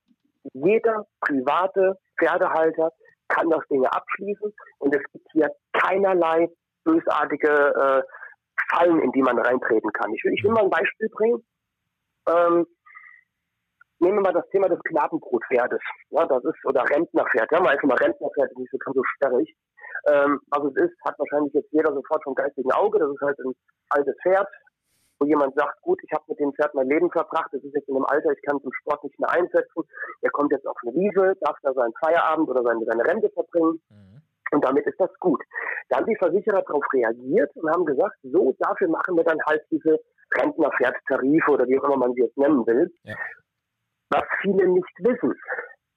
jeder 0.52 1.06
private 1.20 1.98
Pferdehalter 2.18 2.92
kann 3.28 3.50
das 3.50 3.66
Dinge 3.70 3.92
abschließen 3.92 4.52
und 4.78 4.94
es 4.94 5.02
gibt 5.12 5.26
hier 5.32 5.50
keinerlei 5.72 6.48
bösartige 6.84 7.48
äh, 7.48 8.02
Fallen, 8.70 9.00
in 9.00 9.12
die 9.12 9.22
man 9.22 9.38
reintreten 9.38 9.92
kann. 9.92 10.12
Ich 10.12 10.22
will, 10.24 10.32
ich 10.34 10.44
will 10.44 10.50
mal 10.50 10.64
ein 10.64 10.70
Beispiel 10.70 11.08
bringen. 11.10 11.44
Ähm, 12.28 12.66
nehmen 14.00 14.16
wir 14.16 14.22
mal 14.22 14.32
das 14.32 14.48
Thema 14.50 14.68
des 14.68 14.80
Knabenbrotpferdes. 14.84 15.80
Ja, 16.10 16.26
das 16.26 16.44
ist, 16.44 16.64
oder 16.66 16.84
Rentnerpferd. 16.88 17.50
Ja, 17.50 17.60
mal 17.60 17.78
mal 17.82 17.96
Rentnerpferd, 17.96 18.56
nicht 18.58 18.70
so, 18.70 18.92
so 18.92 19.02
sperrig. 19.14 19.54
Ähm, 20.10 20.40
was 20.50 20.64
es 20.64 20.76
ist, 20.76 20.96
hat 21.04 21.18
wahrscheinlich 21.18 21.52
jetzt 21.54 21.72
jeder 21.72 21.92
sofort 21.92 22.22
vom 22.24 22.34
geistigen 22.34 22.72
Auge. 22.72 22.98
Das 22.98 23.10
ist 23.10 23.20
halt 23.20 23.38
ein 23.40 23.54
altes 23.90 24.14
Pferd, 24.22 24.48
wo 25.18 25.26
jemand 25.26 25.54
sagt, 25.56 25.80
gut, 25.82 26.00
ich 26.02 26.10
habe 26.12 26.24
mit 26.28 26.38
dem 26.38 26.52
Pferd 26.52 26.74
mein 26.74 26.88
Leben 26.88 27.10
verbracht, 27.10 27.52
es 27.52 27.64
ist 27.64 27.74
jetzt 27.74 27.88
in 27.88 27.96
einem 27.96 28.06
Alter, 28.06 28.30
ich 28.30 28.42
kann 28.42 28.60
zum 28.60 28.72
Sport 28.72 29.04
nicht 29.04 29.18
mehr 29.18 29.30
einsetzen. 29.30 29.82
Er 30.22 30.30
kommt 30.30 30.52
jetzt 30.52 30.66
auf 30.66 30.76
eine 30.82 30.94
Wiese, 30.94 31.36
darf 31.40 31.56
da 31.62 31.72
seinen 31.72 31.92
Feierabend 32.00 32.48
oder 32.48 32.62
seine, 32.62 32.84
seine 32.84 33.04
Rente 33.04 33.30
verbringen. 33.30 33.80
Mhm. 33.90 34.22
Und 34.50 34.64
damit 34.64 34.86
ist 34.86 34.98
das 34.98 35.10
gut. 35.20 35.42
Da 35.88 35.98
haben 35.98 36.06
die 36.06 36.16
Versicherer 36.16 36.62
darauf 36.62 36.84
reagiert 36.92 37.54
und 37.56 37.70
haben 37.70 37.84
gesagt, 37.84 38.16
so, 38.22 38.54
dafür 38.58 38.88
machen 38.88 39.16
wir 39.16 39.24
dann 39.24 39.38
halt 39.46 39.62
diese 39.70 40.00
Rentnerpferdtarife 40.36 41.50
oder 41.50 41.66
wie 41.66 41.78
auch 41.78 41.84
immer 41.84 41.96
man 41.96 42.14
sie 42.14 42.22
jetzt 42.22 42.36
nennen 42.36 42.66
will. 42.66 42.90
Ja. 43.02 43.14
Was 44.10 44.24
viele 44.40 44.68
nicht 44.68 44.94
wissen, 45.00 45.34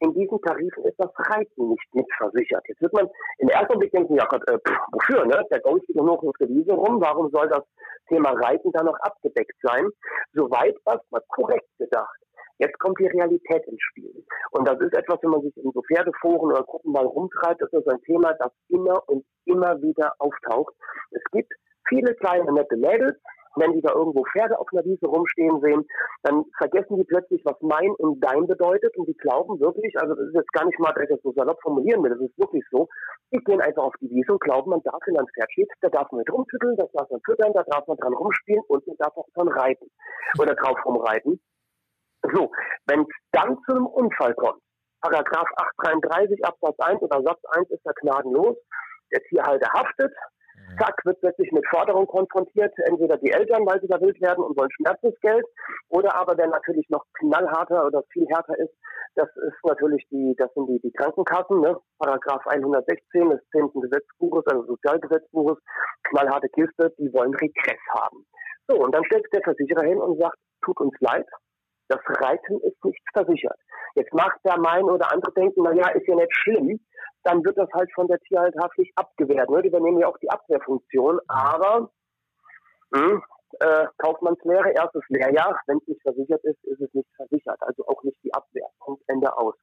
in 0.02 0.14
diesen 0.14 0.42
Tarifen 0.42 0.84
ist 0.84 0.98
das 0.98 1.12
Reiten 1.16 1.70
nicht 1.70 1.94
mitversichert. 1.94 2.64
Jetzt 2.68 2.82
wird 2.82 2.94
man 2.94 3.08
im 3.38 3.50
ersten 3.50 3.78
Blick 3.78 3.92
denken, 3.92 4.16
ja 4.16 4.26
Gott, 4.26 4.42
äh, 4.50 4.58
pff, 4.58 4.78
wofür, 4.92 5.26
ne? 5.26 5.46
Der 5.52 5.60
Gold 5.62 5.84
steht 5.84 5.96
nur 5.96 6.12
auf 6.12 6.38
der 6.40 6.50
Wiese 6.50 6.74
rum, 6.74 7.00
warum 7.00 7.30
soll 7.30 7.48
das 7.50 7.64
Thema 8.10 8.32
Reiten 8.32 8.72
da 8.72 8.84
noch 8.84 8.98
abgedeckt 9.02 9.56
sein? 9.62 9.88
Soweit 10.34 10.76
erstmal 10.86 11.22
korrekt 11.30 11.70
gedacht. 11.78 12.18
Jetzt 12.58 12.78
kommt 12.80 13.00
die 13.00 13.08
Realität 13.08 13.66
ins 13.68 13.82
Spiel. 13.82 14.26
Und 14.52 14.68
das 14.68 14.80
ist 14.80 14.94
etwas, 14.94 15.20
wenn 15.22 15.32
man 15.32 15.42
sich 15.42 15.56
in 15.58 15.72
so 15.72 15.82
Pferdeforen 15.82 16.52
oder 16.52 16.64
Gruppen 16.64 16.92
mal 16.92 17.06
rumtreibt, 17.06 17.62
das 17.62 17.72
ist 17.72 17.88
ein 17.88 18.02
Thema, 18.02 18.34
das 18.34 18.52
immer 18.70 19.08
und 19.08 19.26
immer 19.46 19.82
wieder 19.82 20.14
auftaucht. 20.20 20.74
Es 21.12 21.24
gibt 21.32 21.52
viele 21.88 22.14
kleine 22.16 22.52
nette 22.54 22.78
Mädels, 22.78 23.18
wenn 23.56 23.74
die 23.74 23.82
da 23.82 23.94
irgendwo 23.94 24.24
Pferde 24.32 24.58
auf 24.60 24.68
einer 24.72 24.86
Wiese 24.86 25.08
rumstehen 25.08 25.60
sehen, 25.62 25.86
dann 26.24 26.46
vergessen 26.58 26.98
die 26.98 27.04
plötzlich, 27.04 27.42
was 27.46 27.56
mein 27.62 27.92
und 27.98 28.20
dein 28.22 28.48
bedeutet 28.48 28.96
und 28.98 29.08
die 29.08 29.18
glauben 29.18 29.60
wirklich, 29.60 29.98
also 30.00 30.16
das 30.16 30.28
ist 30.28 30.36
jetzt 30.36 30.52
gar 30.54 30.66
nicht 30.66 30.80
mal, 30.80 30.94
dass 30.94 31.04
ich 31.04 31.10
das 31.10 31.22
so 31.24 31.34
salopp 31.34 31.62
formulieren 31.62 32.04
will, 32.04 32.12
das 32.12 32.22
ist 32.22 32.38
wirklich 32.38 32.64
so, 32.72 32.88
die 33.34 33.40
gehen 33.40 33.62
einfach 33.62 33.84
auf 33.84 33.96
die 34.02 34.10
Wiese 34.10 34.34
und 34.34 34.42
glauben, 34.42 34.72
man 34.72 34.82
darf, 34.84 35.00
wenn 35.06 35.18
ein 35.18 35.28
Pferd 35.34 35.52
steht, 35.52 35.70
da 35.82 35.90
darf 35.90 36.12
man 36.12 36.20
mit 36.20 36.32
rumtütteln, 36.32 36.76
das 36.78 36.92
darf 36.92 37.10
man 37.10 37.22
füttern, 37.26 37.54
da 37.54 37.64
darf 37.64 37.88
man 37.88 37.98
dran 37.98 38.14
rumspielen 38.14 38.64
und 38.68 38.86
man 38.88 38.98
darf 38.98 39.16
auch 39.16 39.28
dran 39.34 39.48
reiten 39.50 39.88
oder 40.40 40.56
drauf 40.56 40.78
rumreiten. 40.86 41.42
So, 42.34 42.52
wenn 42.86 43.02
es 43.02 43.08
dann 43.32 43.58
zu 43.66 43.76
einem 43.76 43.88
Unfall 43.88 44.34
kommt, 44.36 44.62
Paragraph 45.02 45.50
833 45.78 46.46
Absatz 46.46 46.76
1 46.80 47.02
oder 47.02 47.24
Satz 47.24 47.40
1 47.58 47.70
ist 47.72 47.84
ja 47.84 47.92
gnadenlos, 48.02 48.56
der 49.12 49.22
Tierhalter 49.24 49.74
haftet. 49.74 50.14
Zack, 50.80 50.96
wird 51.06 51.20
plötzlich 51.20 51.52
mit 51.52 51.66
Forderungen 51.68 52.08
konfrontiert, 52.08 52.74
entweder 52.86 53.18
die 53.18 53.32
Eltern, 53.32 53.66
weil 53.66 53.82
sie 53.82 53.88
da 53.88 54.00
wild 54.00 54.20
werden 54.22 54.44
und 54.44 54.58
wollen 54.58 54.72
Schmerzensgeld, 54.72 55.46
oder 55.90 56.16
aber 56.16 56.36
der 56.36 56.48
natürlich 56.48 56.88
noch 56.90 57.06
knallharter 57.20 57.86
oder 57.86 58.04
viel 58.12 58.26
härter 58.28 58.58
ist, 58.60 58.74
das 59.16 59.28
ist 59.36 59.58
natürlich 59.64 60.08
die, 60.10 60.36
das 60.38 60.54
sind 60.54 60.68
die, 60.68 60.80
die 60.80 60.92
Krankenkassen, 60.92 61.60
ne? 61.62 61.78
Paragraph 62.00 62.46
116 62.48 63.30
des 63.30 63.42
10. 63.52 63.70
Gesetzbuches, 63.82 64.46
also 64.48 64.64
Sozialgesetzbuches, 64.66 65.58
knallharte 66.04 66.48
Kiste, 66.50 66.94
die 66.98 67.12
wollen 67.14 67.34
Regress 67.36 67.82
haben. 67.94 68.26
So, 68.68 68.78
und 68.78 68.96
dann 68.96 69.04
stellt 69.06 69.26
der 69.34 69.42
Versicherer 69.44 69.84
hin 69.84 70.00
und 70.00 70.20
sagt, 70.20 70.38
tut 70.64 70.80
uns 70.80 70.94
leid, 71.00 71.26
das 71.90 72.00
Reiten 72.22 72.62
ist 72.62 72.84
nicht 72.86 73.02
versichert. 73.14 73.58
Jetzt 73.96 74.14
mag 74.14 74.38
der 74.46 74.58
mein 74.58 74.84
oder 74.84 75.12
andere 75.12 75.34
denken, 75.34 75.64
na 75.64 75.74
ja, 75.74 75.90
ist 75.90 76.08
ja 76.08 76.16
nicht 76.16 76.34
schlimm, 76.34 76.80
dann 77.24 77.44
wird 77.44 77.58
das 77.58 77.70
halt 77.74 77.92
von 77.94 78.08
der 78.08 78.20
Tierhalthaftpflicht 78.20 78.94
abgewehrt. 78.96 79.50
Ne? 79.50 79.62
Die 79.62 79.68
übernehmen 79.68 80.00
ja 80.00 80.08
auch 80.08 80.18
die 80.18 80.30
Abwehrfunktion, 80.30 81.20
aber 81.28 81.92
mh, 82.92 83.00
hm, 83.00 83.24
äh, 83.60 83.86
Kaufmannslehre, 83.98 84.72
erstes 84.72 85.04
Lehrjahr, 85.10 85.60
wenn 85.68 85.78
es 85.78 85.88
nicht 85.88 86.02
versichert 86.02 86.44
ist, 86.44 86.64
ist 86.64 86.82
es 86.82 86.94
nicht 86.94 87.10
versichert, 87.16 87.58
also 87.62 87.86
auch 87.88 88.02
nicht 88.04 88.18
die 88.24 88.34
Abwehr. 88.34 88.68
Punkt 88.80 89.04
Ende 89.08 89.36
aus. 89.38 89.56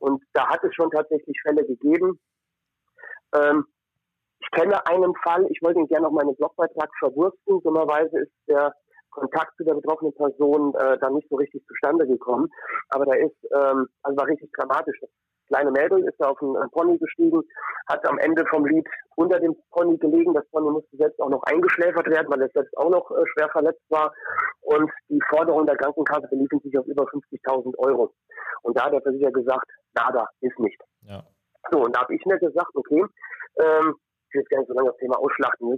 Und 0.00 0.22
da 0.32 0.48
hat 0.48 0.64
es 0.64 0.74
schon 0.74 0.90
tatsächlich 0.90 1.36
Fälle 1.42 1.64
gegeben. 1.64 2.18
Ähm, 3.34 3.66
ich 4.40 4.50
kenne 4.50 4.86
einen 4.86 5.14
Fall, 5.22 5.46
ich 5.50 5.60
wollte 5.62 5.80
ihn 5.80 5.88
gerne 5.88 6.06
auf 6.06 6.12
meinen 6.12 6.36
Blogbeitrag 6.36 6.90
verwursten. 6.98 7.62
Dummerweise 7.62 8.20
ist 8.20 8.32
der 8.46 8.74
Kontakt 9.10 9.56
zu 9.56 9.64
der 9.64 9.74
betroffenen 9.74 10.14
Person 10.14 10.74
äh, 10.74 10.98
da 10.98 11.10
nicht 11.10 11.28
so 11.28 11.36
richtig 11.36 11.64
zustande 11.66 12.06
gekommen. 12.06 12.48
Aber 12.90 13.06
da 13.06 13.14
ist, 13.14 13.36
ähm, 13.54 13.86
also 14.02 14.16
war 14.16 14.26
richtig 14.26 14.50
dramatisch 14.52 14.98
kleine 15.48 15.70
Mädel 15.70 16.04
ist 16.04 16.16
da 16.18 16.28
auf 16.28 16.42
einen 16.42 16.70
Pony 16.70 16.98
gestiegen, 16.98 17.42
hat 17.88 18.06
am 18.08 18.18
Ende 18.18 18.44
vom 18.46 18.64
Lied 18.66 18.86
unter 19.16 19.38
dem 19.40 19.56
Pony 19.70 19.96
gelegen. 19.98 20.34
Das 20.34 20.46
Pony 20.50 20.70
musste 20.70 20.96
selbst 20.96 21.20
auch 21.20 21.30
noch 21.30 21.42
eingeschläfert 21.44 22.08
werden, 22.08 22.28
weil 22.30 22.42
es 22.42 22.52
selbst 22.52 22.76
auch 22.76 22.90
noch 22.90 23.10
äh, 23.10 23.24
schwer 23.32 23.48
verletzt 23.50 23.82
war. 23.88 24.12
Und 24.62 24.90
die 25.08 25.20
Forderungen 25.28 25.66
der 25.66 25.76
Krankenkasse 25.76 26.28
beliefen 26.28 26.60
sich 26.60 26.76
auf 26.78 26.86
über 26.86 27.04
50.000 27.04 27.76
Euro. 27.78 28.12
Und 28.62 28.78
da 28.78 28.84
hat 28.84 28.92
der 28.92 29.02
Versicherer 29.02 29.32
gesagt, 29.32 29.66
nada, 29.94 30.26
ist 30.40 30.58
nicht. 30.58 30.80
Ja. 31.02 31.22
So, 31.70 31.84
und 31.84 31.94
da 31.94 32.02
habe 32.02 32.14
ich 32.14 32.24
mir 32.26 32.38
gesagt, 32.38 32.74
okay, 32.74 33.04
ähm, 33.60 33.94
ich 34.28 34.34
will 34.34 34.40
jetzt 34.40 34.50
gar 34.50 34.58
nicht 34.58 34.68
so 34.68 34.74
lange 34.74 34.90
das 34.90 34.98
Thema 34.98 35.18
ausschlachten, 35.18 35.72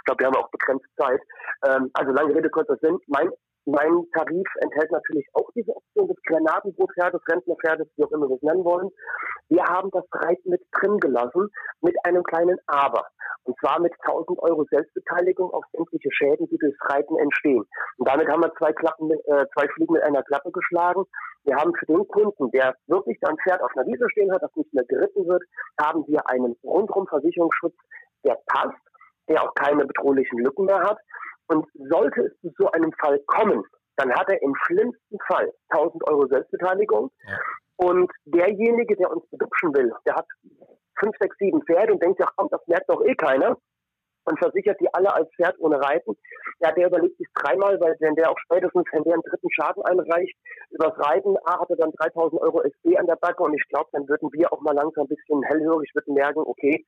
ich 0.00 0.04
glaube, 0.04 0.20
wir 0.20 0.26
haben 0.28 0.36
auch 0.36 0.50
begrenzt 0.50 0.86
Zeit. 0.96 1.20
Ähm, 1.66 1.90
also 1.92 2.12
lange 2.12 2.34
Rede, 2.34 2.48
kurzer 2.48 2.76
Sinn. 2.80 2.98
Mein 3.06 3.30
mein 3.66 4.06
Tarif 4.14 4.46
enthält 4.60 4.90
natürlich 4.90 5.26
auch 5.34 5.48
diese 5.54 5.74
Option 5.74 6.08
des 6.08 6.16
Granatenbootpferdes, 6.26 7.20
Rentnerpferdes, 7.28 7.88
wie 7.96 8.04
auch 8.04 8.12
immer 8.12 8.28
wir 8.28 8.36
es 8.36 8.42
nennen 8.42 8.64
wollen. 8.64 8.90
Wir 9.48 9.64
haben 9.64 9.90
das 9.90 10.04
Reiten 10.12 10.50
mit 10.50 10.62
drin 10.72 10.98
gelassen, 10.98 11.50
mit 11.80 11.94
einem 12.04 12.22
kleinen 12.22 12.58
Aber. 12.66 13.06
Und 13.44 13.58
zwar 13.60 13.80
mit 13.80 13.92
1000 14.06 14.38
Euro 14.40 14.64
Selbstbeteiligung 14.70 15.50
auf 15.50 15.64
sämtliche 15.72 16.10
Schäden, 16.12 16.48
die 16.48 16.58
durchs 16.58 16.78
Reiten 16.88 17.16
entstehen. 17.18 17.64
Und 17.98 18.08
damit 18.08 18.28
haben 18.28 18.42
wir 18.42 18.52
zwei, 18.54 18.72
Klappen, 18.72 19.10
äh, 19.10 19.46
zwei 19.54 19.68
Fliegen 19.74 19.94
mit 19.94 20.02
einer 20.02 20.22
Klappe 20.22 20.50
geschlagen. 20.52 21.04
Wir 21.44 21.56
haben 21.56 21.74
für 21.76 21.86
den 21.86 22.06
Kunden, 22.08 22.50
der 22.50 22.76
wirklich 22.86 23.18
ein 23.22 23.36
Pferd 23.38 23.62
auf 23.62 23.70
einer 23.76 23.86
Wiese 23.86 24.08
stehen 24.10 24.32
hat, 24.32 24.42
das 24.42 24.54
nicht 24.56 24.72
mehr 24.74 24.84
geritten 24.84 25.26
wird, 25.26 25.42
haben 25.80 26.06
wir 26.06 26.28
einen 26.28 26.54
rundrum 26.62 27.06
Versicherungsschutz, 27.06 27.74
der 28.24 28.38
passt, 28.46 28.78
der 29.28 29.42
auch 29.42 29.54
keine 29.54 29.86
bedrohlichen 29.86 30.38
Lücken 30.38 30.66
mehr 30.66 30.80
hat. 30.80 30.98
Und 31.50 31.66
sollte 31.74 32.22
es 32.22 32.40
zu 32.40 32.50
so 32.58 32.70
einem 32.70 32.92
Fall 32.92 33.18
kommen, 33.26 33.64
dann 33.96 34.12
hat 34.14 34.30
er 34.30 34.40
im 34.40 34.54
schlimmsten 34.66 35.18
Fall 35.26 35.52
1000 35.70 36.08
Euro 36.08 36.26
Selbstbeteiligung. 36.28 37.10
Ja. 37.26 37.38
Und 37.76 38.10
derjenige, 38.24 38.94
der 38.96 39.10
uns 39.10 39.28
bedupschen 39.30 39.74
will, 39.74 39.92
der 40.06 40.14
hat 40.14 40.26
fünf, 40.98 41.16
sechs, 41.18 41.36
sieben 41.38 41.62
Pferde 41.62 41.92
und 41.92 42.02
denkt, 42.02 42.20
ja 42.20 42.28
komm, 42.36 42.48
das 42.50 42.60
merkt 42.66 42.88
doch 42.88 43.02
eh 43.04 43.14
keiner 43.14 43.56
und 44.24 44.38
versichert 44.38 44.78
die 44.80 44.92
alle 44.94 45.12
als 45.12 45.28
Pferd 45.34 45.58
ohne 45.58 45.80
Reiten. 45.80 46.16
Ja, 46.60 46.72
der 46.72 46.86
überlegt 46.86 47.16
sich 47.16 47.26
dreimal, 47.34 47.80
weil 47.80 47.96
wenn 48.00 48.14
der 48.14 48.30
auch 48.30 48.38
spätestens, 48.38 48.84
wenn 48.92 49.02
der 49.04 49.14
einen 49.14 49.22
dritten 49.22 49.50
Schaden 49.50 49.82
einreicht, 49.84 50.36
übers 50.70 50.96
Reiten, 50.98 51.36
A, 51.44 51.60
hat 51.60 51.70
er 51.70 51.76
dann 51.76 51.92
3000 51.92 52.40
Euro 52.40 52.62
SB 52.62 52.96
an 52.96 53.06
der 53.06 53.16
Backe 53.16 53.42
und 53.42 53.54
ich 53.54 53.66
glaube, 53.68 53.88
dann 53.92 54.08
würden 54.08 54.30
wir 54.32 54.52
auch 54.52 54.60
mal 54.60 54.74
langsam 54.74 55.04
ein 55.04 55.08
bisschen 55.08 55.42
hellhörig, 55.42 55.90
würden 55.94 56.14
merken, 56.14 56.42
okay, 56.44 56.84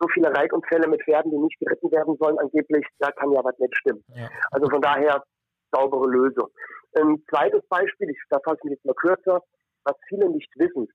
so 0.00 0.08
viele 0.08 0.34
Reitunfälle 0.34 0.88
mit 0.88 1.02
Pferden, 1.02 1.30
die 1.30 1.38
nicht 1.38 1.58
geritten 1.58 1.90
werden 1.92 2.16
sollen, 2.18 2.38
angeblich, 2.38 2.86
da 2.98 3.10
kann 3.12 3.32
ja 3.32 3.44
was 3.44 3.58
nicht 3.58 3.76
stimmen. 3.76 4.04
Ja. 4.14 4.28
Also 4.50 4.68
von 4.68 4.80
daher 4.80 5.22
saubere 5.72 6.06
Lösung. 6.08 6.48
Ein 6.96 7.22
zweites 7.28 7.66
Beispiel, 7.68 8.10
ich, 8.10 8.18
da 8.30 8.38
fasse 8.44 8.58
ich 8.58 8.64
mich 8.64 8.72
jetzt 8.74 8.84
mal 8.84 8.94
kürzer, 8.94 9.42
was 9.84 9.96
viele 10.08 10.28
nicht 10.30 10.50
wissen, 10.56 10.88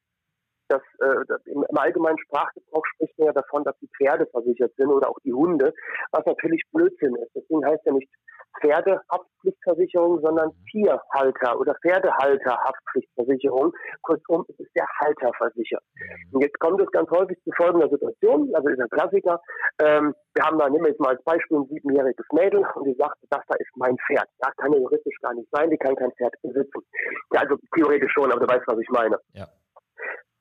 dass, 0.69 0.81
äh, 0.99 1.51
im, 1.51 1.65
im, 1.67 1.77
allgemeinen 1.77 2.17
Sprachgebrauch 2.19 2.85
spricht 2.93 3.17
man 3.17 3.27
ja 3.27 3.33
davon, 3.33 3.63
dass 3.63 3.77
die 3.79 3.89
Pferde 3.97 4.25
versichert 4.27 4.73
sind 4.77 4.87
oder 4.87 5.09
auch 5.09 5.19
die 5.23 5.33
Hunde, 5.33 5.73
was 6.11 6.25
natürlich 6.25 6.63
Blödsinn 6.71 7.15
ist. 7.15 7.31
Deswegen 7.35 7.65
heißt 7.65 7.85
ja 7.85 7.93
nicht 7.93 8.09
Pferdehaftpflichtversicherung, 8.61 10.21
sondern 10.21 10.51
Tierhalter 10.71 11.59
oder 11.59 11.75
Pferdehalterhaftpflichtversicherung. 11.81 13.73
Kurzum, 14.01 14.45
es 14.49 14.59
ist 14.59 14.75
der 14.75 14.87
Halter 14.99 15.31
versichert. 15.37 15.83
Und 16.31 16.41
jetzt 16.41 16.59
kommt 16.59 16.81
es 16.81 16.91
ganz 16.91 17.09
häufig 17.11 17.37
zu 17.43 17.51
folgender 17.55 17.89
Situation, 17.89 18.53
also 18.53 18.69
ist 18.69 18.81
ein 18.81 18.89
Klassiker. 18.89 19.41
Ähm, 19.81 20.13
wir 20.33 20.43
haben 20.43 20.57
da, 20.57 20.69
nehmen 20.69 20.85
wir 20.85 20.91
jetzt 20.91 20.99
mal 20.99 21.15
als 21.15 21.23
Beispiel 21.23 21.57
ein 21.57 21.67
siebenjähriges 21.67 22.25
Mädel 22.33 22.65
und 22.75 22.85
die 22.85 22.95
sagt, 22.95 23.17
das 23.29 23.41
da 23.47 23.55
ist 23.55 23.71
mein 23.75 23.97
Pferd. 24.07 24.27
Das 24.39 24.55
kann 24.57 24.73
ja 24.73 24.79
juristisch 24.79 25.17
gar 25.21 25.33
nicht 25.33 25.49
sein, 25.51 25.69
die 25.69 25.77
kann 25.77 25.95
kein 25.95 26.11
Pferd 26.13 26.33
besitzen. 26.41 26.81
Ja, 27.33 27.41
also 27.41 27.55
theoretisch 27.75 28.11
schon, 28.11 28.31
aber 28.31 28.45
du 28.45 28.53
weißt, 28.53 28.67
was 28.67 28.79
ich 28.79 28.89
meine. 28.89 29.17
Ja. 29.33 29.47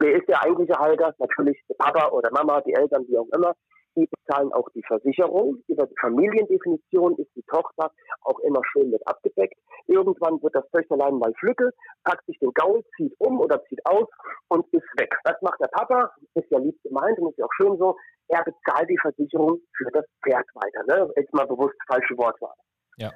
Wer 0.00 0.16
ist 0.16 0.28
der 0.28 0.42
eigentliche 0.42 0.78
Halter? 0.78 1.14
Natürlich 1.18 1.60
Papa 1.78 2.08
oder 2.10 2.30
Mama, 2.30 2.60
die 2.60 2.74
Eltern, 2.74 3.06
wie 3.08 3.18
auch 3.18 3.28
immer. 3.34 3.54
Die 3.96 4.06
bezahlen 4.06 4.52
auch 4.52 4.68
die 4.74 4.82
Versicherung. 4.86 5.62
Über 5.66 5.86
die 5.86 5.94
Familiendefinition 6.00 7.16
ist 7.16 7.34
die 7.34 7.42
Tochter 7.44 7.90
auch 8.22 8.38
immer 8.40 8.60
schön 8.72 8.90
mit 8.90 9.04
abgedeckt. 9.08 9.58
Irgendwann 9.86 10.40
wird 10.40 10.54
das 10.54 10.70
Töchterlein 10.70 11.18
mal 11.18 11.32
flücke, 11.40 11.70
packt 12.04 12.24
sich 12.26 12.38
den 12.38 12.52
Gaul, 12.52 12.84
zieht 12.96 13.12
um 13.18 13.40
oder 13.40 13.60
zieht 13.64 13.84
aus 13.86 14.06
und 14.48 14.66
ist 14.72 14.86
weg. 15.00 15.12
Was 15.24 15.40
macht 15.42 15.60
der 15.60 15.68
Papa? 15.68 16.12
Ist 16.34 16.50
ja 16.50 16.58
lieb 16.58 16.80
gemeint 16.84 17.18
und 17.18 17.30
ist 17.30 17.38
ja 17.38 17.46
auch 17.46 17.54
schön 17.56 17.76
so. 17.76 17.96
Er 18.28 18.44
bezahlt 18.44 18.88
die 18.88 18.98
Versicherung 18.98 19.60
für 19.76 19.90
das 19.92 20.04
Pferd 20.22 20.46
weiter. 20.54 20.84
Ne? 20.86 21.12
Jetzt 21.16 21.34
mal 21.34 21.46
bewusst 21.46 21.74
falsche 21.88 22.16
Wortwahl. 22.18 22.54
Ja. 22.98 23.10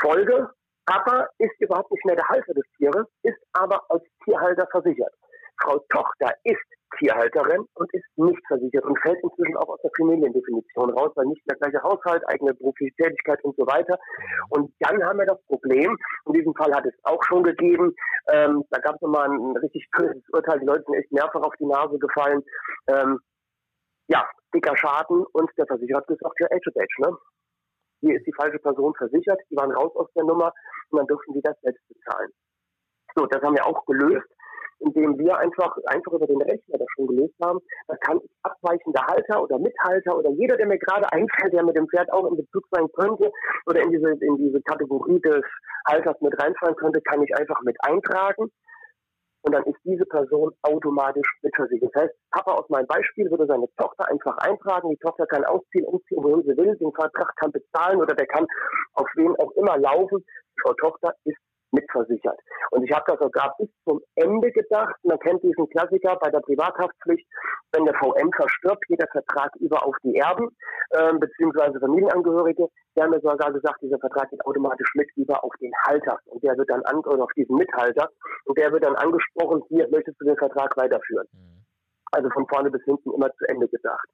Folge, 0.00 0.50
Papa 0.86 1.28
ist 1.38 1.60
überhaupt 1.60 1.90
nicht 1.90 2.04
mehr 2.04 2.16
der 2.16 2.28
Halter 2.28 2.54
des 2.54 2.64
Tieres, 2.76 3.06
ist 3.22 3.38
aber 3.54 3.82
als 3.90 4.04
Tierhalter 4.24 4.66
versichert. 4.70 5.12
Frau 5.62 5.78
Tochter 5.90 6.32
ist 6.44 6.62
Tierhalterin 6.98 7.66
und 7.74 7.92
ist 7.92 8.06
nicht 8.16 8.40
versichert 8.46 8.84
und 8.84 8.98
fällt 9.00 9.18
inzwischen 9.22 9.56
auch 9.56 9.68
aus 9.68 9.80
der 9.82 9.90
Familiendefinition 9.96 10.90
raus, 10.90 11.12
weil 11.16 11.26
nicht 11.26 11.42
der 11.48 11.56
gleiche 11.58 11.82
Haushalt, 11.82 12.22
eigene 12.28 12.54
berufliche 12.54 12.94
Tätigkeit 12.96 13.42
und 13.44 13.56
so 13.56 13.66
weiter. 13.66 13.98
Und 14.50 14.72
dann 14.80 15.02
haben 15.04 15.18
wir 15.18 15.26
das 15.26 15.42
Problem, 15.46 15.96
in 16.26 16.32
diesem 16.32 16.54
Fall 16.54 16.74
hat 16.74 16.86
es 16.86 16.94
auch 17.04 17.22
schon 17.24 17.42
gegeben, 17.42 17.94
ähm, 18.32 18.64
da 18.70 18.80
gab 18.80 18.96
es 18.96 19.02
nochmal 19.02 19.28
ein 19.28 19.56
richtig 19.58 19.86
böses 19.96 20.22
Urteil, 20.32 20.60
die 20.60 20.66
Leute 20.66 20.84
sind 20.86 20.94
echt 20.94 21.12
mehrfach 21.12 21.42
auf 21.42 21.54
die 21.60 21.66
Nase 21.66 21.98
gefallen. 21.98 22.42
Ähm, 22.88 23.18
ja, 24.08 24.26
dicker 24.54 24.76
Schaden 24.76 25.24
und 25.32 25.50
der 25.58 25.66
Versicherer 25.66 25.98
hat 25.98 26.06
gesagt, 26.06 26.40
ja, 26.40 26.46
Age 26.50 26.66
of 26.68 26.76
Age, 26.76 26.98
ne? 27.00 27.16
Hier 28.00 28.14
ist 28.14 28.26
die 28.26 28.34
falsche 28.34 28.58
Person 28.60 28.94
versichert, 28.94 29.40
die 29.50 29.56
waren 29.56 29.72
raus 29.72 29.90
aus 29.96 30.08
der 30.14 30.24
Nummer 30.24 30.52
und 30.90 30.98
dann 30.98 31.06
dürfen 31.06 31.34
die 31.34 31.42
das 31.42 31.60
selbst 31.62 31.82
bezahlen. 31.88 32.30
So, 33.16 33.26
das 33.26 33.42
haben 33.42 33.56
wir 33.56 33.66
auch 33.66 33.84
gelöst 33.86 34.28
indem 34.80 35.18
wir 35.18 35.36
einfach, 35.38 35.76
einfach 35.86 36.12
über 36.12 36.26
den 36.26 36.42
Rechner 36.42 36.78
das 36.78 36.88
schon 36.94 37.08
gelöst 37.08 37.34
haben. 37.42 37.58
Da 37.86 37.96
kann 37.96 38.20
ich 38.22 38.30
abweichende 38.42 39.00
Halter 39.06 39.42
oder 39.42 39.58
Mithalter 39.58 40.16
oder 40.16 40.30
jeder, 40.30 40.56
der 40.56 40.66
mir 40.66 40.78
gerade 40.78 41.10
einfällt, 41.12 41.52
der 41.52 41.64
mit 41.64 41.76
dem 41.76 41.88
Pferd 41.88 42.12
auch 42.12 42.26
in 42.26 42.36
Bezug 42.36 42.64
sein 42.70 42.86
könnte 42.92 43.30
oder 43.66 43.80
in 43.82 43.90
diese, 43.90 44.10
in 44.20 44.36
diese 44.36 44.60
Kategorie 44.62 45.20
des 45.20 45.42
Halters 45.86 46.20
mit 46.20 46.40
reinfallen 46.40 46.76
könnte, 46.76 47.00
kann 47.02 47.22
ich 47.22 47.34
einfach 47.36 47.60
mit 47.62 47.76
eintragen. 47.82 48.50
Und 49.42 49.54
dann 49.54 49.64
ist 49.64 49.78
diese 49.84 50.04
Person 50.04 50.52
automatisch 50.62 51.26
mitversichert. 51.42 51.90
Das 51.94 52.02
heißt, 52.02 52.14
Papa 52.32 52.52
aus 52.54 52.68
meinem 52.68 52.86
Beispiel 52.86 53.30
würde 53.30 53.46
seine 53.46 53.66
Tochter 53.76 54.08
einfach 54.08 54.36
eintragen. 54.38 54.90
Die 54.90 54.98
Tochter 54.98 55.26
kann 55.26 55.44
ausziehen, 55.44 55.86
umziehen, 55.86 56.22
wohin 56.22 56.42
sie 56.42 56.56
will. 56.56 56.76
Den 56.76 56.92
Vertrag 56.92 57.34
kann 57.36 57.52
bezahlen 57.52 58.00
oder 58.00 58.14
der 58.14 58.26
kann 58.26 58.46
auf 58.94 59.06
wen 59.14 59.34
auch 59.36 59.52
immer 59.52 59.78
laufen. 59.78 60.24
Frau 60.60 60.74
Tochter 60.74 61.14
ist 61.24 61.38
mitversichert. 61.72 62.38
Und 62.70 62.84
ich 62.84 62.92
habe 62.92 63.04
das 63.06 63.18
sogar 63.18 63.54
bis 63.58 63.68
zum 63.84 64.00
Ende 64.14 64.50
gedacht. 64.52 64.94
Man 65.02 65.18
kennt 65.18 65.42
diesen 65.42 65.68
Klassiker 65.70 66.16
bei 66.16 66.30
der 66.30 66.40
Privathaftpflicht, 66.40 67.26
wenn 67.72 67.84
der 67.84 67.94
VM 67.94 68.30
verstirbt, 68.32 68.86
geht 68.86 69.00
der 69.00 69.08
Vertrag 69.08 69.54
über 69.56 69.84
auf 69.84 69.94
die 70.02 70.16
Erben 70.16 70.48
äh, 70.90 71.12
beziehungsweise 71.14 71.78
Familienangehörige. 71.80 72.68
Die 72.96 73.02
haben 73.02 73.10
mir 73.10 73.20
sogar 73.20 73.52
gesagt, 73.52 73.82
dieser 73.82 73.98
Vertrag 73.98 74.30
geht 74.30 74.44
automatisch 74.46 74.90
mit 74.94 75.08
über 75.16 75.42
auf 75.44 75.52
den 75.60 75.72
Halter 75.86 76.18
und 76.26 76.42
der 76.42 76.56
wird 76.56 76.70
dann 76.70 76.82
an, 76.82 76.98
oder 76.98 77.24
auf 77.24 77.32
diesen 77.36 77.56
Mithalter 77.56 78.08
und 78.46 78.58
der 78.58 78.72
wird 78.72 78.84
dann 78.84 78.96
angesprochen, 78.96 79.62
hier 79.68 79.88
möchtest 79.90 80.20
du 80.20 80.26
den 80.26 80.36
Vertrag 80.36 80.76
weiterführen. 80.76 81.26
Mhm. 81.32 81.64
Also 82.12 82.30
von 82.30 82.46
vorne 82.48 82.70
bis 82.70 82.82
hinten 82.84 83.12
immer 83.12 83.30
zu 83.34 83.44
Ende 83.48 83.68
gedacht. 83.68 84.08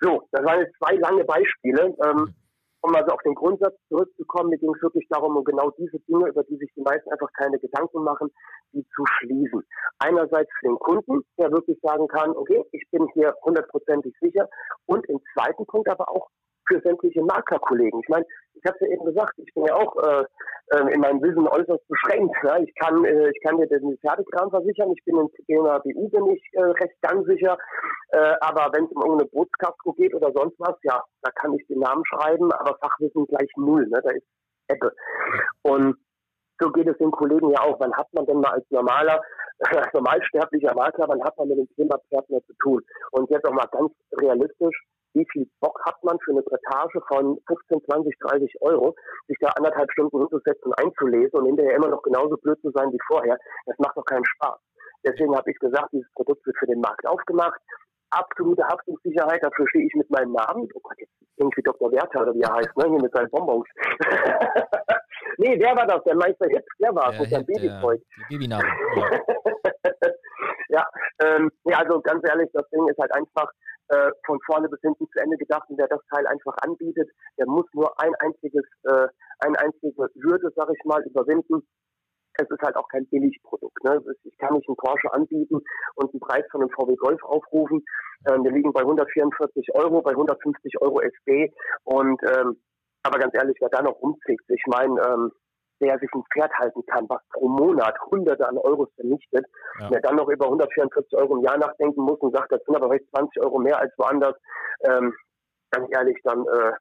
So, 0.00 0.28
das 0.32 0.44
waren 0.44 0.60
jetzt 0.60 0.76
zwei 0.78 0.96
lange 0.96 1.24
Beispiele. 1.24 1.94
Ähm, 2.04 2.16
mhm 2.16 2.41
um 2.82 2.94
also 2.94 3.12
auf 3.12 3.22
den 3.22 3.34
Grundsatz 3.34 3.74
zurückzukommen, 3.88 4.50
mir 4.50 4.58
ging 4.58 4.74
es 4.74 4.82
wirklich 4.82 5.06
darum, 5.08 5.36
um 5.36 5.44
genau 5.44 5.70
diese 5.78 5.98
Dinge, 6.00 6.28
über 6.28 6.42
die 6.44 6.56
sich 6.56 6.70
die 6.76 6.82
meisten 6.82 7.10
einfach 7.10 7.32
keine 7.32 7.58
Gedanken 7.58 8.02
machen, 8.02 8.28
die 8.72 8.84
zu 8.94 9.04
schließen. 9.18 9.62
Einerseits 9.98 10.50
für 10.58 10.68
den 10.68 10.78
Kunden, 10.78 11.22
der 11.38 11.52
wirklich 11.52 11.78
sagen 11.80 12.08
kann, 12.08 12.30
okay, 12.36 12.64
ich 12.72 12.84
bin 12.90 13.08
hier 13.14 13.34
hundertprozentig 13.44 14.14
sicher. 14.20 14.48
Und 14.86 15.08
im 15.08 15.20
zweiten 15.32 15.64
Punkt 15.66 15.88
aber 15.90 16.08
auch 16.08 16.28
für 16.72 16.80
sämtliche 16.80 17.22
Maklerkollegen. 17.22 18.00
Ich 18.00 18.08
meine, 18.08 18.24
ich 18.54 18.64
habe 18.64 18.76
es 18.80 18.88
ja 18.88 18.94
eben 18.94 19.04
gesagt, 19.04 19.34
ich 19.36 19.52
bin 19.54 19.64
ja 19.64 19.74
auch 19.74 19.94
äh, 20.02 20.24
äh, 20.72 20.94
in 20.94 21.00
meinem 21.00 21.22
Wissen 21.22 21.46
äußerst 21.46 21.86
beschränkt. 21.88 22.34
Ja? 22.44 22.58
Ich 22.58 22.74
kann 22.76 23.04
äh, 23.04 23.30
ich 23.30 23.42
kann 23.42 23.58
dir 23.58 23.66
den 23.66 23.98
Pferdekram 23.98 24.50
versichern, 24.50 24.92
ich 24.92 25.04
bin 25.04 25.16
in 25.18 25.64
der 25.64 25.80
BU 25.80 26.08
bin 26.08 26.26
ich 26.30 26.42
äh, 26.52 26.62
recht 26.62 27.00
ganz 27.02 27.26
sicher, 27.26 27.58
äh, 28.12 28.34
aber 28.40 28.70
wenn 28.72 28.84
es 28.84 28.92
um 28.92 29.02
irgendeine 29.02 29.30
Bootskastro 29.30 29.92
geht 29.94 30.14
oder 30.14 30.32
sonst 30.32 30.58
was, 30.58 30.76
ja, 30.82 31.02
da 31.22 31.30
kann 31.32 31.54
ich 31.54 31.66
den 31.66 31.80
Namen 31.80 32.04
schreiben, 32.06 32.50
aber 32.52 32.76
Fachwissen 32.80 33.26
gleich 33.26 33.50
null, 33.56 33.86
ne? 33.88 34.00
da 34.02 34.10
ist 34.10 34.26
Ebbe. 34.68 34.92
Und 35.62 35.96
so 36.60 36.70
geht 36.70 36.88
es 36.88 36.96
den 36.98 37.10
Kollegen 37.10 37.50
ja 37.50 37.60
auch. 37.62 37.78
Wann 37.80 37.92
hat 37.94 38.06
man 38.12 38.24
denn 38.26 38.40
mal 38.40 38.52
als 38.52 38.64
normaler, 38.70 39.20
als 39.58 39.92
normalsterblicher 39.92 40.74
Makler, 40.74 41.08
wann 41.08 41.22
hat 41.24 41.36
man 41.36 41.48
mit 41.48 41.58
dem 41.58 41.68
Thema 41.74 41.98
Pferd 42.08 42.28
mehr 42.30 42.42
zu 42.46 42.54
tun? 42.62 42.82
Und 43.10 43.28
jetzt 43.30 43.44
auch 43.46 43.52
mal 43.52 43.68
ganz 43.72 43.92
realistisch, 44.20 44.84
wie 45.14 45.26
viel 45.32 45.48
Bock 45.60 45.78
hat 45.84 46.02
man 46.02 46.18
für 46.24 46.32
eine 46.32 46.42
Bretage 46.42 47.00
von 47.08 47.38
15, 47.46 47.84
20, 47.84 48.18
30 48.18 48.54
Euro, 48.62 48.94
sich 49.28 49.36
da 49.40 49.48
anderthalb 49.56 49.90
Stunden 49.92 50.18
hinzusetzen 50.18 50.72
und 50.72 50.78
einzulesen 50.78 51.38
und 51.38 51.46
hinterher 51.46 51.76
immer 51.76 51.88
noch 51.88 52.02
genauso 52.02 52.36
blöd 52.36 52.60
zu 52.60 52.70
sein 52.70 52.92
wie 52.92 52.98
vorher. 53.06 53.36
Das 53.66 53.76
macht 53.78 53.96
doch 53.96 54.04
keinen 54.04 54.24
Spaß. 54.24 54.58
Deswegen 55.04 55.34
habe 55.36 55.50
ich 55.50 55.58
gesagt, 55.58 55.92
dieses 55.92 56.10
Produkt 56.14 56.46
wird 56.46 56.56
für 56.58 56.66
den 56.66 56.80
Markt 56.80 57.06
aufgemacht. 57.06 57.60
Absolute 58.10 58.62
Haftungssicherheit, 58.64 59.42
dafür 59.42 59.66
stehe 59.68 59.86
ich 59.86 59.94
mit 59.94 60.08
meinem 60.10 60.32
Namen. 60.32 60.68
Oh 60.74 60.80
Gott, 60.82 60.98
jetzt 60.98 61.12
irgendwie 61.36 61.62
Dr. 61.62 61.90
Werther 61.90 62.22
oder 62.22 62.34
wie 62.34 62.42
er 62.42 62.54
heißt, 62.54 62.76
ne? 62.76 62.84
hier 62.88 63.02
mit 63.02 63.12
seinen 63.12 63.30
Bonbons. 63.30 63.66
nee, 65.38 65.58
wer 65.58 65.74
war 65.74 65.86
das? 65.86 66.04
Der 66.04 66.14
Meister 66.14 66.46
Hip, 66.48 66.64
der 66.78 66.94
war 66.94 67.12
es, 67.12 67.20
mit 67.20 67.30
seinem 67.30 67.46
Babyzeug. 67.46 68.02
Babynamen. 68.28 68.66
Ja, 70.68 70.86
ähm, 71.24 71.50
ja, 71.64 71.78
also 71.78 72.00
ganz 72.00 72.26
ehrlich, 72.28 72.50
das 72.52 72.68
Ding 72.70 72.86
ist 72.88 72.98
halt 72.98 73.14
einfach, 73.14 73.50
äh, 73.88 74.10
von 74.26 74.38
vorne 74.46 74.68
bis 74.68 74.80
hinten 74.80 75.06
zu 75.08 75.18
Ende 75.18 75.36
gedacht 75.36 75.68
und 75.68 75.78
wer 75.78 75.88
das 75.88 76.00
Teil 76.12 76.26
einfach 76.26 76.56
anbietet, 76.62 77.10
der 77.38 77.46
muss 77.46 77.66
nur 77.72 77.92
ein 78.00 78.14
einziges, 78.16 78.64
äh, 78.84 79.08
eine 79.40 79.58
einzige 79.58 79.92
Hürde, 79.96 80.52
sag 80.56 80.68
ich 80.70 80.84
mal, 80.84 81.02
überwinden. 81.02 81.66
Es 82.38 82.48
ist 82.48 82.62
halt 82.62 82.76
auch 82.76 82.88
kein 82.88 83.06
Billigprodukt. 83.08 83.84
Ne? 83.84 84.02
Ich 84.24 84.38
kann 84.38 84.54
nicht 84.54 84.66
einen 84.66 84.76
Porsche 84.76 85.12
anbieten 85.12 85.60
und 85.96 86.10
einen 86.12 86.20
Preis 86.20 86.44
von 86.50 86.62
einem 86.62 86.70
VW 86.70 86.96
Golf 86.96 87.22
aufrufen. 87.24 87.84
Ähm, 88.30 88.44
wir 88.44 88.52
liegen 88.52 88.72
bei 88.72 88.80
144 88.80 89.74
Euro, 89.74 90.00
bei 90.00 90.12
150 90.12 90.80
Euro 90.80 91.00
SB 91.00 91.52
und 91.84 92.20
ähm, 92.22 92.56
aber 93.04 93.18
ganz 93.18 93.34
ehrlich, 93.34 93.56
wer 93.60 93.68
da 93.68 93.82
noch 93.82 93.98
umzieht, 93.98 94.40
ich 94.46 94.62
meine, 94.68 94.94
ähm, 95.02 95.32
der 95.82 95.98
sich 95.98 96.10
ein 96.14 96.24
Pferd 96.32 96.52
halten 96.58 96.84
kann, 96.86 97.08
was 97.08 97.20
pro 97.32 97.48
Monat 97.48 97.94
Hunderte 98.10 98.48
an 98.48 98.56
Euros 98.58 98.88
vernichtet, 98.94 99.44
ja. 99.80 99.88
der 99.88 100.00
dann 100.00 100.16
noch 100.16 100.28
über 100.28 100.46
144 100.46 101.12
Euro 101.18 101.36
im 101.36 101.44
Jahr 101.44 101.58
nachdenken 101.58 102.02
muss 102.02 102.20
und 102.20 102.34
sagt, 102.34 102.52
das 102.52 102.62
sind 102.64 102.76
aber 102.76 102.88
vielleicht 102.88 103.10
20 103.10 103.42
Euro 103.42 103.58
mehr 103.58 103.78
als 103.78 103.92
woanders, 103.98 104.34
ähm, 104.84 105.14
ganz 105.70 105.88
ehrlich, 105.90 106.18
dann 106.24 106.46
äh, 106.46 106.72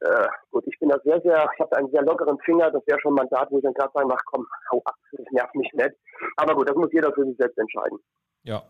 äh, 0.00 0.28
gut, 0.50 0.64
ich 0.66 0.78
bin 0.78 0.88
da 0.88 0.98
sehr, 1.04 1.20
sehr, 1.20 1.48
ich 1.54 1.60
habe 1.60 1.76
einen 1.76 1.90
sehr 1.90 2.02
lockeren 2.02 2.38
Finger, 2.44 2.70
das 2.70 2.82
wäre 2.86 2.98
schon 3.00 3.12
ein 3.12 3.16
Mandat, 3.16 3.50
wo 3.50 3.58
ich 3.58 3.64
dann 3.64 3.74
gerade 3.74 3.92
sagen, 3.92 4.10
ach 4.12 4.22
komm, 4.26 4.46
hau 4.70 4.80
ab, 4.84 4.94
das 5.12 5.26
nervt 5.30 5.54
mich 5.54 5.70
nicht. 5.74 5.90
Aber 6.36 6.54
gut, 6.54 6.68
das 6.68 6.76
muss 6.76 6.92
jeder 6.92 7.12
für 7.12 7.24
sich 7.24 7.36
selbst 7.38 7.58
entscheiden. 7.58 7.98
Ja, 8.42 8.62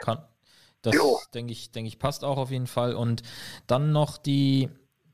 kann. 0.00 0.24
Das 0.82 1.30
denke 1.30 1.52
ich, 1.52 1.72
denke 1.72 1.88
ich, 1.88 1.98
passt 1.98 2.24
auch 2.24 2.36
auf 2.36 2.50
jeden 2.50 2.66
Fall. 2.66 2.94
Und 2.94 3.22
dann 3.66 3.92
noch 3.92 4.18
die, 4.18 4.68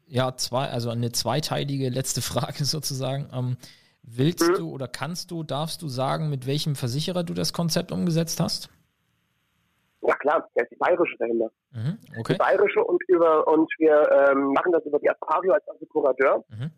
ja, 0.07 0.37
zwei, 0.37 0.69
also 0.69 0.91
eine 0.91 1.13
zweiteilige 1.13 1.89
letzte 1.89 2.23
Frage 2.23 2.65
sozusagen. 2.65 3.29
Ähm, 3.33 3.57
Willst 4.03 4.49
mhm. 4.49 4.55
du 4.55 4.71
oder 4.73 4.89
kannst 4.89 5.31
du, 5.31 5.43
darfst 5.43 5.83
du 5.83 5.89
sagen, 5.89 6.31
mit 6.31 6.47
welchem 6.47 6.75
Versicherer 6.75 7.23
du 7.23 7.35
das 7.35 7.53
Konzept 7.53 7.93
umgesetzt 7.93 8.41
hast? 8.41 8.71
Ja 10.03 10.15
klar, 10.17 10.49
der 10.57 10.65
ist 10.65 10.73
die 10.73 10.77
bayerische 10.77 11.17
dahinter. 11.19 11.51
Mhm, 11.73 11.99
okay. 12.19 12.33
Die 12.33 12.39
bayerische 12.39 12.83
und 12.83 13.03
über 13.09 13.47
und 13.47 13.71
wir 13.79 14.11
ähm, 14.11 14.53
machen 14.53 14.73
das 14.73 14.85
über 14.85 14.99
die 14.99 15.11
Aquario 15.11 15.53
als 15.53 15.69
Assekurateur. 15.69 16.43
Mhm. 16.49 16.71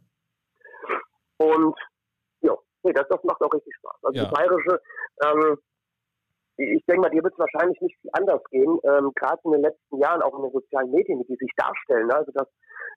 Und 1.39 1.79
ja, 2.41 2.55
nee, 2.83 2.93
das, 2.93 3.07
das 3.09 3.23
macht 3.25 3.41
auch 3.41 3.53
richtig 3.53 3.75
Spaß. 3.77 3.97
Also 4.03 4.19
ja. 4.19 4.25
die 4.25 4.35
bayerische, 4.35 4.81
ähm, 5.25 5.57
ich 6.57 6.85
denke 6.87 7.03
mal, 7.03 7.11
dir 7.11 7.23
wird 7.23 7.33
es 7.33 7.39
wahrscheinlich 7.39 7.81
nicht 7.81 7.99
viel 8.01 8.11
anders 8.13 8.43
gehen, 8.51 8.79
ähm, 8.85 9.13
gerade 9.15 9.41
in 9.45 9.53
den 9.53 9.63
letzten 9.63 9.99
Jahren, 9.99 10.23
auch 10.23 10.37
in 10.37 10.43
den 10.43 10.53
sozialen 10.53 10.91
Medien, 10.91 11.21
wie 11.21 11.33
die 11.33 11.37
sich 11.37 11.53
darstellen. 11.57 12.07
Ne? 12.07 12.15
Also 12.15 12.33
dass 12.33 12.49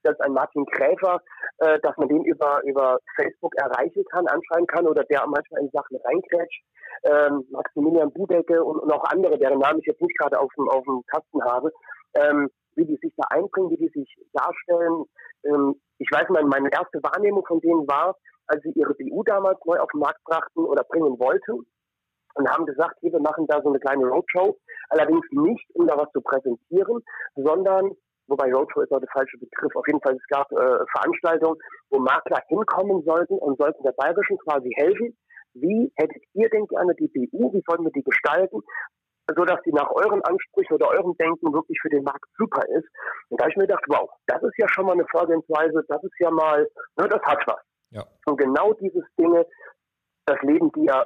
dass 0.05 0.19
ein 0.19 0.33
Martin 0.33 0.65
Kräfer, 0.65 1.19
äh, 1.57 1.79
dass 1.81 1.97
man 1.97 2.07
den 2.07 2.23
über, 2.23 2.61
über 2.63 2.99
Facebook 3.15 3.55
erreichen 3.55 4.03
kann, 4.11 4.27
anschreiben 4.27 4.67
kann 4.67 4.87
oder 4.87 5.03
der 5.05 5.25
manchmal 5.27 5.61
in 5.61 5.69
Sachen 5.71 5.97
reingrätscht. 5.97 6.63
Ähm, 7.03 7.45
Maximilian 7.49 8.11
Budecke 8.13 8.63
und, 8.63 8.79
und, 8.79 8.91
auch 8.91 9.03
andere, 9.05 9.37
deren 9.37 9.59
Namen 9.59 9.79
ich 9.79 9.87
jetzt 9.87 10.01
nicht 10.01 10.17
gerade 10.17 10.39
auf 10.39 10.51
dem, 10.57 10.69
auf 10.69 10.83
dem 10.85 11.01
Kasten 11.07 11.43
habe, 11.43 11.71
ähm, 12.15 12.49
wie 12.75 12.85
die 12.85 12.97
sich 13.01 13.13
da 13.17 13.25
einbringen, 13.29 13.69
wie 13.71 13.77
die 13.77 13.89
sich 13.89 14.15
darstellen. 14.33 15.05
Ähm, 15.43 15.81
ich 15.97 16.09
weiß, 16.11 16.29
meine, 16.29 16.47
meine 16.47 16.69
erste 16.71 17.01
Wahrnehmung 17.03 17.45
von 17.45 17.59
denen 17.59 17.87
war, 17.87 18.15
als 18.47 18.61
sie 18.63 18.71
ihre 18.75 18.93
BU 18.93 19.23
damals 19.23 19.59
neu 19.65 19.77
auf 19.79 19.89
den 19.91 20.01
Markt 20.01 20.23
brachten 20.23 20.65
oder 20.65 20.83
bringen 20.83 21.19
wollten 21.19 21.65
und 22.35 22.49
haben 22.49 22.65
gesagt, 22.65 22.97
hier, 23.01 23.11
wir 23.11 23.21
machen 23.21 23.47
da 23.47 23.61
so 23.61 23.69
eine 23.69 23.79
kleine 23.79 24.05
Roadshow, 24.07 24.57
allerdings 24.89 25.25
nicht, 25.31 25.65
um 25.73 25.87
da 25.87 25.97
was 25.97 26.11
zu 26.11 26.21
präsentieren, 26.21 27.03
sondern 27.35 27.91
wobei 28.27 28.53
Roadshow 28.53 28.81
ist 28.81 28.91
auch 28.91 28.99
der 28.99 29.09
falsche 29.11 29.37
Begriff. 29.37 29.75
Auf 29.75 29.87
jeden 29.87 30.01
Fall, 30.01 30.15
es 30.15 30.27
gab 30.27 30.51
äh, 30.51 30.85
Veranstaltungen, 30.91 31.59
wo 31.89 31.99
Makler 31.99 32.41
hinkommen 32.47 33.03
sollten 33.03 33.37
und 33.37 33.57
sollten 33.57 33.83
der 33.83 33.93
Bayerischen 33.93 34.37
quasi 34.39 34.71
helfen. 34.75 35.17
Wie 35.53 35.91
hättet 35.95 36.23
ihr 36.33 36.49
denn 36.49 36.67
gerne 36.67 36.93
die 36.95 37.07
BU? 37.07 37.53
Wie 37.53 37.63
wollen 37.67 37.83
wir 37.83 37.91
die 37.91 38.03
gestalten? 38.03 38.61
so 39.33 39.43
dass 39.43 39.61
die 39.63 39.71
nach 39.71 39.89
euren 39.89 40.21
Ansprüchen 40.21 40.75
oder 40.75 40.89
eurem 40.89 41.17
Denken 41.17 41.51
wirklich 41.53 41.79
für 41.81 41.89
den 41.89 42.03
Markt 42.03 42.29
super 42.37 42.61
ist. 42.69 42.87
Und 43.29 43.39
da 43.39 43.45
habe 43.45 43.51
ich 43.51 43.57
mir 43.57 43.65
gedacht, 43.65 43.83
wow, 43.87 44.09
das 44.27 44.41
ist 44.43 44.57
ja 44.57 44.67
schon 44.69 44.85
mal 44.85 44.93
eine 44.93 45.07
Vorgehensweise, 45.07 45.83
das 45.87 46.03
ist 46.03 46.19
ja 46.19 46.29
mal, 46.29 46.69
ne, 46.97 47.07
das 47.09 47.21
hat 47.23 47.41
was. 47.47 47.61
Ja. 47.89 48.03
Und 48.25 48.37
genau 48.37 48.73
dieses 48.73 49.03
Dinge, 49.17 49.45
das 50.25 50.39
leben 50.41 50.71
die 50.73 50.85
ja, 50.85 51.05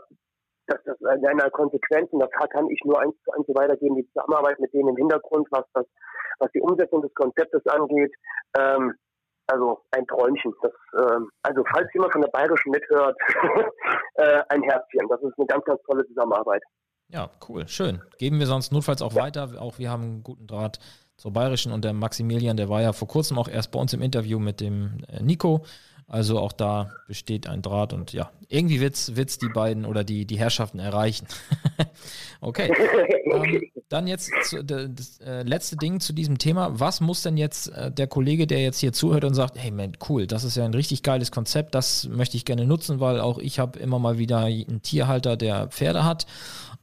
das, 0.69 0.79
das 0.85 0.99
in 0.99 1.25
einer 1.25 1.49
Konsequenz, 1.49 2.11
und 2.11 2.19
das 2.19 2.29
kann 2.51 2.69
ich 2.69 2.79
nur 2.85 2.99
eins 3.01 3.15
zu 3.25 3.31
eins 3.31 3.47
weitergeben, 3.49 3.95
die 3.95 4.07
Zusammenarbeit 4.13 4.59
mit 4.59 4.73
denen 4.73 4.89
im 4.89 4.97
Hintergrund, 4.97 5.47
was 5.51 5.65
das 5.73 5.85
was 6.39 6.51
die 6.53 6.61
Umsetzung 6.61 7.01
des 7.01 7.13
Konzeptes 7.13 7.61
angeht, 7.67 8.11
ähm, 8.57 8.93
also 9.47 9.79
ein 9.91 10.05
Träumchen. 10.07 10.53
Das, 10.61 10.71
ähm, 10.93 11.29
also 11.43 11.63
falls 11.71 11.87
jemand 11.93 12.13
von 12.13 12.21
der 12.21 12.29
Bayerischen 12.29 12.71
mithört, 12.71 13.17
äh, 14.15 14.41
ein 14.49 14.63
Herzchen. 14.63 15.07
Das 15.09 15.21
ist 15.21 15.37
eine 15.37 15.47
ganz, 15.47 15.65
ganz 15.65 15.81
tolle 15.83 16.05
Zusammenarbeit. 16.07 16.63
Ja, 17.09 17.29
cool, 17.47 17.67
schön. 17.67 18.01
Geben 18.19 18.39
wir 18.39 18.45
sonst 18.45 18.71
notfalls 18.71 19.01
auch 19.01 19.13
ja. 19.13 19.23
weiter. 19.23 19.49
Auch 19.59 19.79
wir 19.79 19.89
haben 19.89 20.03
einen 20.03 20.23
guten 20.23 20.47
Draht 20.47 20.79
zur 21.17 21.33
Bayerischen 21.33 21.71
und 21.71 21.83
der 21.83 21.93
Maximilian, 21.93 22.55
der 22.55 22.69
war 22.69 22.81
ja 22.81 22.93
vor 22.93 23.07
kurzem 23.07 23.37
auch 23.37 23.49
erst 23.49 23.71
bei 23.71 23.79
uns 23.79 23.93
im 23.93 24.01
Interview 24.01 24.39
mit 24.39 24.61
dem 24.61 25.03
äh, 25.09 25.21
Nico. 25.21 25.65
Also 26.09 26.39
auch 26.39 26.51
da 26.51 26.89
besteht 27.07 27.47
ein 27.47 27.61
Draht 27.61 27.93
und 27.93 28.13
ja, 28.13 28.31
irgendwie 28.47 28.81
wird's 28.81 29.15
wird's 29.15 29.37
die 29.37 29.47
beiden 29.47 29.85
oder 29.85 30.03
die 30.03 30.25
die 30.25 30.39
Herrschaften 30.39 30.79
erreichen. 30.79 31.27
okay. 32.41 32.73
ähm, 33.31 33.61
dann 33.89 34.07
jetzt 34.07 34.31
zu, 34.43 34.63
das 34.63 35.19
äh, 35.21 35.43
letzte 35.43 35.77
Ding 35.77 35.99
zu 35.99 36.11
diesem 36.11 36.39
Thema. 36.39 36.79
Was 36.79 36.99
muss 36.99 37.21
denn 37.21 37.37
jetzt 37.37 37.67
äh, 37.75 37.91
der 37.91 38.07
Kollege, 38.07 38.47
der 38.47 38.59
jetzt 38.59 38.79
hier 38.79 38.91
zuhört 38.91 39.23
und 39.23 39.35
sagt, 39.35 39.55
hey 39.55 39.69
man, 39.69 39.91
cool, 40.09 40.25
das 40.25 40.43
ist 40.43 40.57
ja 40.57 40.65
ein 40.65 40.73
richtig 40.73 41.03
geiles 41.03 41.31
Konzept, 41.31 41.75
das 41.75 42.09
möchte 42.09 42.37
ich 42.37 42.45
gerne 42.45 42.65
nutzen, 42.65 42.99
weil 42.99 43.19
auch 43.19 43.37
ich 43.37 43.59
habe 43.59 43.77
immer 43.77 43.99
mal 43.99 44.17
wieder 44.17 44.39
einen 44.39 44.81
Tierhalter, 44.81 45.37
der 45.37 45.67
Pferde 45.67 46.05
hat. 46.05 46.25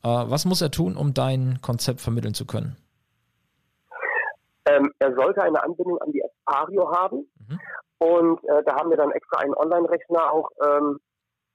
Äh, 0.05 0.09
was 0.09 0.45
muss 0.45 0.61
er 0.61 0.71
tun, 0.71 0.97
um 0.97 1.15
dein 1.15 1.61
Konzept 1.63 2.01
vermitteln 2.01 2.35
zu 2.35 2.47
können? 2.47 2.77
Ähm, 4.67 4.93
er 5.01 5.15
sollte 5.17 5.43
eine 5.43 5.63
Anbindung 5.65 5.99
an 5.99 6.13
die 6.13 6.21
Espario 6.21 6.93
haben. 6.93 7.27
Mhm. 7.49 7.59
Und 7.99 8.45
äh, 8.45 8.63
da 8.65 8.77
haben 8.77 8.91
wir 8.91 8.97
dann 8.97 9.11
extra 9.11 9.41
einen 9.41 9.55
Online-Rechner 9.55 10.33
auch 10.33 10.51
ähm, 10.65 10.99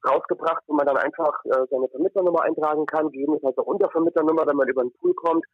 rausgebracht, 0.08 0.64
wo 0.68 0.74
man 0.74 0.86
dann 0.86 0.98
einfach 0.98 1.34
äh, 1.46 1.66
seine 1.70 1.88
Vermittlernummer 1.90 2.44
eintragen 2.44 2.86
kann, 2.86 3.12
gegebenenfalls 3.12 3.58
auch 3.58 3.66
unter 3.66 3.90
Vermittlernummer, 3.90 4.48
wenn 4.48 4.56
man 4.56 4.68
über 4.68 4.82
den 4.82 4.92
Pool 4.94 5.14
kommt. 5.14 5.46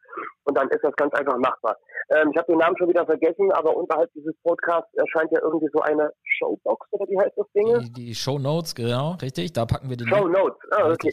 Und 0.44 0.56
dann 0.56 0.68
ist 0.68 0.82
das 0.82 0.94
ganz 0.96 1.12
einfach 1.14 1.36
machbar. 1.36 1.76
Ähm, 2.10 2.30
ich 2.32 2.38
habe 2.38 2.52
den 2.52 2.58
Namen 2.58 2.76
schon 2.78 2.88
wieder 2.88 3.04
vergessen, 3.04 3.52
aber 3.52 3.76
unterhalb 3.76 4.10
dieses 4.14 4.34
Podcasts 4.42 4.92
erscheint 4.94 5.30
ja 5.32 5.40
irgendwie 5.42 5.68
so 5.72 5.80
eine 5.80 6.10
Showbox 6.38 6.86
oder 6.92 7.06
wie 7.08 7.18
heißt 7.18 7.36
das 7.36 7.46
Ding? 7.52 7.78
Die, 7.80 7.92
die 7.92 8.14
Show 8.14 8.38
Notes, 8.38 8.74
genau, 8.74 9.16
richtig. 9.20 9.52
Da 9.52 9.66
packen 9.66 9.90
wir 9.90 9.96
die. 9.96 10.06
Show 10.06 10.28
Notes, 10.28 10.58
ah, 10.70 10.90
okay. 10.92 11.12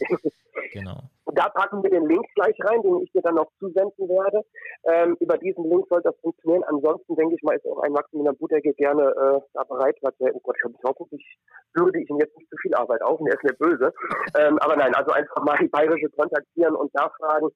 Genau. 0.72 1.02
Und 1.24 1.38
da 1.38 1.48
packen 1.48 1.82
wir 1.82 1.90
den 1.90 2.06
Link 2.06 2.24
gleich 2.34 2.56
rein, 2.64 2.82
den 2.82 3.00
ich 3.02 3.10
dir 3.12 3.22
dann 3.22 3.34
noch 3.34 3.50
zusenden 3.58 4.08
werde. 4.08 4.42
Ähm, 4.84 5.16
über 5.20 5.36
diesen 5.38 5.68
Link 5.68 5.86
soll 5.88 6.00
das 6.02 6.14
funktionieren. 6.20 6.62
Ansonsten 6.64 7.16
denke 7.16 7.34
ich 7.34 7.42
mal, 7.42 7.56
ist 7.56 7.66
auch 7.66 7.82
ein 7.82 7.92
Maximilian 7.92 8.36
Butecke 8.36 8.72
gerne 8.74 9.02
äh, 9.02 9.40
da 9.54 9.64
bereit. 9.64 9.96
Was, 10.02 10.14
oh 10.20 10.40
Gott, 10.42 10.56
ich 10.56 10.82
hoffentlich 10.84 11.38
würde 11.74 12.00
ich 12.00 12.08
ihm 12.08 12.18
jetzt 12.18 12.36
nicht 12.36 12.48
zu 12.50 12.56
viel 12.58 12.74
Arbeit 12.74 13.02
auf 13.02 13.20
und 13.20 13.26
er 13.26 13.34
ist 13.34 13.44
mir 13.44 13.54
böse. 13.54 13.92
Ähm, 14.38 14.58
aber 14.60 14.76
nein, 14.76 14.94
also 14.94 15.12
einfach 15.12 15.42
mal 15.44 15.58
die 15.58 15.68
Bayerische 15.68 16.08
kontaktieren 16.10 16.76
und 16.76 16.94
nachfragen. 16.94 17.48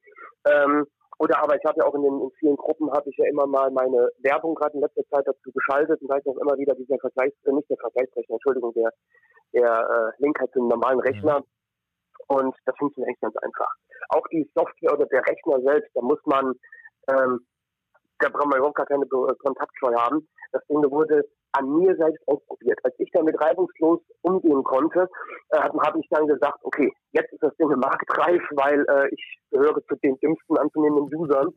Ähm, 0.48 0.86
oder 1.18 1.42
aber 1.42 1.54
ich 1.54 1.64
habe 1.64 1.78
ja 1.78 1.86
auch 1.86 1.94
in 1.94 2.02
den 2.02 2.20
in 2.20 2.30
vielen 2.40 2.56
Gruppen 2.56 2.90
habe 2.90 3.08
ich 3.10 3.16
ja 3.18 3.26
immer 3.26 3.46
mal 3.46 3.70
meine 3.70 4.08
Werbung 4.20 4.54
gerade 4.54 4.74
in 4.74 4.80
letzter 4.80 5.04
Zeit 5.12 5.26
dazu 5.26 5.52
geschaltet 5.52 6.00
und 6.00 6.08
da 6.08 6.16
ist 6.16 6.26
auch 6.26 6.38
immer 6.38 6.56
wieder 6.56 6.74
dieser 6.74 6.96
Vergleichs, 6.98 7.36
äh, 7.44 7.52
nicht 7.52 7.68
der 7.68 7.76
Vergleichsrechner, 7.76 8.34
Entschuldigung, 8.34 8.72
der, 8.72 8.90
der 9.52 9.68
äh, 9.68 10.22
Link 10.22 10.40
halt 10.40 10.50
zum 10.52 10.68
normalen 10.68 11.00
Rechner. 11.00 11.40
Mhm 11.40 11.59
und 12.30 12.54
das 12.64 12.76
funktioniert 12.78 13.08
eigentlich 13.08 13.20
ganz 13.20 13.36
einfach. 13.38 13.70
Auch 14.10 14.26
die 14.28 14.48
Software 14.54 14.94
oder 14.94 15.06
der 15.06 15.22
Rechner 15.26 15.60
selbst, 15.62 15.90
da 15.94 16.00
muss 16.00 16.20
man, 16.26 16.54
ähm, 17.10 17.40
da 18.20 18.28
braucht 18.28 18.46
man 18.46 18.58
überhaupt 18.58 18.76
gar 18.76 18.86
keine 18.86 19.06
Kontaktscheu 19.06 19.92
haben. 19.94 20.28
Das 20.52 20.62
Ding 20.68 20.78
wurde 20.90 21.24
an 21.52 21.68
mir 21.78 21.96
selbst 21.96 22.22
ausprobiert. 22.28 22.78
Als 22.84 22.94
ich 22.98 23.10
damit 23.12 23.40
reibungslos 23.40 24.00
umgehen 24.22 24.62
konnte, 24.62 25.08
äh, 25.50 25.58
habe 25.58 25.98
ich 25.98 26.06
dann 26.10 26.28
gesagt, 26.28 26.58
okay, 26.62 26.92
jetzt 27.12 27.32
ist 27.32 27.42
das 27.42 27.56
Ding 27.56 27.68
marktreif, 27.68 28.42
weil 28.52 28.84
äh, 28.88 29.08
ich 29.10 29.38
gehöre 29.50 29.82
zu 29.88 29.96
den 29.96 30.16
dümmsten 30.20 30.56
anzunehmenden 30.56 31.12
Usern. 31.18 31.48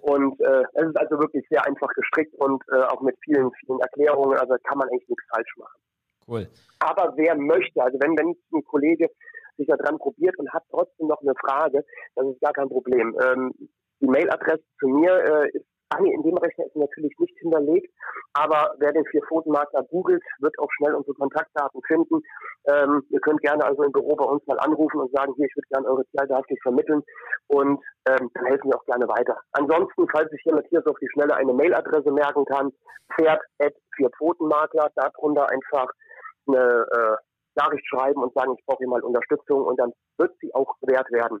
Und 0.00 0.40
äh, 0.40 0.64
es 0.74 0.88
ist 0.88 0.98
also 0.98 1.20
wirklich 1.20 1.46
sehr 1.48 1.64
einfach 1.64 1.88
gestrickt 1.94 2.34
und 2.40 2.60
äh, 2.72 2.82
auch 2.82 3.00
mit 3.00 3.16
vielen, 3.22 3.48
vielen 3.60 3.78
Erklärungen. 3.78 4.36
Also 4.38 4.56
kann 4.64 4.78
man 4.78 4.88
eigentlich 4.88 5.08
nichts 5.08 5.24
falsch 5.32 5.54
machen. 5.56 5.78
Cool. 6.26 6.48
Aber 6.80 7.12
wer 7.16 7.36
möchte, 7.36 7.80
also 7.80 7.96
wenn, 8.00 8.18
wenn 8.18 8.34
ein 8.52 8.64
Kollege 8.64 9.08
sich 9.56 9.66
da 9.66 9.76
dran 9.76 9.98
probiert 9.98 10.38
und 10.38 10.52
hat 10.52 10.64
trotzdem 10.70 11.08
noch 11.08 11.20
eine 11.20 11.34
Frage, 11.34 11.84
das 12.14 12.26
ist 12.26 12.40
gar 12.40 12.52
kein 12.52 12.68
Problem. 12.68 13.16
Ähm, 13.22 13.52
die 14.00 14.06
Mailadresse 14.06 14.64
zu 14.78 14.88
mir 14.88 15.12
äh, 15.12 15.50
ist 15.50 15.66
Ah 15.90 16.00
nee, 16.00 16.12
in 16.12 16.22
dem 16.22 16.36
Rechner 16.36 16.66
ist 16.66 16.74
natürlich 16.74 17.16
nicht 17.20 17.38
hinterlegt, 17.38 17.94
aber 18.32 18.74
wer 18.78 18.92
den 18.92 19.06
Vier-Pfoten-Makler 19.06 19.84
googelt, 19.84 20.22
wird 20.40 20.58
auch 20.58 20.68
schnell 20.76 20.94
unsere 20.94 21.14
Kontaktdaten 21.14 21.80
finden. 21.86 22.22
Ähm, 22.66 23.04
ihr 23.10 23.20
könnt 23.20 23.40
gerne 23.40 23.64
also 23.64 23.84
im 23.84 23.92
Büro 23.92 24.16
bei 24.16 24.24
uns 24.24 24.44
mal 24.48 24.58
anrufen 24.58 25.00
und 25.00 25.12
sagen, 25.12 25.32
hier, 25.36 25.46
ich 25.46 25.54
würde 25.54 25.68
gerne 25.68 25.86
eure 25.86 26.04
Tierhalterhaftig 26.06 26.58
vermitteln 26.60 27.04
und 27.46 27.78
ähm, 28.08 28.30
dann 28.34 28.46
helfen 28.46 28.70
wir 28.70 28.76
auch 28.76 28.84
gerne 28.84 29.06
weiter. 29.06 29.38
Ansonsten, 29.52 30.08
falls 30.10 30.28
sich 30.32 30.42
hier 30.42 30.82
so 30.84 30.90
auf 30.90 30.98
die 30.98 31.08
Schnelle 31.12 31.36
eine 31.36 31.52
Mailadresse 31.52 32.10
merken 32.10 32.44
kann, 32.46 32.72
pferd 33.14 33.40
at 33.60 33.74
Vier-Pfoten-Makler, 33.94 34.90
darunter 34.96 35.48
einfach 35.50 35.88
eine 36.48 36.84
äh, 36.90 37.16
Nachricht 37.56 37.86
schreiben 37.88 38.22
und 38.22 38.32
sagen, 38.34 38.54
ich 38.58 38.64
brauche 38.64 38.78
hier 38.78 38.88
mal 38.88 39.02
Unterstützung 39.02 39.62
und 39.62 39.78
dann 39.78 39.92
wird 40.18 40.32
sie 40.40 40.54
auch 40.54 40.74
wert 40.82 41.10
werden. 41.10 41.40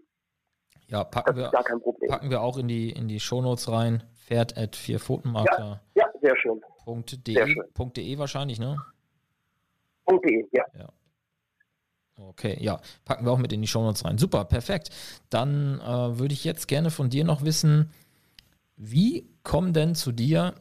Ja, 0.88 1.04
packen 1.04 1.36
wir, 1.36 1.50
packen 2.08 2.30
wir 2.30 2.40
auch 2.42 2.58
in 2.58 2.68
die, 2.68 2.90
in 2.90 3.08
die 3.08 3.20
Shownotes 3.20 3.70
rein. 3.70 4.02
Pferd 4.26 4.56
at 4.56 4.76
vierpfotenmakler. 4.76 5.80
Ja, 5.94 6.04
ja, 6.04 6.20
sehr 6.20 6.36
schön. 6.36 6.60
.de, 6.86 7.34
sehr 7.34 7.48
schön. 7.48 7.92
.de 7.92 8.18
wahrscheinlich, 8.18 8.58
ne? 8.58 8.76
.de, 10.08 10.46
ja. 10.52 10.64
ja. 10.78 10.88
Okay, 12.18 12.56
ja, 12.60 12.80
packen 13.04 13.26
wir 13.26 13.32
auch 13.32 13.38
mit 13.38 13.52
in 13.52 13.60
die 13.60 13.68
Shownotes 13.68 14.04
rein. 14.04 14.16
Super, 14.18 14.44
perfekt. 14.44 14.90
Dann 15.28 15.80
äh, 15.80 16.18
würde 16.18 16.32
ich 16.32 16.44
jetzt 16.44 16.66
gerne 16.66 16.90
von 16.90 17.10
dir 17.10 17.24
noch 17.24 17.44
wissen, 17.44 17.90
wie 18.76 19.28
kommen 19.42 19.72
denn 19.72 19.94
zu 19.94 20.12
dir 20.12 20.54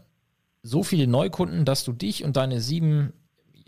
so 0.64 0.84
viele 0.84 1.08
Neukunden, 1.08 1.64
dass 1.64 1.84
du 1.84 1.94
dich 1.94 2.24
und 2.24 2.38
deine 2.38 2.60
sieben 2.60 3.14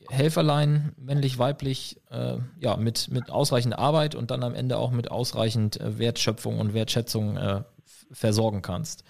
Helferlein, 0.09 0.93
männlich, 0.97 1.39
weiblich, 1.39 2.01
äh, 2.11 2.37
ja, 2.59 2.77
mit, 2.77 3.09
mit 3.11 3.29
ausreichend 3.31 3.77
Arbeit 3.77 4.15
und 4.15 4.31
dann 4.31 4.43
am 4.43 4.55
Ende 4.55 4.77
auch 4.77 4.91
mit 4.91 5.11
ausreichend 5.11 5.79
äh, 5.79 5.99
Wertschöpfung 5.99 6.59
und 6.59 6.73
Wertschätzung 6.73 7.37
äh, 7.37 7.61
versorgen 8.11 8.61
kannst? 8.61 9.03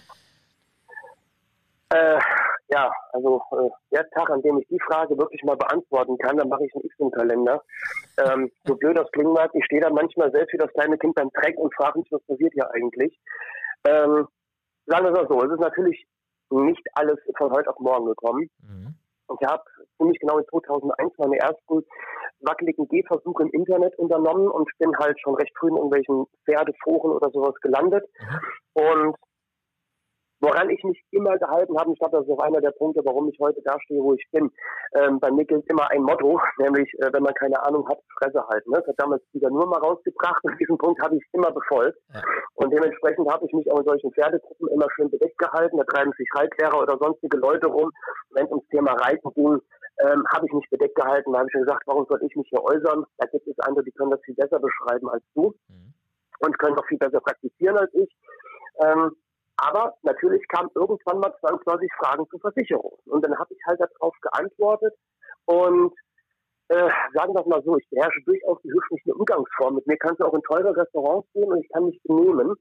Äh, 1.90 2.18
ja, 2.70 2.92
also 3.12 3.40
äh, 3.52 3.70
der 3.92 4.08
Tag, 4.10 4.30
an 4.30 4.42
dem 4.42 4.58
ich 4.58 4.68
die 4.68 4.80
Frage 4.86 5.16
wirklich 5.16 5.42
mal 5.42 5.56
beantworten 5.56 6.18
kann, 6.18 6.36
dann 6.36 6.48
mache 6.48 6.66
ich 6.66 6.74
einen 6.74 6.84
X 6.84 6.94
im 6.98 7.10
Kalender. 7.10 7.62
Ähm, 8.18 8.50
so 8.64 8.74
blöd 8.76 8.98
das 8.98 9.10
klingen 9.12 9.32
mag, 9.32 9.50
ich 9.54 9.64
stehe 9.64 9.80
da 9.80 9.90
manchmal 9.90 10.30
selbst 10.32 10.52
wie 10.52 10.58
das 10.58 10.72
kleine 10.72 10.98
Kind 10.98 11.14
beim 11.14 11.30
Dreck 11.30 11.56
und 11.56 11.74
frage 11.74 12.00
mich, 12.00 12.12
was 12.12 12.22
passiert 12.24 12.52
hier 12.52 12.70
eigentlich. 12.72 13.18
Ähm, 13.84 14.28
sagen 14.86 15.04
wir 15.04 15.12
es 15.12 15.18
mal 15.18 15.28
so, 15.28 15.42
es 15.44 15.52
ist 15.52 15.60
natürlich 15.60 16.06
nicht 16.50 16.86
alles 16.94 17.18
von 17.36 17.50
heute 17.52 17.70
auf 17.70 17.78
morgen 17.78 18.06
gekommen. 18.06 18.50
Mhm. 18.60 18.94
Und 19.28 19.40
ich 19.40 19.48
habe 19.48 19.62
ziemlich 19.98 20.18
genau 20.20 20.38
in 20.38 20.46
2001 20.46 21.12
meine 21.18 21.38
ersten 21.38 21.84
wackeligen 22.40 22.88
Gehversuche 22.88 23.42
im 23.42 23.50
Internet 23.50 23.98
unternommen 23.98 24.48
und 24.48 24.70
bin 24.78 24.96
halt 24.98 25.20
schon 25.20 25.34
recht 25.34 25.52
früh 25.58 25.68
in 25.68 25.76
irgendwelchen 25.76 26.26
Pferdeforen 26.44 27.12
oder 27.12 27.30
sowas 27.30 27.54
gelandet. 27.60 28.04
Und 28.74 29.16
Woran 30.40 30.70
ich 30.70 30.82
mich 30.84 31.02
immer 31.10 31.36
gehalten 31.36 31.76
habe, 31.78 31.92
ich 31.92 31.98
glaube, 31.98 32.16
das 32.16 32.26
ist 32.26 32.32
auch 32.32 32.44
einer 32.44 32.60
der 32.60 32.70
Punkte, 32.70 33.00
warum 33.04 33.28
ich 33.28 33.38
heute 33.40 33.60
da 33.64 33.76
stehe, 33.80 34.02
wo 34.02 34.14
ich 34.14 34.24
bin. 34.30 34.50
Ähm, 34.94 35.18
bei 35.18 35.30
mir 35.32 35.44
gilt 35.44 35.68
immer 35.68 35.90
ein 35.90 36.02
Motto, 36.02 36.40
nämlich, 36.58 36.88
äh, 37.00 37.12
wenn 37.12 37.24
man 37.24 37.34
keine 37.34 37.60
Ahnung 37.64 37.88
hat, 37.88 37.98
Fresse 38.18 38.46
halten. 38.46 38.70
Ne? 38.70 38.78
Das 38.78 38.86
hat 38.88 38.94
damals 38.98 39.22
wieder 39.32 39.50
nur 39.50 39.66
mal 39.66 39.80
rausgebracht 39.80 40.42
und 40.44 40.58
diesen 40.60 40.78
Punkt 40.78 41.02
habe 41.02 41.16
ich 41.16 41.24
immer 41.32 41.50
befolgt. 41.50 41.98
Ja. 42.14 42.22
Und 42.54 42.72
dementsprechend 42.72 43.30
habe 43.30 43.46
ich 43.46 43.52
mich 43.52 43.70
auch 43.70 43.78
in 43.78 43.86
solchen 43.86 44.12
Pferdegruppen 44.12 44.68
immer 44.68 44.86
schön 44.94 45.10
bedeckt 45.10 45.38
gehalten. 45.38 45.76
Da 45.76 45.84
treiben 45.84 46.12
sich 46.16 46.28
Reitlehrer 46.34 46.82
oder 46.82 46.96
sonstige 46.98 47.36
Leute 47.38 47.66
rum. 47.66 47.90
Wenn 48.30 48.46
es 48.46 48.50
ums 48.50 48.68
Thema 48.68 48.92
Reiten 48.92 49.30
ging, 49.34 49.60
ähm, 50.00 50.24
habe 50.32 50.46
ich 50.46 50.52
mich 50.52 50.70
bedeckt 50.70 50.94
gehalten. 50.94 51.32
Da 51.32 51.40
habe 51.40 51.48
ich 51.48 51.52
schon 51.52 51.62
gesagt, 51.62 51.82
warum 51.86 52.06
soll 52.08 52.22
ich 52.22 52.36
mich 52.36 52.48
hier 52.48 52.62
äußern? 52.62 53.04
Da 53.18 53.26
gibt 53.26 53.46
es 53.48 53.58
andere, 53.60 53.84
die 53.84 53.92
können 53.92 54.10
das 54.10 54.20
viel 54.22 54.34
besser 54.34 54.60
beschreiben 54.60 55.08
als 55.08 55.22
du 55.34 55.54
mhm. 55.68 55.94
und 56.40 56.58
können 56.58 56.78
auch 56.78 56.86
viel 56.86 56.98
besser 56.98 57.20
praktizieren 57.20 57.76
als 57.76 57.92
ich. 57.94 58.10
Ähm, 58.80 59.16
aber 59.58 59.94
natürlich 60.02 60.46
kamen 60.48 60.70
irgendwann 60.74 61.18
mal 61.18 61.34
22 61.40 61.90
Fragen 61.98 62.26
zur 62.30 62.40
Versicherung. 62.40 62.96
Und 63.06 63.24
dann 63.24 63.36
habe 63.38 63.52
ich 63.52 63.60
halt 63.66 63.80
darauf 63.80 64.14
geantwortet 64.22 64.94
und 65.46 65.92
äh, 66.68 66.88
sagen 67.14 67.34
wir 67.34 67.46
mal 67.46 67.62
so, 67.64 67.78
ich 67.78 67.88
beherrsche 67.88 68.20
durchaus 68.26 68.60
die 68.62 68.70
höfliche 68.70 69.14
Umgangsform. 69.14 69.76
Mit 69.76 69.86
mir 69.86 69.96
kannst 69.96 70.20
du 70.20 70.26
auch 70.26 70.34
in 70.34 70.42
teure 70.42 70.76
Restaurants 70.76 71.26
gehen 71.32 71.50
und 71.50 71.62
ich 71.62 71.68
kann 71.70 71.86
mich 71.86 71.98
benehmen. 72.02 72.54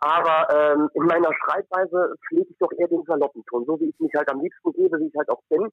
Aber 0.00 0.48
ähm, 0.54 0.88
in 0.94 1.04
meiner 1.04 1.30
Schreibweise 1.44 2.14
pflege 2.26 2.48
ich 2.50 2.58
doch 2.58 2.72
eher 2.78 2.88
den 2.88 3.04
Saloppenton, 3.04 3.66
so 3.66 3.78
wie 3.78 3.90
ich 3.90 4.00
mich 4.00 4.12
halt 4.16 4.30
am 4.30 4.40
liebsten 4.40 4.72
gebe, 4.72 4.98
wie 4.98 5.08
ich 5.08 5.14
halt 5.16 5.28
auch 5.28 5.42
bin. 5.50 5.68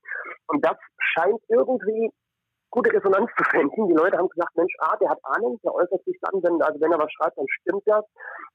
Und 0.47 0.65
das 0.65 0.75
scheint 0.99 1.39
irgendwie 1.47 2.11
gute 2.69 2.91
Resonanz 2.93 3.29
zu 3.37 3.43
finden. 3.49 3.87
Die 3.87 3.95
Leute 3.95 4.17
haben 4.17 4.29
gesagt, 4.29 4.55
Mensch, 4.55 4.73
ah, 4.79 4.95
der 4.97 5.09
hat 5.09 5.19
Ahnung, 5.23 5.59
der 5.63 5.73
äußert 5.73 6.03
sich 6.05 6.17
dann, 6.21 6.41
wenn, 6.43 6.61
also 6.61 6.79
wenn 6.81 6.91
er 6.91 6.99
was 6.99 7.11
schreibt, 7.13 7.37
dann 7.37 7.45
stimmt 7.61 7.83
das. 7.85 8.03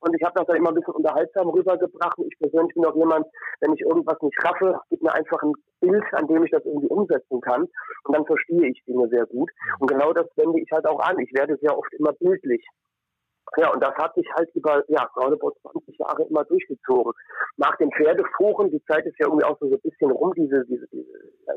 Und 0.00 0.14
ich 0.14 0.22
habe 0.22 0.34
das 0.36 0.46
dann 0.46 0.56
immer 0.56 0.70
ein 0.70 0.74
bisschen 0.74 0.94
unterhaltsam 0.94 1.48
rübergebracht. 1.48 2.18
Ich 2.18 2.38
persönlich 2.38 2.74
bin 2.74 2.84
auch 2.84 2.96
jemand, 2.96 3.26
wenn 3.60 3.72
ich 3.74 3.80
irgendwas 3.80 4.20
nicht 4.20 4.36
raffe, 4.44 4.78
gibt 4.90 5.02
mir 5.02 5.14
einfach 5.14 5.42
ein 5.42 5.52
Bild, 5.80 6.04
an 6.12 6.26
dem 6.26 6.44
ich 6.44 6.50
das 6.50 6.64
irgendwie 6.64 6.88
umsetzen 6.88 7.40
kann. 7.40 7.62
Und 8.04 8.16
dann 8.16 8.26
verstehe 8.26 8.68
ich 8.68 8.82
Dinge 8.86 9.08
sehr 9.08 9.26
gut. 9.26 9.50
Und 9.80 9.88
genau 9.88 10.12
das 10.12 10.26
wende 10.36 10.60
ich 10.60 10.70
halt 10.70 10.86
auch 10.86 11.00
an. 11.00 11.18
Ich 11.18 11.32
werde 11.34 11.56
sehr 11.56 11.76
oft 11.76 11.92
immer 11.94 12.12
bildlich 12.12 12.66
Ja, 13.56 13.70
und 13.72 13.82
das 13.82 13.94
hat 13.96 14.14
sich 14.14 14.26
halt 14.34 14.48
über, 14.54 14.82
ja, 14.88 15.08
vor 15.14 15.52
20 15.62 15.98
Jahre 15.98 16.22
immer 16.24 16.44
durchgezogen. 16.44 17.12
Nach 17.56 17.76
den 17.76 17.90
Pferdeforen, 17.92 18.70
die 18.70 18.82
Zeit 18.84 19.04
ist 19.04 19.18
ja 19.18 19.26
irgendwie 19.26 19.44
auch 19.44 19.58
so 19.60 19.66
ein 19.66 19.80
bisschen 19.80 20.10
rum, 20.10 20.32
diese, 20.34 20.64
diese, 20.66 20.86
diese 20.88 21.12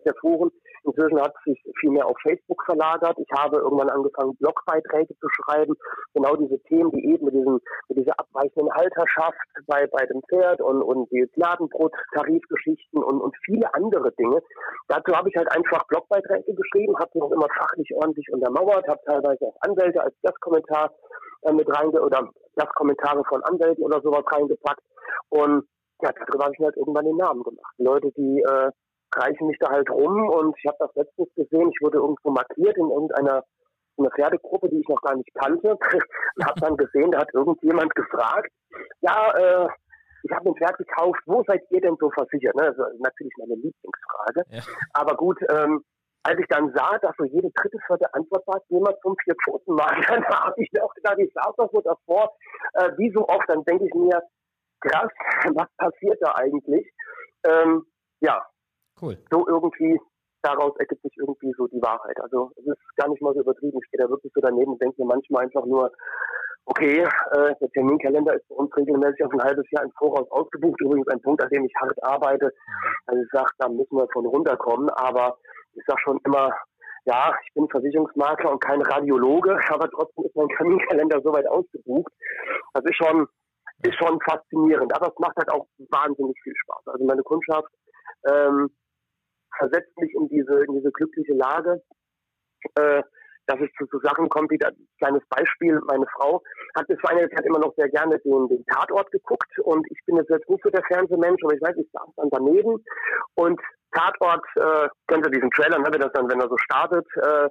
der 0.05 0.13
Foren. 0.21 0.51
Inzwischen 0.83 1.19
hat 1.21 1.33
sich 1.45 1.59
viel 1.79 1.91
mehr 1.91 2.05
auf 2.05 2.17
Facebook 2.21 2.61
verlagert. 2.65 3.17
Ich 3.17 3.31
habe 3.37 3.57
irgendwann 3.57 3.89
angefangen, 3.89 4.35
Blogbeiträge 4.37 5.15
zu 5.17 5.27
schreiben. 5.29 5.73
Genau 6.13 6.35
diese 6.35 6.59
Themen, 6.63 6.91
die 6.91 7.13
eben 7.13 7.25
mit 7.25 7.33
diesem, 7.33 7.59
mit 7.89 7.97
dieser 7.97 8.19
abweichenden 8.19 8.71
Halterschaft 8.73 9.37
bei, 9.67 9.87
bei 9.87 10.05
dem 10.05 10.21
Pferd 10.29 10.61
und, 10.61 10.83
und 10.83 11.11
die 11.11 11.25
Ladenbrot-Tarifgeschichten 11.35 13.03
und, 13.03 13.21
und 13.21 13.35
viele 13.45 13.73
andere 13.73 14.11
Dinge. 14.13 14.41
Dazu 14.87 15.15
habe 15.15 15.29
ich 15.29 15.35
halt 15.35 15.51
einfach 15.51 15.87
Blogbeiträge 15.87 16.53
geschrieben, 16.53 16.97
habe 16.99 17.11
die 17.13 17.21
auch 17.21 17.31
immer 17.31 17.47
fachlich 17.57 17.89
ordentlich 17.95 18.27
untermauert, 18.31 18.87
habe 18.87 19.01
teilweise 19.05 19.45
auch 19.45 19.57
Anwälte 19.61 20.01
als 20.01 20.13
Gastkommentar 20.21 20.91
äh, 21.45 21.53
mit 21.53 21.67
reinge 21.69 22.01
oder 22.01 22.29
Gastkommentare 22.55 23.23
von 23.25 23.43
Anwälten 23.43 23.83
oder 23.83 24.01
sowas 24.01 24.23
reingepackt. 24.31 24.83
Und 25.29 25.67
ja, 26.01 26.11
darüber 26.11 26.45
habe 26.45 26.53
ich 26.53 26.59
mir 26.59 26.67
halt 26.67 26.77
irgendwann 26.77 27.05
den 27.05 27.17
Namen 27.17 27.43
gemacht. 27.43 27.73
Leute, 27.77 28.11
die 28.17 28.41
äh, 28.41 28.69
reichen 29.15 29.47
mich 29.47 29.57
da 29.59 29.69
halt 29.69 29.89
rum 29.89 30.29
und 30.29 30.55
ich 30.57 30.65
habe 30.67 30.77
das 30.79 30.93
letztens 30.95 31.29
gesehen, 31.35 31.69
ich 31.69 31.81
wurde 31.81 31.99
irgendwo 31.99 32.31
markiert 32.31 32.77
in 32.77 32.89
irgendeiner 32.89 33.43
eine 33.97 34.09
Pferdegruppe, 34.09 34.67
die 34.69 34.79
ich 34.79 34.89
noch 34.89 35.01
gar 35.01 35.15
nicht 35.15 35.33
kannte 35.35 35.71
und 36.35 36.45
habe 36.45 36.59
dann 36.59 36.75
gesehen, 36.75 37.11
da 37.11 37.19
hat 37.19 37.33
irgendjemand 37.33 37.95
gefragt, 37.95 38.51
ja, 38.99 39.31
äh, 39.37 39.67
ich 40.23 40.31
habe 40.31 40.49
ein 40.49 40.55
Pferd 40.55 40.77
gekauft, 40.77 41.21
wo 41.27 41.43
seid 41.47 41.61
ihr 41.69 41.81
denn 41.81 41.95
so 41.99 42.09
versichert? 42.09 42.55
Ne? 42.55 42.73
Das 42.75 42.91
ist 42.91 42.99
natürlich 42.99 43.33
meine 43.37 43.55
Lieblingsfrage. 43.55 44.43
Ja. 44.49 44.61
Aber 44.93 45.15
gut, 45.15 45.39
ähm, 45.49 45.83
als 46.25 46.39
ich 46.39 46.47
dann 46.47 46.73
sah, 46.73 46.97
dass 46.97 47.15
so 47.17 47.23
jede 47.25 47.51
dritte, 47.51 47.77
vierte 47.85 48.11
Antwort 48.15 48.45
war, 48.47 48.59
jemand 48.69 48.99
zum 49.01 49.15
vier 49.23 49.35
Pfoten 49.43 49.75
machen, 49.75 50.01
dann 50.07 50.25
habe 50.25 50.55
ich 50.57 50.81
auch 50.81 50.93
gedacht, 50.95 51.19
ich 51.19 51.31
saß 51.33 51.55
doch 51.55 51.69
so 51.71 51.81
davor, 51.81 52.35
äh, 52.73 52.89
wie 52.97 53.11
so 53.11 53.27
oft, 53.27 53.47
dann 53.47 53.63
denke 53.65 53.85
ich 53.85 53.93
mir, 53.93 54.21
krass, 54.81 55.11
was 55.53 55.67
passiert 55.77 56.17
da 56.21 56.33
eigentlich? 56.35 56.91
Ähm, 57.45 57.85
ja, 58.21 58.43
cool. 59.01 59.17
So 59.29 59.47
irgendwie, 59.47 59.99
daraus 60.41 60.75
ergibt 60.77 61.03
sich 61.03 61.15
irgendwie 61.17 61.53
so 61.57 61.67
die 61.67 61.81
Wahrheit. 61.81 62.19
Also 62.19 62.51
es 62.55 62.65
ist 62.65 62.97
gar 62.97 63.09
nicht 63.09 63.21
mal 63.21 63.33
so 63.35 63.41
übertrieben. 63.41 63.77
Ich 63.77 63.87
stehe 63.87 64.03
da 64.03 64.09
wirklich 64.09 64.31
so 64.33 64.41
daneben 64.41 64.73
und 64.73 64.81
denke 64.81 65.03
mir 65.03 65.07
manchmal 65.07 65.43
einfach 65.43 65.65
nur, 65.65 65.91
okay, 66.65 67.01
äh, 67.03 67.53
der 67.61 67.69
Terminkalender 67.69 68.33
ist 68.33 68.47
bei 68.49 68.55
uns 68.55 68.75
regelmäßig 68.75 69.23
auf 69.23 69.31
ein 69.31 69.43
halbes 69.43 69.69
Jahr 69.69 69.83
im 69.83 69.91
Voraus 69.91 70.29
ausgebucht. 70.31 70.81
Übrigens 70.81 71.07
ein 71.09 71.21
Punkt, 71.21 71.43
an 71.43 71.49
dem 71.49 71.65
ich 71.65 71.73
hart 71.79 72.03
arbeite. 72.03 72.51
Also 73.05 73.21
ich 73.21 73.29
sage, 73.31 73.51
da 73.59 73.69
müssen 73.69 73.95
wir 73.95 74.07
von 74.11 74.25
runterkommen. 74.25 74.89
Aber 74.89 75.37
ich 75.75 75.83
sage 75.85 76.01
schon 76.01 76.19
immer, 76.25 76.51
ja, 77.05 77.35
ich 77.45 77.53
bin 77.53 77.69
Versicherungsmakler 77.69 78.51
und 78.51 78.63
kein 78.63 78.81
Radiologe, 78.81 79.57
aber 79.69 79.89
trotzdem 79.89 80.25
ist 80.25 80.35
mein 80.35 80.49
Terminkalender 80.49 81.21
soweit 81.21 81.47
ausgebucht. 81.47 82.11
Das 82.73 82.83
ist 82.85 82.95
schon, 82.95 83.27
ist 83.83 83.95
schon 83.95 84.19
faszinierend. 84.21 84.95
Aber 84.95 85.07
es 85.07 85.19
macht 85.19 85.37
halt 85.37 85.51
auch 85.51 85.65
wahnsinnig 85.89 86.37
viel 86.41 86.53
Spaß. 86.55 86.87
Also 86.87 87.05
meine 87.05 87.23
Kundschaft 87.23 87.69
ähm, 88.27 88.69
versetzt 89.57 89.95
mich 89.99 90.13
in 90.15 90.27
diese, 90.29 90.65
in 90.65 90.73
diese 90.73 90.91
glückliche 90.91 91.33
Lage. 91.33 91.81
Äh, 92.75 93.03
dass 93.47 93.59
es 93.59 93.69
zu, 93.77 93.85
zu 93.87 93.99
Sachen 93.99 94.29
kommt, 94.29 94.51
wie 94.51 94.57
das 94.57 94.73
kleines 94.97 95.23
Beispiel, 95.29 95.79
meine 95.85 96.05
Frau 96.15 96.41
hat 96.75 96.87
bis 96.87 96.99
vor 96.99 97.11
einiger 97.11 97.29
Zeit 97.29 97.45
immer 97.45 97.59
noch 97.59 97.73
sehr 97.75 97.89
gerne 97.89 98.19
den, 98.19 98.47
den 98.47 98.65
Tatort 98.65 99.11
geguckt 99.11 99.51
und 99.59 99.85
ich 99.91 99.99
bin 100.05 100.17
jetzt 100.17 100.29
nicht 100.29 100.63
so 100.63 100.69
der 100.69 100.83
Fernsehmensch, 100.87 101.43
aber 101.43 101.53
ich 101.53 101.61
weiß, 101.61 101.77
ich 101.77 101.89
saß 101.91 102.09
dann 102.15 102.29
daneben 102.31 102.83
und 103.35 103.61
Tatort, 103.95 104.45
äh, 104.55 104.87
kennt 105.07 105.25
ihr 105.25 105.31
diesen 105.31 105.49
Trailer, 105.51 105.79
ne, 105.79 105.87
wenn 105.89 106.01
das 106.01 106.11
dann, 106.13 106.29
wenn 106.29 106.39
er 106.39 106.49
so 106.49 106.57
startet, 106.57 107.07
äh, 107.15 107.49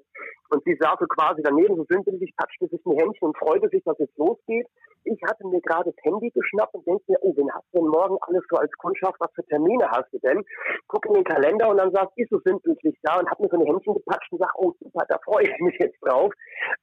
und 0.51 0.62
sie 0.64 0.76
saß 0.78 0.97
so 1.01 1.07
quasi 1.07 1.42
daneben, 1.42 1.76
so 1.76 1.84
sündlich, 1.88 2.32
touchte 2.36 2.68
sich 2.68 2.84
ein 2.86 2.99
Händchen 2.99 3.28
und 3.28 3.38
freute 3.38 3.68
sich, 3.70 3.82
dass 3.84 3.99
es 3.99 4.09
losgeht. 4.16 4.66
Ich 5.05 5.20
hatte 5.26 5.47
mir 5.47 5.61
gerade 5.62 5.90
das 5.90 6.05
Handy 6.05 6.30
geschnappt 6.30 6.74
und 6.74 6.86
denke 6.86 7.03
mir, 7.09 7.18
oh, 7.22 7.34
wen 7.36 7.53
hast 7.53 7.66
du 7.72 7.80
denn 7.80 7.88
morgen 7.88 8.16
alles 8.22 8.42
so 8.49 8.57
als 8.57 8.70
Kundschaft, 8.78 9.16
was 9.18 9.30
für 9.34 9.45
Termine 9.47 9.90
hast 9.90 10.12
du 10.12 10.18
denn? 10.20 10.45
Guck 10.88 11.07
in 11.07 11.14
den 11.14 11.24
Kalender 11.24 11.68
und 11.68 11.78
dann 11.78 11.92
sagst, 11.92 12.16
ist 12.16 12.30
so 12.30 12.40
sündlich 12.45 12.99
da 13.03 13.18
und 13.18 13.28
hab 13.28 13.40
mir 13.40 13.49
so 13.49 13.59
ein 13.59 13.66
Händchen 13.66 13.95
gepatscht 13.95 14.32
und 14.32 14.38
sag, 14.38 14.53
oh, 14.57 14.72
super, 14.80 15.05
da 15.09 15.18
freue 15.24 15.45
ich 15.45 15.59
mich 15.61 15.76
jetzt 15.78 15.99
drauf. 16.03 16.32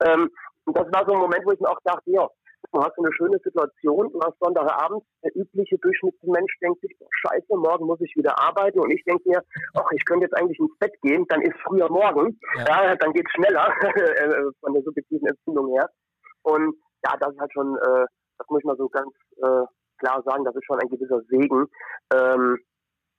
Ähm, 0.06 0.30
und 0.66 0.78
das 0.78 0.88
war 0.94 1.06
so 1.08 1.14
ein 1.14 1.22
Moment, 1.22 1.46
wo 1.46 1.52
ich 1.52 1.60
mir 1.60 1.70
auch 1.70 1.80
dachte, 1.84 2.12
ja, 2.12 2.28
du 2.72 2.80
hast 2.82 2.98
eine 2.98 3.12
schöne 3.14 3.38
Situation, 3.44 4.12
du 4.12 4.20
hast 4.22 4.38
Sonntagabend, 4.40 5.04
der 5.24 5.36
übliche 5.36 5.78
Durchschnittsmensch 5.78 6.60
denkt 6.62 6.82
sich, 6.82 6.96
oh, 7.00 7.08
scheiße, 7.10 7.56
morgen 7.58 7.86
muss 7.86 8.00
ich 8.02 8.14
wieder 8.16 8.38
arbeiten 8.40 8.80
und 8.80 8.92
ich 8.92 9.04
denke 9.04 9.30
mir, 9.30 9.44
ach, 9.74 9.92
ich 9.94 10.06
könnte 10.06 10.26
jetzt 10.26 10.38
eigentlich 10.38 10.60
ins 10.60 10.78
Bett 10.80 10.94
gehen, 11.02 11.26
dann 11.30 11.42
ist 11.42 11.56
früher 11.66 11.90
morgen, 11.90 12.40
ja. 12.58 12.86
ja 12.86 12.96
dann 12.96 13.14
geht's 13.14 13.32
schneller 13.32 13.74
äh, 13.82 14.52
von 14.62 14.74
der 14.74 14.84
subjektiven 14.84 15.28
Empfindung 15.28 15.74
her. 15.74 15.90
Und 16.44 16.76
ja, 17.06 17.16
das 17.20 17.34
ist 17.34 17.40
halt 17.40 17.54
schon, 17.54 17.76
äh, 17.76 18.06
das 18.38 18.48
muss 18.50 18.60
ich 18.60 18.66
mal 18.66 18.78
so 18.78 18.90
ganz 18.90 19.12
äh, 19.38 19.66
klar 20.00 20.24
sagen, 20.24 20.46
das 20.46 20.56
ist 20.56 20.66
schon 20.66 20.80
ein 20.80 20.90
gewisser 20.90 21.22
Segen. 21.30 21.68
Ähm, 22.14 22.58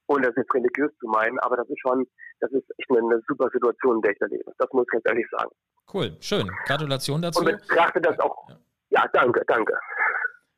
ohne 0.07 0.27
das 0.27 0.35
jetzt 0.35 0.53
religiös 0.53 0.91
zu 0.99 1.07
meinen, 1.07 1.39
aber 1.39 1.55
das 1.55 1.67
ist 1.69 1.79
schon, 1.79 2.05
das 2.41 2.51
ist 2.51 2.65
echt 2.77 2.91
eine, 2.91 2.99
eine 2.99 3.21
super 3.25 3.49
Situation, 3.53 3.95
in 3.95 4.01
der 4.01 4.11
ich 4.11 4.19
da 4.19 4.25
lebe. 4.25 4.51
Das 4.57 4.67
muss 4.73 4.83
ich 4.83 4.91
ganz 4.91 5.03
ehrlich 5.07 5.25
sagen. 5.31 5.49
Cool, 5.93 6.17
schön. 6.19 6.51
Gratulation 6.65 7.21
dazu. 7.21 7.39
Und 7.39 7.45
betrachte 7.45 8.01
das 8.01 8.19
auch, 8.19 8.49
ja. 8.49 8.57
Ja, 8.93 9.07
danke, 9.11 9.43
danke. 9.47 9.73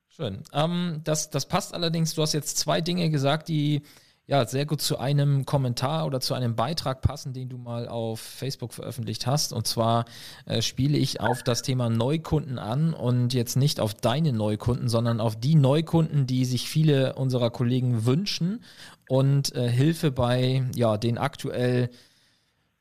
Schön. 0.10 0.44
Ähm, 0.54 1.02
das, 1.06 1.30
das 1.30 1.46
passt 1.46 1.74
allerdings, 1.74 2.14
du 2.16 2.22
hast 2.22 2.34
jetzt 2.34 2.58
zwei 2.58 2.82
Dinge 2.82 3.10
gesagt, 3.10 3.48
die 3.48 3.82
ja 4.28 4.46
sehr 4.46 4.66
gut 4.66 4.82
zu 4.82 4.98
einem 4.98 5.46
Kommentar 5.46 6.06
oder 6.06 6.20
zu 6.20 6.34
einem 6.34 6.56
Beitrag 6.56 7.02
passen, 7.02 7.32
den 7.32 7.48
du 7.48 7.58
mal 7.58 7.88
auf 7.88 8.20
Facebook 8.20 8.74
veröffentlicht 8.74 9.26
hast. 9.26 9.54
Und 9.54 9.68
zwar 9.68 10.06
äh, 10.48 10.62
spiele 10.62 10.98
ich 10.98 11.22
auf 11.22 11.44
das 11.44 11.62
Thema 11.62 11.90
Neukunden 11.90 12.60
an 12.60 12.94
und 12.94 13.34
jetzt 13.34 13.56
nicht 13.56 13.80
auf 13.80 13.94
deine 13.94 14.34
Neukunden, 14.34 14.90
sondern 14.90 15.22
auf 15.22 15.40
die 15.40 15.56
Neukunden, 15.56 16.28
die 16.28 16.44
sich 16.44 16.68
viele 16.68 17.14
unserer 17.14 17.52
Kollegen 17.52 18.06
wünschen 18.06 18.64
und 19.08 19.56
äh, 19.56 19.70
Hilfe 19.70 20.12
bei 20.12 20.66
ja 20.76 20.98
den 20.98 21.18
aktuell 21.18 21.90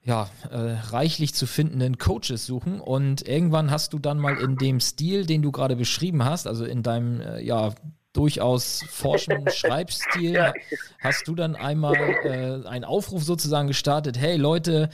ja, 0.05 0.29
äh, 0.51 0.57
reichlich 0.91 1.35
zu 1.35 1.47
findenden 1.47 1.97
Coaches 1.97 2.45
suchen. 2.45 2.81
Und 2.81 3.27
irgendwann 3.27 3.71
hast 3.71 3.95
du 3.95 3.99
dann 3.99 4.19
mal 4.19 4.37
in 4.39 4.57
dem 4.57 4.81
Stil, 4.81 5.25
den 5.25 5.41
du 5.41 5.51
gerade 5.51 5.77
beschrieben 5.77 6.25
hast, 6.25 6.47
also 6.47 6.65
in 6.65 6.83
deinem, 6.83 7.21
äh, 7.21 7.43
ja, 7.43 7.73
durchaus 8.13 8.85
forschen 8.89 9.49
Schreibstil, 9.51 10.35
ja. 10.35 10.53
hast 11.01 11.27
du 11.27 11.35
dann 11.35 11.57
einmal 11.57 11.97
äh, 11.97 12.69
einen 12.69 12.85
Aufruf 12.85 13.25
sozusagen 13.25 13.67
gestartet, 13.67 14.19
hey 14.19 14.37
Leute, 14.37 14.91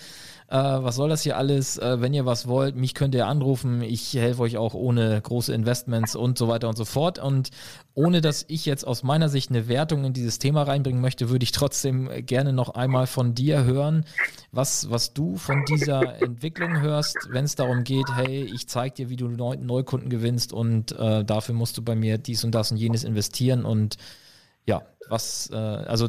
äh, 0.51 0.57
was 0.57 0.97
soll 0.97 1.09
das 1.09 1.23
hier 1.23 1.37
alles? 1.37 1.79
Äh, 1.79 2.01
wenn 2.01 2.13
ihr 2.13 2.27
was 2.27 2.49
wollt, 2.49 2.75
mich 2.75 2.95
könnt 2.95 3.15
ihr 3.15 3.29
anrufen. 3.29 3.83
Ich 3.83 4.15
helfe 4.15 4.43
euch 4.43 4.57
auch 4.57 4.75
ohne 4.75 5.21
große 5.21 5.55
Investments 5.55 6.17
und 6.17 6.39
so 6.39 6.49
weiter 6.49 6.69
und 6.69 6.77
so 6.77 6.85
fort. 6.85 7.21
Und 7.21 7.51
ohne 7.95 8.21
dass 8.21 8.45
ich 8.49 8.67
jetzt 8.67 8.85
aus 8.85 9.05
meiner 9.05 9.29
Sicht 9.29 9.51
eine 9.51 9.69
Wertung 9.69 10.05
in 10.05 10.13
dieses 10.13 10.41
Thema 10.41 10.65
reinbringen 10.65 11.01
möchte, 11.01 11.31
würde 11.31 11.45
ich 11.45 11.53
trotzdem 11.53 12.11
gerne 12.27 12.53
noch 12.53 12.71
einmal 12.71 13.07
von 13.07 13.35
dir 13.35 13.63
hören, 13.63 14.05
was, 14.51 14.91
was 14.91 15.15
du 15.15 15.37
von 15.37 15.65
dieser 15.67 16.21
Entwicklung 16.21 16.81
hörst, 16.81 17.17
wenn 17.31 17.45
es 17.45 17.55
darum 17.55 17.85
geht, 17.85 18.07
hey, 18.17 18.51
ich 18.53 18.67
zeige 18.67 18.97
dir, 18.97 19.09
wie 19.09 19.17
du 19.17 19.29
Neu 19.29 19.57
Neukunden 19.57 20.11
gewinnst 20.11 20.53
und 20.53 20.91
äh, 20.99 21.25
dafür 21.25 21.55
musst 21.55 21.79
du 21.79 21.83
bei 21.83 21.95
mir 21.95 22.19
dies 22.19 22.43
und 22.43 22.57
das 22.57 22.73
und 22.73 22.77
jenes 22.77 23.05
investieren 23.05 23.65
und 23.65 23.99
ja, 24.67 24.83
was, 25.09 25.51
äh, 25.53 25.57
also 25.57 26.09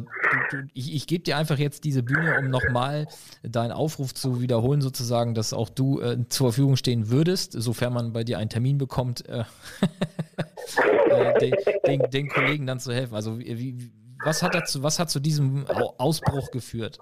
ich, 0.74 0.94
ich 0.94 1.06
gebe 1.06 1.24
dir 1.24 1.36
einfach 1.36 1.58
jetzt 1.58 1.84
diese 1.84 2.02
Bühne, 2.02 2.38
um 2.38 2.50
nochmal 2.50 3.08
deinen 3.42 3.72
Aufruf 3.72 4.14
zu 4.14 4.40
wiederholen, 4.40 4.80
sozusagen, 4.80 5.34
dass 5.34 5.52
auch 5.52 5.68
du 5.68 6.00
äh, 6.00 6.28
zur 6.28 6.48
Verfügung 6.48 6.76
stehen 6.76 7.10
würdest, 7.10 7.52
sofern 7.52 7.92
man 7.92 8.12
bei 8.12 8.24
dir 8.24 8.38
einen 8.38 8.50
Termin 8.50 8.78
bekommt, 8.78 9.28
äh, 9.28 9.44
äh, 11.10 11.38
den, 11.38 11.56
den, 11.86 12.10
den, 12.10 12.28
Kollegen 12.28 12.66
dann 12.66 12.78
zu 12.78 12.92
helfen. 12.92 13.14
Also 13.14 13.38
wie, 13.38 13.90
was 14.22 14.42
hat 14.42 14.54
dazu, 14.54 14.82
was 14.82 14.98
hat 14.98 15.10
zu 15.10 15.18
diesem 15.18 15.66
Ausbruch 15.66 16.50
geführt? 16.50 16.98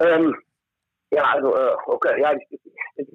Ähm, 0.00 0.34
ja, 1.10 1.24
also 1.24 1.54
äh, 1.54 1.76
okay, 1.86 2.20
ja, 2.20 2.32
ich, 2.32 2.60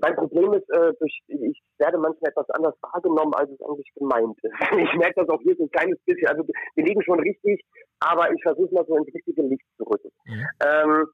mein 0.01 0.15
Problem 0.15 0.53
ist, 0.53 0.69
äh, 0.69 0.93
durch, 0.99 1.21
ich 1.27 1.61
werde 1.77 1.97
manchmal 1.97 2.31
etwas 2.31 2.49
anders 2.51 2.75
wahrgenommen, 2.81 3.33
als 3.33 3.49
es 3.51 3.61
eigentlich 3.61 3.91
gemeint 3.95 4.37
ist. 4.41 4.53
Ich 4.93 4.93
merke 4.97 5.21
das 5.21 5.29
auch 5.29 5.41
hier 5.41 5.55
so 5.55 5.63
ein 5.63 5.71
kleines 5.71 5.99
bisschen. 6.05 6.27
Also 6.27 6.43
wir 6.75 6.85
liegen 6.85 7.01
schon 7.03 7.19
richtig, 7.19 7.61
aber 7.99 8.31
ich 8.31 8.41
versuche 8.41 8.73
mal 8.73 8.85
so 8.87 8.95
ins 8.97 9.13
richtige 9.13 9.41
Licht 9.43 9.65
zu 9.77 9.83
rücken. 9.83 10.09
Mhm. 10.25 10.45
Ähm, 10.63 11.07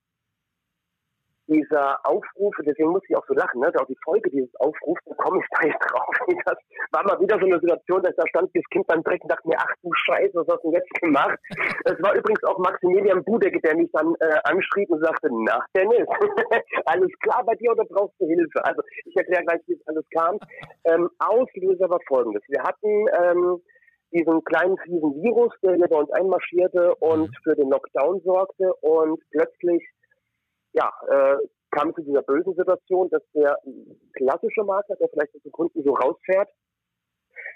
dieser 1.49 1.99
Aufruf, 2.05 2.55
deswegen 2.65 2.89
muss 2.89 3.03
ich 3.09 3.15
auch 3.15 3.25
so 3.27 3.33
lachen, 3.33 3.59
ne? 3.59 3.71
auch 3.79 3.87
die 3.87 3.97
Folge 4.03 4.29
dieses 4.29 4.53
Aufrufs, 4.59 5.01
da 5.05 5.15
komme 5.15 5.39
ich 5.39 5.47
da 5.59 5.67
jetzt 5.67 5.91
drauf. 5.91 6.15
Das 6.45 6.57
war 6.91 7.03
mal 7.03 7.19
wieder 7.21 7.37
so 7.39 7.45
eine 7.45 7.59
Situation, 7.59 8.01
dass 8.03 8.15
da 8.15 8.23
stand 8.29 8.49
das 8.53 8.63
Kind 8.71 8.87
beim 8.87 9.03
Dreck 9.03 9.21
und 9.21 9.31
dachte 9.31 9.47
mir, 9.47 9.57
ach 9.57 9.73
du 9.83 9.89
Scheiße, 9.93 10.33
was 10.33 10.47
hast 10.47 10.63
du 10.63 10.71
denn 10.71 10.81
jetzt 10.81 10.93
gemacht? 11.01 11.37
Es 11.85 12.01
war 12.03 12.15
übrigens 12.15 12.43
auch 12.43 12.57
Maximilian 12.59 13.23
Budecke, 13.23 13.59
der 13.61 13.75
mich 13.75 13.89
dann 13.93 14.15
äh, 14.19 14.39
anschrieb 14.43 14.89
und 14.89 15.01
sagte, 15.01 15.29
na 15.31 15.65
Dennis, 15.75 16.07
alles 16.85 17.11
klar 17.21 17.43
bei 17.45 17.55
dir 17.55 17.71
oder 17.71 17.85
brauchst 17.85 18.19
du 18.19 18.27
Hilfe? 18.27 18.63
Also 18.63 18.81
ich 19.05 19.15
erkläre 19.15 19.43
gleich, 19.43 19.61
wie 19.67 19.73
es 19.73 19.87
alles 19.87 20.05
kam. 20.13 20.37
Ähm, 20.85 21.09
Auslöser 21.19 21.89
war 21.89 21.99
folgendes. 22.07 22.43
Wir 22.47 22.61
hatten 22.63 23.05
ähm, 23.21 23.61
diesen 24.11 24.43
kleinen 24.43 24.77
fiesen 24.79 25.21
Virus, 25.21 25.53
der 25.63 25.75
hier 25.75 25.87
bei 25.87 25.97
uns 25.97 26.11
einmarschierte 26.11 26.95
und 26.95 27.29
mhm. 27.29 27.33
für 27.43 27.55
den 27.55 27.69
Lockdown 27.69 28.21
sorgte 28.21 28.73
und 28.81 29.19
plötzlich 29.31 29.83
ja, 30.73 30.91
äh, 31.09 31.37
kam 31.71 31.93
zu 31.93 32.01
dieser 32.01 32.21
bösen 32.23 32.55
Situation, 32.55 33.09
dass 33.09 33.21
der 33.33 33.57
klassische 34.13 34.63
Makler, 34.63 34.95
der 34.95 35.09
vielleicht 35.09 35.33
mit 35.33 35.45
den 35.45 35.51
Kunden 35.51 35.83
so 35.83 35.93
rausfährt, 35.93 36.49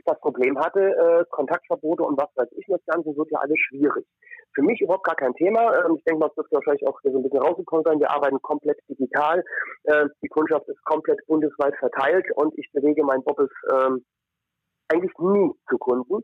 das 0.06 0.20
Problem 0.20 0.58
hatte, 0.60 0.80
äh, 0.80 1.26
Kontaktverbote 1.30 2.04
und 2.04 2.18
was 2.18 2.30
weiß 2.36 2.50
ich, 2.58 2.66
das 2.68 2.82
Ganze 2.86 3.16
wird 3.16 3.32
ja 3.32 3.40
alles 3.40 3.58
schwierig. 3.60 4.06
Für 4.54 4.62
mich 4.62 4.82
überhaupt 4.82 5.06
gar 5.06 5.16
kein 5.16 5.34
Thema. 5.34 5.74
Ähm, 5.86 5.96
ich 5.98 6.04
denke 6.04 6.20
mal, 6.20 6.28
das 6.28 6.38
wird 6.38 6.52
wahrscheinlich 6.52 6.88
auch 6.88 7.00
so 7.04 7.18
ein 7.18 7.24
bisschen 7.24 7.42
rausgekommen 7.42 7.84
sein. 7.86 8.00
Wir 8.00 8.12
arbeiten 8.12 8.42
komplett 8.42 8.78
digital. 8.90 9.44
Äh, 9.84 10.08
die 10.22 10.28
Kundschaft 10.28 10.68
ist 10.68 10.84
komplett 10.84 11.26
bundesweit 11.28 11.76
verteilt 11.78 12.26
und 12.36 12.58
ich 12.58 12.70
bewege 12.72 13.04
mein 13.04 13.24
Bobbes 13.24 13.50
ähm, 13.72 14.06
eigentlich 14.90 15.18
nie 15.18 15.52
zu 15.70 15.78
Kunden. 15.78 16.22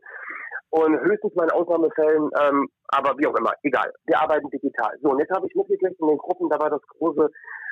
Und 0.68 1.00
höchstens 1.00 1.34
mal 1.34 1.44
in 1.44 1.50
Ausnahmefällen, 1.50 2.30
ähm, 2.40 2.68
aber 2.88 3.18
wie 3.18 3.26
auch 3.26 3.36
immer, 3.36 3.52
egal. 3.62 3.92
Wir 4.04 4.20
arbeiten 4.20 4.48
digital. 4.50 4.96
So, 5.02 5.10
und 5.10 5.18
jetzt 5.18 5.34
habe 5.34 5.46
ich 5.46 5.54
mitgekriegt 5.54 6.00
in 6.00 6.06
den 6.06 6.18
Gruppen, 6.18 6.48
da 6.48 6.60
war 6.60 6.70
das 6.70 6.82
große 6.98 7.28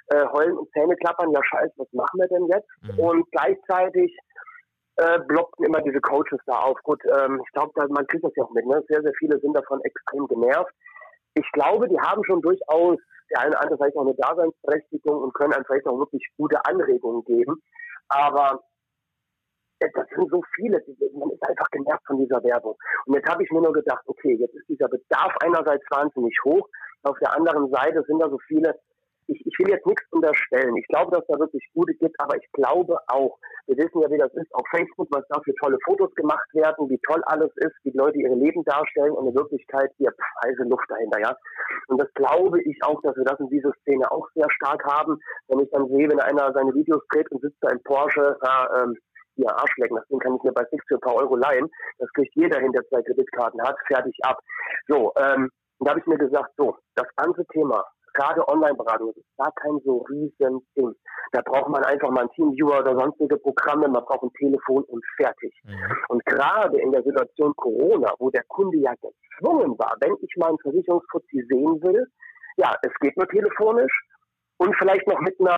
äh, 0.08 0.24
Heulen 0.32 0.58
und 0.58 0.70
Zähne 0.72 0.96
klappern, 0.96 1.30
ja 1.32 1.40
scheiße, 1.44 1.74
was 1.76 1.92
machen 1.92 2.18
wir 2.18 2.28
denn 2.28 2.46
jetzt? 2.46 2.68
Mhm. 2.82 2.98
Und 2.98 3.30
gleichzeitig 3.30 4.16
äh, 4.96 5.20
blockten 5.28 5.64
immer 5.64 5.80
diese 5.82 6.00
Coaches 6.00 6.40
da 6.46 6.58
auf. 6.58 6.78
Gut, 6.82 7.00
ähm, 7.06 7.40
ich 7.44 7.52
glaube, 7.52 7.72
man 7.88 8.06
kriegt 8.06 8.24
das 8.24 8.32
ja 8.36 8.44
auch 8.44 8.50
mit. 8.50 8.66
Ne? 8.66 8.82
Sehr, 8.88 9.02
sehr 9.02 9.12
viele 9.18 9.38
sind 9.38 9.54
davon 9.54 9.80
extrem 9.82 10.26
genervt. 10.26 10.72
Ich 11.34 11.48
glaube, 11.52 11.88
die 11.88 12.00
haben 12.00 12.24
schon 12.24 12.42
durchaus 12.42 12.98
der 13.30 13.40
eine 13.42 13.50
oder 13.50 13.62
andere 13.62 13.76
vielleicht 13.78 13.96
auch 13.96 14.06
eine 14.06 14.14
Daseinsberechtigung 14.14 15.22
und 15.22 15.34
können 15.34 15.52
einem 15.52 15.64
vielleicht 15.66 15.86
auch 15.86 15.98
wirklich 15.98 16.26
gute 16.36 16.58
Anregungen 16.64 17.24
geben. 17.24 17.62
Aber 18.08 18.62
das 19.80 20.08
sind 20.14 20.30
so 20.30 20.42
viele, 20.54 20.82
man 21.14 21.30
ist 21.30 21.48
einfach 21.48 21.70
genervt 21.70 22.04
von 22.06 22.18
dieser 22.18 22.42
Werbung. 22.42 22.76
Und 23.06 23.14
jetzt 23.14 23.28
habe 23.28 23.42
ich 23.42 23.50
mir 23.50 23.60
nur 23.60 23.72
gedacht, 23.72 24.02
okay, 24.06 24.34
jetzt 24.34 24.54
ist 24.54 24.68
dieser 24.68 24.88
Bedarf 24.88 25.34
einerseits 25.42 25.84
wahnsinnig 25.90 26.34
hoch, 26.44 26.68
auf 27.04 27.18
der 27.20 27.34
anderen 27.34 27.70
Seite 27.70 28.02
sind 28.06 28.20
da 28.20 28.28
so 28.28 28.38
viele, 28.46 28.74
ich, 29.28 29.40
ich 29.46 29.58
will 29.58 29.68
jetzt 29.68 29.86
nichts 29.86 30.04
unterstellen. 30.10 30.76
Ich 30.76 30.86
glaube, 30.88 31.14
dass 31.14 31.26
da 31.28 31.38
wirklich 31.38 31.62
gute 31.74 31.94
gibt, 31.94 32.18
aber 32.18 32.36
ich 32.36 32.50
glaube 32.52 32.98
auch, 33.08 33.38
wir 33.66 33.76
wissen 33.76 34.00
ja, 34.00 34.10
wie 34.10 34.16
das 34.16 34.32
ist 34.34 34.52
auf 34.54 34.66
Facebook, 34.70 35.08
was 35.10 35.24
da 35.28 35.38
für 35.44 35.54
tolle 35.56 35.78
Fotos 35.84 36.14
gemacht 36.14 36.48
werden, 36.54 36.88
wie 36.88 36.98
toll 37.06 37.22
alles 37.26 37.50
ist, 37.56 37.74
wie 37.84 37.90
die 37.90 37.98
Leute 37.98 38.18
ihre 38.18 38.34
Leben 38.34 38.64
darstellen 38.64 39.12
und 39.12 39.28
in 39.28 39.34
Wirklichkeit 39.34 39.92
ihr 39.98 40.12
heiße 40.44 40.64
Luft 40.64 40.86
dahinter, 40.88 41.20
ja. 41.20 41.36
Und 41.88 42.00
das 42.00 42.12
glaube 42.14 42.62
ich 42.62 42.78
auch, 42.82 43.00
dass 43.02 43.16
wir 43.16 43.24
das 43.24 43.38
in 43.40 43.50
dieser 43.50 43.72
Szene 43.82 44.10
auch 44.10 44.26
sehr 44.34 44.50
stark 44.50 44.82
haben. 44.84 45.20
Wenn 45.48 45.60
ich 45.60 45.70
dann 45.70 45.86
sehe, 45.88 46.08
wenn 46.08 46.20
einer 46.20 46.50
seine 46.54 46.74
Videos 46.74 47.02
dreht 47.10 47.30
und 47.30 47.42
sitzt 47.42 47.58
da 47.60 47.68
im 47.68 47.82
Porsche, 47.82 48.38
ja, 48.42 48.82
ähm, 48.82 48.96
ihr 49.38 49.50
Arsch 49.50 49.76
lecken, 49.76 49.96
das 49.96 50.06
Ding 50.08 50.18
kann 50.18 50.36
ich 50.36 50.42
mir 50.42 50.52
bei 50.52 50.64
Six 50.70 50.84
für 50.88 50.96
ein 50.96 51.00
paar 51.00 51.16
Euro 51.16 51.36
leihen, 51.36 51.68
das 51.98 52.08
kriegt 52.12 52.34
jeder 52.34 52.60
hin, 52.60 52.72
der 52.72 52.86
zwei 52.88 53.02
Kreditkarten 53.02 53.62
hat, 53.62 53.76
fertig 53.86 54.16
ab. 54.22 54.38
So, 54.88 55.12
ähm, 55.16 55.50
da 55.80 55.90
habe 55.90 56.00
ich 56.00 56.06
mir 56.06 56.18
gesagt, 56.18 56.50
so, 56.56 56.76
das 56.94 57.06
ganze 57.16 57.44
Thema 57.46 57.84
gerade 58.18 58.46
Online-Beratung 58.48 59.12
ist 59.14 59.36
gar 59.36 59.52
kein 59.52 59.78
so 59.84 59.98
riesen 60.10 60.60
Ding. 60.76 60.94
Da 61.32 61.40
braucht 61.42 61.68
man 61.68 61.84
einfach 61.84 62.10
mal 62.10 62.22
ein 62.22 62.30
Teamviewer 62.30 62.80
oder 62.80 62.94
sonstige 62.94 63.36
Programme, 63.36 63.88
man 63.88 64.04
braucht 64.04 64.22
ein 64.22 64.32
Telefon 64.34 64.84
und 64.84 65.04
fertig. 65.16 65.54
Mhm. 65.64 65.96
Und 66.08 66.24
gerade 66.26 66.80
in 66.80 66.90
der 66.90 67.02
Situation 67.02 67.54
Corona, 67.56 68.12
wo 68.18 68.30
der 68.30 68.44
Kunde 68.48 68.78
ja 68.78 68.92
gezwungen 68.94 69.78
war, 69.78 69.96
wenn 70.00 70.16
ich 70.20 70.34
mal 70.36 70.48
einen 70.48 70.58
Versicherungsfuzzi 70.58 71.46
sehen 71.48 71.82
will, 71.82 72.06
ja, 72.56 72.74
es 72.82 72.92
geht 73.00 73.16
nur 73.16 73.28
telefonisch 73.28 73.92
und 74.58 74.74
vielleicht 74.78 75.06
noch 75.06 75.20
mit 75.20 75.38
einer 75.40 75.56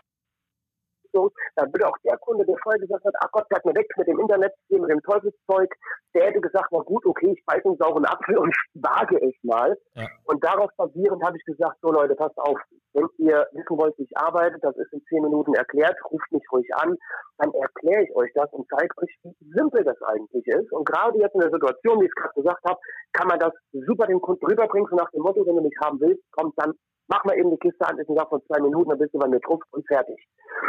Leistung, 1.11 1.31
dann 1.57 1.73
würde 1.73 1.89
auch 1.89 1.97
der 2.05 2.17
Kunde, 2.19 2.45
der 2.45 2.57
vorher 2.63 2.81
gesagt 2.81 3.05
hat, 3.05 3.15
ach 3.21 3.31
Gott, 3.33 3.47
bleib 3.49 3.65
mir 3.65 3.75
weg 3.75 3.87
mit 3.97 4.07
dem 4.07 4.21
Internet, 4.21 4.53
mit 4.69 4.91
dem 4.91 5.03
Teufelszeug, 5.03 5.73
der 6.15 6.27
hätte 6.27 6.41
gesagt, 6.41 6.69
na 6.71 6.81
gut, 6.81 7.05
okay, 7.07 7.33
ich 7.37 7.45
beiße 7.47 7.67
einen 7.67 7.77
sauren 7.77 8.05
Apfel 8.05 8.39
und 8.39 8.55
wage 8.75 9.17
es 9.21 9.35
mal. 9.43 9.77
Ja. 9.95 10.07
Und 10.25 10.43
darauf 10.45 10.71
basierend 10.77 11.23
habe 11.25 11.37
ich 11.37 11.45
gesagt, 11.45 11.77
so 11.83 11.91
Leute, 11.91 12.15
passt 12.15 12.39
auf, 12.39 12.59
wenn 12.93 13.07
ihr 13.19 13.47
wissen 13.53 13.79
wollt, 13.79 13.97
wie 13.99 14.05
ich 14.05 14.17
arbeite, 14.17 14.59
das 14.61 14.77
ist 14.77 14.93
in 14.93 15.03
zehn 15.09 15.23
Minuten 15.23 15.55
erklärt, 15.55 15.97
ruft 16.11 16.31
mich 16.33 16.43
ruhig 16.53 16.69
an, 16.75 16.97
dann 17.39 17.53
erkläre 17.55 18.03
ich 18.03 18.15
euch 18.17 18.31
das 18.35 18.53
und 18.53 18.67
zeige 18.69 18.93
euch, 18.99 19.17
wie 19.23 19.37
simpel 19.55 19.85
das 19.85 20.01
eigentlich 20.03 20.47
ist. 20.47 20.73
Und 20.73 20.87
gerade 20.87 21.19
jetzt 21.19 21.35
in 21.35 21.41
der 21.41 21.51
Situation, 21.51 22.01
wie 22.01 22.07
ich 22.07 22.11
es 22.11 22.21
gerade 22.21 22.35
gesagt 22.35 22.65
habe, 22.65 22.81
kann 23.13 23.29
man 23.29 23.39
das 23.39 23.53
super 23.73 24.07
dem 24.07 24.21
Kunden 24.21 24.45
rüberbringen, 24.45 24.89
so 24.91 24.97
nach 24.97 25.11
dem 25.11 25.23
Motto, 25.23 25.47
wenn 25.47 25.57
du 25.57 25.63
mich 25.63 25.77
haben 25.83 26.01
willst, 26.01 26.23
kommt 26.33 26.55
dann 26.57 26.75
mach 27.11 27.25
mal 27.25 27.37
eben 27.37 27.51
die 27.51 27.59
Kiste 27.59 27.87
an, 27.87 27.99
ist 27.99 28.09
ein 28.09 28.17
Tag 28.17 28.29
von 28.29 28.43
zwei 28.47 28.61
Minuten, 28.61 28.89
dann 28.89 28.99
bist 28.99 29.13
du 29.13 29.19
bei 29.19 29.29
mir 29.29 29.41
drauf 29.41 29.61
und 29.73 29.87
fertig. 29.87 30.17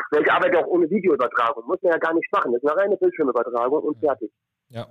Weil 0.10 0.24
ich 0.24 0.32
arbeite 0.32 0.60
auch 0.60 0.68
ohne 0.68 0.90
Videoübertragung, 0.90 1.66
muss 1.68 1.82
man 1.82 1.94
ja 1.94 2.00
gar 2.00 2.14
nicht 2.14 2.32
machen, 2.34 2.52
das 2.52 2.62
ist 2.62 2.70
eine 2.70 2.82
reine 2.82 2.98
Bildschirmübertragung 2.98 3.84
und 3.84 4.00
fertig. 4.00 4.32
Ja. 4.70 4.88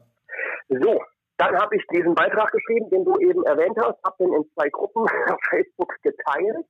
So, 0.69 1.01
dann 1.37 1.57
habe 1.59 1.77
ich 1.77 1.85
diesen 1.93 2.15
Beitrag 2.15 2.53
geschrieben, 2.53 2.89
den 2.91 3.05
du 3.05 3.19
eben 3.19 3.45
erwähnt 3.45 3.77
hast, 3.79 3.99
habe 4.05 4.17
den 4.21 4.33
in 4.33 4.45
zwei 4.55 4.69
Gruppen 4.71 5.03
auf 5.33 5.41
Facebook 5.51 5.93
geteilt 6.03 6.67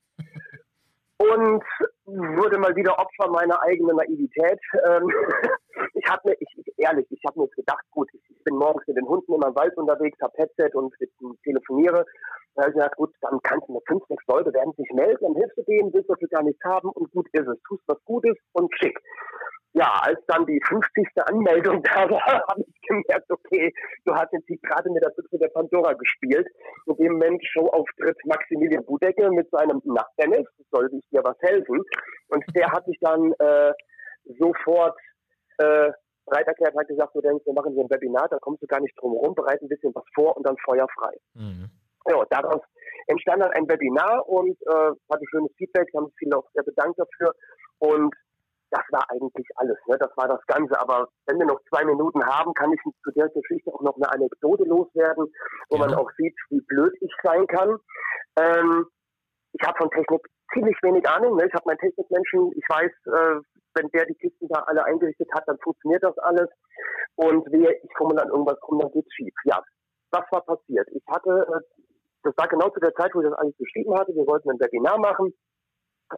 und 1.21 1.63
wurde 2.07 2.59
mal 2.59 2.75
wieder 2.75 2.99
Opfer 2.99 3.31
meiner 3.31 3.61
eigenen 3.63 3.97
Naivität. 3.97 4.61
Ähm, 4.89 5.07
ich 5.95 6.09
habe 6.09 6.31
mir, 6.31 6.37
ich, 6.41 6.73
ehrlich, 6.79 7.07
ich 7.11 7.21
habe 7.27 7.41
mir 7.41 7.49
gedacht, 7.49 7.85
gut, 7.91 8.09
ich, 8.15 8.23
ich, 8.31 8.45
bin 8.45 8.57
morgens 8.57 8.87
mit 8.87 8.97
den 8.97 9.07
Hunden 9.07 9.35
immer 9.35 9.49
im 9.49 9.55
Wald 9.55 9.77
unterwegs, 9.77 10.19
habe 10.23 10.33
Headset 10.37 10.75
und 10.75 10.95
telefoniere 11.45 12.07
da 12.55 12.63
habe 12.63 12.71
ich 12.71 12.77
gesagt, 12.77 12.97
gut, 12.97 13.15
dann 13.21 13.41
kannst 13.43 13.69
du 13.69 13.75
mit 13.75 13.83
fünf, 13.87 14.03
sechs 14.09 14.25
Leute 14.27 14.53
werden 14.53 14.73
sich 14.77 14.91
melden, 14.93 15.19
dann 15.21 15.35
hilfst 15.35 15.57
du 15.57 15.63
denen, 15.63 15.93
willst 15.93 16.11
du 16.11 16.29
gar 16.29 16.43
nichts 16.43 16.63
haben 16.65 16.91
und 16.91 17.11
gut 17.13 17.27
ist 17.33 17.47
es. 17.47 17.59
Tust 17.69 17.83
was 17.87 18.05
Gutes 18.05 18.37
und 18.53 18.75
schick. 18.77 18.99
Ja, 19.73 20.01
als 20.03 20.19
dann 20.27 20.47
die 20.47 20.61
50. 20.67 21.07
Anmeldung 21.27 21.83
da 21.83 22.11
war, 22.11 22.21
habe 22.49 22.65
ich 22.67 22.89
gemerkt, 22.89 23.31
okay, 23.31 23.73
du 24.05 24.15
hast 24.15 24.33
jetzt 24.33 24.49
gerade 24.63 24.91
mit 24.91 25.03
der 25.03 25.11
Büchse 25.11 25.39
der 25.39 25.49
Pandora 25.49 25.93
gespielt. 25.93 26.49
In 26.87 26.97
dem 26.97 27.13
Moment 27.13 27.45
Showauftritt 27.47 28.17
Maximilian 28.25 28.85
Budecke 28.85 29.31
mit 29.31 29.49
seinem 29.51 29.81
Na, 29.85 30.05
Dennis, 30.19 30.47
soll 30.73 30.91
ich 30.93 31.03
dir 31.11 31.23
was 31.23 31.37
helfen? 31.41 31.83
Und 32.29 32.45
der 32.55 32.71
hat 32.73 32.85
sich 32.87 32.99
dann 33.01 33.33
äh, 33.39 33.73
sofort 34.39 34.99
äh, 35.59 35.93
bereit 36.27 36.47
erklärt, 36.47 36.77
hat 36.77 36.89
gesagt, 36.89 37.15
du 37.15 37.21
denkst, 37.21 37.45
wir 37.45 37.55
machen 37.55 37.73
hier 37.75 37.85
ein 37.85 37.91
Webinar, 37.91 38.29
da 38.29 38.39
kommst 38.39 38.63
du 38.63 38.67
gar 38.67 38.81
nicht 38.81 38.95
drum 39.01 39.13
rum, 39.13 39.35
bereite 39.35 39.65
ein 39.65 39.69
bisschen 39.69 39.95
was 39.95 40.05
vor 40.15 40.37
und 40.37 40.47
dann 40.47 40.57
feuerfrei. 40.65 41.15
Mhm. 41.35 41.71
Ja, 42.09 42.25
daraus 42.31 42.63
entstand 43.07 43.43
dann 43.43 43.53
ein 43.53 43.69
Webinar 43.69 44.27
und 44.29 44.57
äh, 44.63 44.91
hatte 45.13 45.25
schönes 45.31 45.53
Feedback, 45.57 45.89
haben 45.95 46.07
sich 46.07 46.17
viele 46.19 46.39
auch 46.39 46.49
sehr 46.55 46.63
bedankt 46.63 46.99
dafür. 46.99 47.35
Und 47.79 48.15
das 48.71 48.85
war 48.91 49.05
eigentlich 49.11 49.47
alles, 49.57 49.79
ne? 49.87 49.97
das 49.99 50.11
war 50.17 50.29
das 50.29 50.45
Ganze. 50.47 50.79
Aber 50.81 51.09
wenn 51.27 51.39
wir 51.39 51.47
noch 51.47 51.61
zwei 51.69 51.85
Minuten 51.85 52.25
haben, 52.25 52.55
kann 52.55 52.73
ich 52.73 52.81
zu 52.83 53.11
der 53.13 53.29
Geschichte 53.29 53.73
auch 53.73 53.83
noch 53.83 53.97
eine 53.97 54.11
Anekdote 54.11 54.65
loswerden, 54.65 55.27
wo 55.69 55.77
ja. 55.77 55.87
man 55.87 55.95
auch 55.95 56.11
sieht, 56.17 56.35
wie 56.51 56.61
blöd 56.61 56.93
ich 57.01 57.13
sein 57.23 57.47
kann. 57.47 57.77
Ähm, 58.39 58.87
ich 59.53 59.67
habe 59.67 59.79
von 59.79 59.91
Technik 59.91 60.23
ziemlich 60.53 60.77
wenig 60.83 61.09
Ahnung. 61.09 61.37
Ne? 61.37 61.47
Ich 61.47 61.55
habe 61.55 61.65
meinen 61.67 61.79
Technikmenschen, 61.79 62.53
ich 62.57 62.65
weiß, 62.69 62.91
äh, 63.07 63.41
wenn 63.75 63.89
der 63.91 64.07
die 64.07 64.15
Kisten 64.15 64.49
da 64.49 64.61
alle 64.67 64.85
eingerichtet 64.85 65.29
hat, 65.35 65.47
dann 65.47 65.59
funktioniert 65.63 66.03
das 66.03 66.17
alles. 66.19 66.49
Und 67.17 67.47
wehe, 67.53 67.73
ich 67.83 67.95
komme 67.95 68.15
dann 68.15 68.29
irgendwas 68.29 68.59
rum, 68.69 68.79
dann 68.79 68.91
geht's 68.93 69.13
schief. 69.15 69.35
Ja, 69.45 69.63
was 70.11 70.25
war 70.31 70.43
passiert? 70.43 70.89
Ich 70.93 71.03
hatte 71.09 71.47
äh, 71.49 71.81
das 72.23 72.35
war 72.37 72.49
genau 72.49 72.69
zu 72.71 72.81
der 72.81 72.95
Zeit, 72.95 73.15
wo 73.15 73.21
ich 73.21 73.29
das 73.29 73.39
eigentlich 73.39 73.57
beschrieben 73.57 73.99
hatte. 73.99 74.15
Wir 74.15 74.27
wollten 74.27 74.51
ein 74.51 74.61
Webinar 74.61 74.99
machen. 74.99 75.33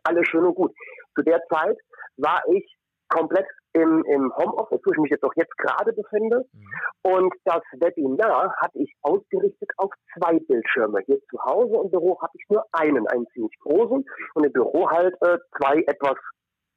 Alles 0.05 0.27
schön 0.29 0.45
und 0.45 0.55
gut. 0.55 0.73
Zu 1.15 1.23
der 1.23 1.41
Zeit 1.49 1.79
war 2.17 2.43
ich 2.51 2.77
komplett 3.09 3.47
im, 3.75 4.05
im 4.05 4.33
Homeoffice, 4.37 4.81
wo 4.85 4.93
ich 4.93 4.99
mich 4.99 5.11
jetzt 5.11 5.25
auch 5.25 5.35
jetzt 5.37 5.57
gerade 5.59 5.93
befinde. 5.93 6.45
Mhm. 6.53 6.67
Und 7.03 7.35
das 7.45 7.63
Webinar 7.73 8.55
hatte 8.57 8.79
ich 8.79 8.93
ausgerichtet 9.03 9.71
auf 9.77 9.91
zwei 10.15 10.39
Bildschirme. 10.39 11.01
Hier 11.07 11.21
zu 11.31 11.39
Hause 11.45 11.81
im 11.83 11.91
Büro 11.91 12.21
habe 12.21 12.33
ich 12.35 12.45
nur 12.49 12.65
einen, 12.73 13.07
einen 13.09 13.27
ziemlich 13.33 13.59
großen 13.61 14.05
und 14.35 14.45
im 14.45 14.53
Büro 14.53 14.91
halt 14.91 15.15
äh, 15.23 15.39
zwei 15.59 15.83
etwas 15.87 16.17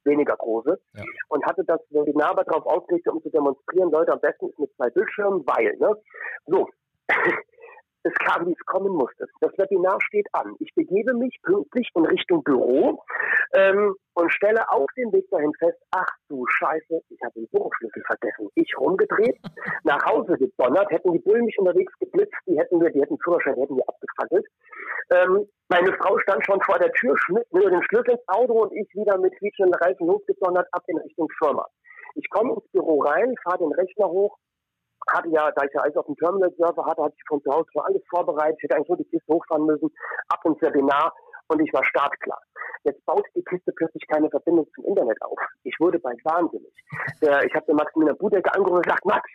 weniger 0.04 0.36
große. 0.36 0.78
Ja. 0.94 1.02
Und 1.28 1.44
hatte 1.44 1.64
das 1.64 1.80
Webinar 1.90 2.30
aber 2.30 2.44
darauf 2.44 2.64
ausgerichtet, 2.66 3.12
um 3.12 3.22
zu 3.22 3.30
demonstrieren, 3.30 3.90
Leute, 3.90 4.12
am 4.12 4.20
besten 4.20 4.48
ist 4.48 4.58
mit 4.58 4.72
zwei 4.76 4.90
Bildschirmen, 4.90 5.44
weil, 5.46 5.76
ne? 5.78 5.96
So. 6.46 6.68
es 8.06 8.14
kam, 8.14 8.46
wie 8.46 8.52
es 8.52 8.66
kommen 8.66 8.92
musste. 8.92 9.26
Das 9.40 9.56
Webinar 9.58 9.98
steht 10.02 10.26
an. 10.32 10.54
Ich 10.60 10.74
begebe 10.74 11.14
mich 11.14 11.38
pünktlich 11.42 11.88
in 11.94 12.06
Richtung 12.06 12.42
Büro 12.44 13.02
ähm, 13.54 13.94
und 14.14 14.32
stelle 14.32 14.70
auf 14.70 14.86
dem 14.96 15.12
Weg 15.12 15.28
dahin 15.30 15.52
fest, 15.58 15.78
ach 15.90 16.08
du 16.28 16.46
Scheiße, 16.46 17.02
ich 17.08 17.20
habe 17.22 17.34
den 17.34 17.48
Büroschlüssel 17.48 18.02
vergessen. 18.06 18.48
Ich 18.54 18.72
rumgedreht, 18.78 19.38
nach 19.84 20.04
Hause 20.06 20.36
gedonnert, 20.38 20.90
hätten 20.90 21.12
die 21.12 21.18
Bullen 21.18 21.44
mich 21.44 21.58
unterwegs 21.58 21.92
geblitzt, 21.98 22.34
die 22.46 22.58
hätten 22.58 22.80
wir, 22.80 22.90
die 22.90 23.00
hätten 23.00 23.18
Führerschein, 23.22 23.54
die 23.56 23.62
hätten 23.62 23.76
wir 23.76 23.88
abgefackelt. 23.88 24.46
Ähm, 25.10 25.48
meine 25.68 25.92
Frau 25.94 26.18
stand 26.20 26.44
schon 26.44 26.60
vor 26.62 26.78
der 26.78 26.92
Tür, 26.92 27.16
schmiss 27.18 27.44
mir 27.52 27.70
den 27.70 27.82
Schlüssel 27.84 28.12
ins 28.12 28.28
Auto 28.28 28.62
und 28.62 28.72
ich 28.72 28.88
wieder 28.94 29.18
mit 29.18 29.36
quietschenden 29.38 29.74
Reifen 29.74 30.08
hochgedonnert 30.08 30.68
ab 30.72 30.82
in 30.86 30.98
Richtung 30.98 31.28
Firma. 31.38 31.66
Ich 32.14 32.30
komme 32.30 32.54
ins 32.54 32.68
Büro 32.72 33.00
rein, 33.00 33.34
fahre 33.42 33.58
den 33.58 33.72
Rechner 33.72 34.08
hoch, 34.08 34.38
hatte 35.08 35.28
ja, 35.28 35.50
da 35.52 35.64
ich 35.64 35.72
ja 35.72 35.80
alles 35.80 35.96
auf 35.96 36.06
dem 36.06 36.16
Terminal-Server 36.16 36.84
hatte, 36.84 37.02
hatte 37.02 37.14
ich 37.16 37.28
von 37.28 37.42
zu 37.42 37.50
Hause 37.52 37.68
schon 37.72 37.84
alles 37.84 38.02
vorbereitet, 38.08 38.58
hätte 38.62 38.76
eigentlich 38.76 38.88
nur 38.88 38.98
die 38.98 39.04
Kiste 39.04 39.32
hochfahren 39.32 39.66
müssen, 39.66 39.90
ab 40.28 40.40
ins 40.44 40.60
Webinar 40.60 41.12
und 41.48 41.60
ich 41.60 41.72
war 41.72 41.84
startklar. 41.84 42.40
Jetzt 42.84 43.04
baut 43.04 43.24
die 43.34 43.44
Kiste 43.44 43.72
plötzlich 43.72 44.06
keine 44.08 44.28
Verbindung 44.30 44.66
zum 44.74 44.84
Internet 44.84 45.20
auf. 45.22 45.38
Ich 45.64 45.74
wurde 45.78 45.98
bald 45.98 46.24
wahnsinnig. 46.24 46.72
Der, 47.22 47.44
ich 47.44 47.54
habe 47.54 47.66
den 47.66 47.76
Maximilian 47.76 48.16
Budecke 48.18 48.52
angerufen 48.52 48.76
und 48.76 48.84
gesagt, 48.84 49.04
Max, 49.04 49.28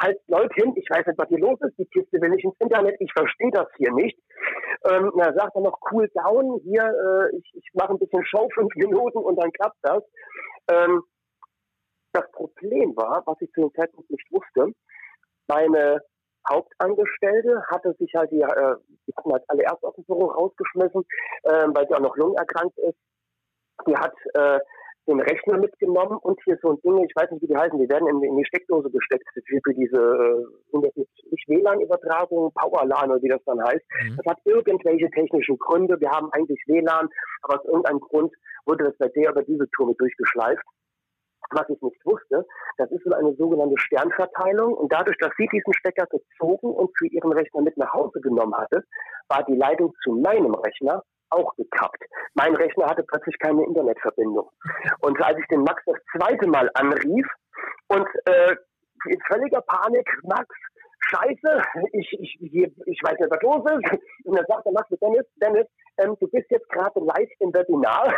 halt 0.00 0.18
Leute 0.28 0.54
hin, 0.54 0.72
ich 0.76 0.88
weiß 0.90 1.06
nicht, 1.06 1.18
was 1.18 1.28
hier 1.28 1.38
los 1.38 1.58
ist, 1.60 1.78
die 1.78 1.86
Kiste 1.86 2.20
will 2.20 2.30
nicht 2.30 2.44
ins 2.44 2.56
Internet, 2.58 2.96
ich 3.00 3.12
verstehe 3.12 3.50
das 3.52 3.68
hier 3.76 3.92
nicht. 3.92 4.18
Ähm, 4.88 5.12
na, 5.14 5.32
sagt 5.32 5.54
er 5.54 5.62
noch, 5.62 5.78
cool 5.90 6.08
down, 6.14 6.60
hier, 6.62 6.82
äh, 6.84 7.36
ich, 7.36 7.52
ich 7.54 7.70
mache 7.74 7.92
ein 7.92 7.98
bisschen 7.98 8.24
Show, 8.24 8.48
fünf 8.54 8.74
Minuten 8.76 9.18
und 9.18 9.36
dann 9.36 9.52
klappt 9.52 9.78
das. 9.82 10.02
Ähm, 10.70 11.02
das 12.12 12.30
Problem 12.32 12.96
war, 12.96 13.22
was 13.26 13.36
ich 13.40 13.50
zu 13.52 13.60
dem 13.60 13.74
Zeitpunkt 13.74 14.10
nicht 14.10 14.26
wusste, 14.32 14.72
Meine 15.48 16.00
Hauptangestellte 16.48 17.62
hatte 17.70 17.94
sich 17.98 18.12
halt, 18.14 18.30
die, 18.30 18.40
äh, 18.40 18.74
die 19.06 19.12
hatten 19.16 19.32
halt 19.32 19.44
alle 19.48 19.62
erst 19.62 19.82
aus 19.84 19.94
dem 19.94 20.04
Büro 20.04 20.26
rausgeschmissen, 20.26 21.02
äh, 21.42 21.66
weil 21.68 21.86
sie 21.88 21.94
auch 21.94 22.00
noch 22.00 22.16
lungenerkrankt 22.16 22.78
ist. 22.78 22.98
Die 23.86 23.96
hat 23.96 24.14
äh, 24.34 24.58
den 25.06 25.20
Rechner 25.20 25.58
mitgenommen 25.58 26.18
und 26.18 26.38
hier 26.44 26.58
so 26.62 26.70
ein 26.70 26.80
Ding, 26.82 27.04
ich 27.04 27.14
weiß 27.14 27.30
nicht, 27.30 27.42
wie 27.42 27.46
die 27.46 27.56
heißen, 27.56 27.78
die 27.78 27.88
werden 27.88 28.08
in, 28.08 28.22
in 28.22 28.36
die 28.36 28.44
Steckdose 28.46 28.90
gesteckt 28.90 29.26
für, 29.32 29.60
für 29.62 29.74
diese 29.74 30.46
äh, 30.72 30.90
nicht 31.30 31.48
WLAN-Übertragung, 31.48 32.52
Powerlan 32.54 33.10
oder 33.10 33.22
wie 33.22 33.28
das 33.28 33.42
dann 33.44 33.62
heißt. 33.62 33.84
Mhm. 34.02 34.16
Das 34.16 34.32
hat 34.32 34.40
irgendwelche 34.44 35.10
technischen 35.10 35.58
Gründe. 35.58 35.98
Wir 36.00 36.10
haben 36.10 36.30
eigentlich 36.32 36.60
WLAN, 36.66 37.08
aber 37.42 37.60
aus 37.60 37.66
irgendeinem 37.66 38.00
Grund 38.00 38.34
wurde 38.66 38.84
das 38.84 38.98
bei 38.98 39.08
der 39.08 39.30
über 39.30 39.42
diese 39.42 39.68
Tour 39.70 39.88
mit 39.88 40.00
durchgeschleift. 40.00 40.64
Was 41.50 41.68
ich 41.68 41.80
nicht 41.80 42.04
wusste, 42.04 42.44
das 42.78 42.90
ist 42.90 43.04
so 43.04 43.12
eine 43.12 43.34
sogenannte 43.34 43.78
Sternverteilung 43.78 44.74
und 44.74 44.92
dadurch, 44.92 45.16
dass 45.18 45.32
sie 45.36 45.48
diesen 45.52 45.72
Stecker 45.74 46.06
gezogen 46.06 46.70
und 46.70 46.90
für 46.98 47.06
ihren 47.06 47.32
Rechner 47.32 47.62
mit 47.62 47.76
nach 47.76 47.92
Hause 47.92 48.20
genommen 48.20 48.54
hatte, 48.56 48.84
war 49.28 49.44
die 49.44 49.56
Leitung 49.56 49.94
zu 50.02 50.12
meinem 50.12 50.54
Rechner 50.54 51.02
auch 51.30 51.54
gekappt. 51.56 52.02
Mein 52.34 52.54
Rechner 52.54 52.86
hatte 52.86 53.02
plötzlich 53.02 53.38
keine 53.38 53.64
Internetverbindung. 53.64 54.48
Und 55.00 55.20
als 55.22 55.38
ich 55.38 55.46
den 55.48 55.62
Max 55.62 55.82
das 55.86 55.96
zweite 56.16 56.46
Mal 56.48 56.70
anrief 56.74 57.26
und 57.88 58.06
äh, 58.26 58.56
in 59.08 59.20
völliger 59.28 59.60
Panik, 59.62 60.08
Max, 60.22 60.46
Scheiße, 61.08 61.62
ich, 61.92 62.12
ich, 62.20 62.40
ich 62.40 63.00
weiß 63.02 63.18
nicht, 63.18 63.30
was 63.30 63.42
los 63.42 63.64
ist. 63.64 64.00
Und 64.24 64.36
dann 64.36 64.46
sagt 64.48 64.66
der 64.66 64.72
Max 64.72 64.90
mit 64.90 65.00
Dennis, 65.00 65.26
Dennis, 65.36 65.66
ähm, 65.98 66.16
du 66.20 66.28
bist 66.28 66.50
jetzt 66.50 66.68
gerade 66.70 67.00
live 67.00 67.30
im 67.40 67.52
Webinar. 67.54 68.12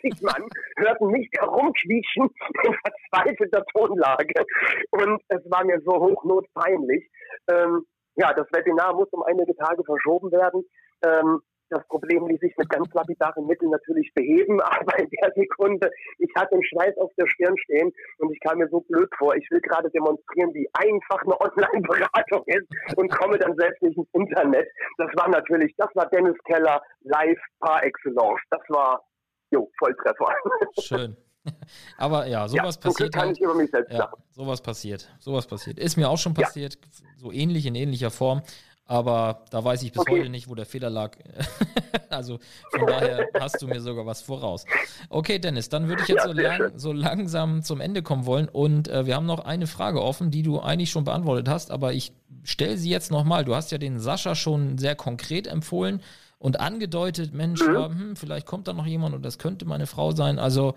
50 0.00 0.22
Mann 0.22 0.48
hörten 0.76 1.08
mich 1.08 1.28
herumquietschen 1.38 2.28
in 2.64 2.74
verzweifelter 3.10 3.64
Tonlage. 3.74 4.44
Und 4.90 5.20
es 5.28 5.40
war 5.50 5.64
mir 5.64 5.80
so 5.84 5.92
hochnotpeinlich. 5.92 7.10
Ähm, 7.50 7.84
ja, 8.16 8.32
das 8.34 8.46
Webinar 8.52 8.94
muss 8.94 9.08
um 9.10 9.22
einige 9.22 9.54
Tage 9.56 9.82
verschoben 9.84 10.30
werden. 10.30 10.64
Ähm, 11.04 11.40
das 11.72 11.86
Problem 11.88 12.26
ließ 12.26 12.40
sich 12.40 12.54
mit 12.56 12.68
ganz 12.68 12.92
lapidaren 12.92 13.46
Mitteln 13.46 13.70
natürlich 13.70 14.12
beheben, 14.14 14.60
aber 14.60 14.98
in 14.98 15.08
der 15.10 15.32
Sekunde, 15.34 15.90
ich 16.18 16.30
hatte 16.36 16.54
den 16.54 16.64
Schweiß 16.64 16.96
auf 16.98 17.10
der 17.18 17.26
Stirn 17.26 17.56
stehen 17.58 17.92
und 18.18 18.32
ich 18.32 18.40
kam 18.40 18.58
mir 18.58 18.68
so 18.68 18.80
blöd 18.80 19.08
vor. 19.18 19.34
Ich 19.34 19.50
will 19.50 19.60
gerade 19.60 19.90
demonstrieren, 19.90 20.52
wie 20.54 20.68
einfach 20.74 21.22
eine 21.22 21.40
Online-Beratung 21.40 22.44
ist 22.46 22.96
und 22.96 23.10
komme 23.10 23.38
dann 23.38 23.56
selbst 23.56 23.82
nicht 23.82 23.96
ins 23.96 24.08
Internet. 24.12 24.68
Das 24.98 25.08
war 25.16 25.28
natürlich, 25.28 25.74
das 25.78 25.88
war 25.94 26.08
Dennis 26.10 26.36
Keller 26.44 26.82
live 27.02 27.40
par 27.60 27.82
excellence. 27.84 28.40
Das 28.50 28.60
war, 28.68 29.02
jo, 29.50 29.70
Volltreffer. 29.78 30.34
Schön. 30.80 31.16
Aber 31.98 32.26
ja, 32.26 32.46
sowas 32.46 32.76
ja, 32.76 32.80
passiert. 32.80 33.14
Kann 33.14 33.26
halt. 33.26 33.36
ich 33.36 33.42
über 33.42 33.54
mich 33.54 33.70
selbst 33.70 33.92
ja, 33.92 34.12
sowas 34.30 34.60
passiert. 34.60 35.10
Sowas 35.18 35.46
passiert. 35.46 35.78
Ist 35.78 35.96
mir 35.96 36.08
auch 36.08 36.18
schon 36.18 36.34
passiert, 36.34 36.74
ja. 36.74 37.06
so 37.16 37.32
ähnlich 37.32 37.66
in 37.66 37.74
ähnlicher 37.74 38.10
Form. 38.10 38.42
Aber 38.86 39.44
da 39.50 39.64
weiß 39.64 39.82
ich 39.84 39.92
bis 39.92 40.00
okay. 40.00 40.18
heute 40.18 40.28
nicht, 40.28 40.48
wo 40.48 40.54
der 40.54 40.66
Fehler 40.66 40.90
lag. 40.90 41.16
also 42.10 42.38
von 42.70 42.86
daher 42.86 43.28
hast 43.40 43.62
du 43.62 43.66
mir 43.66 43.80
sogar 43.80 44.04
was 44.06 44.22
voraus. 44.22 44.64
Okay, 45.08 45.38
Dennis, 45.38 45.68
dann 45.68 45.88
würde 45.88 46.02
ich 46.02 46.08
jetzt 46.08 46.26
ja, 46.26 46.26
so, 46.26 46.32
lang, 46.32 46.78
so, 46.78 46.92
langsam 46.92 47.62
zum 47.62 47.80
Ende 47.80 48.02
kommen 48.02 48.26
wollen. 48.26 48.48
Und 48.48 48.88
äh, 48.88 49.06
wir 49.06 49.14
haben 49.14 49.26
noch 49.26 49.44
eine 49.44 49.66
Frage 49.66 50.02
offen, 50.02 50.30
die 50.30 50.42
du 50.42 50.60
eigentlich 50.60 50.90
schon 50.90 51.04
beantwortet 51.04 51.48
hast, 51.48 51.70
aber 51.70 51.92
ich 51.92 52.12
stelle 52.42 52.76
sie 52.76 52.90
jetzt 52.90 53.10
nochmal. 53.10 53.44
Du 53.44 53.54
hast 53.54 53.70
ja 53.70 53.78
den 53.78 54.00
Sascha 54.00 54.34
schon 54.34 54.78
sehr 54.78 54.96
konkret 54.96 55.46
empfohlen 55.46 56.02
und 56.38 56.58
angedeutet, 56.58 57.32
Mensch, 57.32 57.62
mhm. 57.62 57.98
hm, 57.98 58.16
vielleicht 58.16 58.46
kommt 58.46 58.66
da 58.66 58.72
noch 58.72 58.86
jemand 58.86 59.14
und 59.14 59.24
das 59.24 59.38
könnte 59.38 59.64
meine 59.64 59.86
Frau 59.86 60.10
sein. 60.10 60.40
Also 60.40 60.74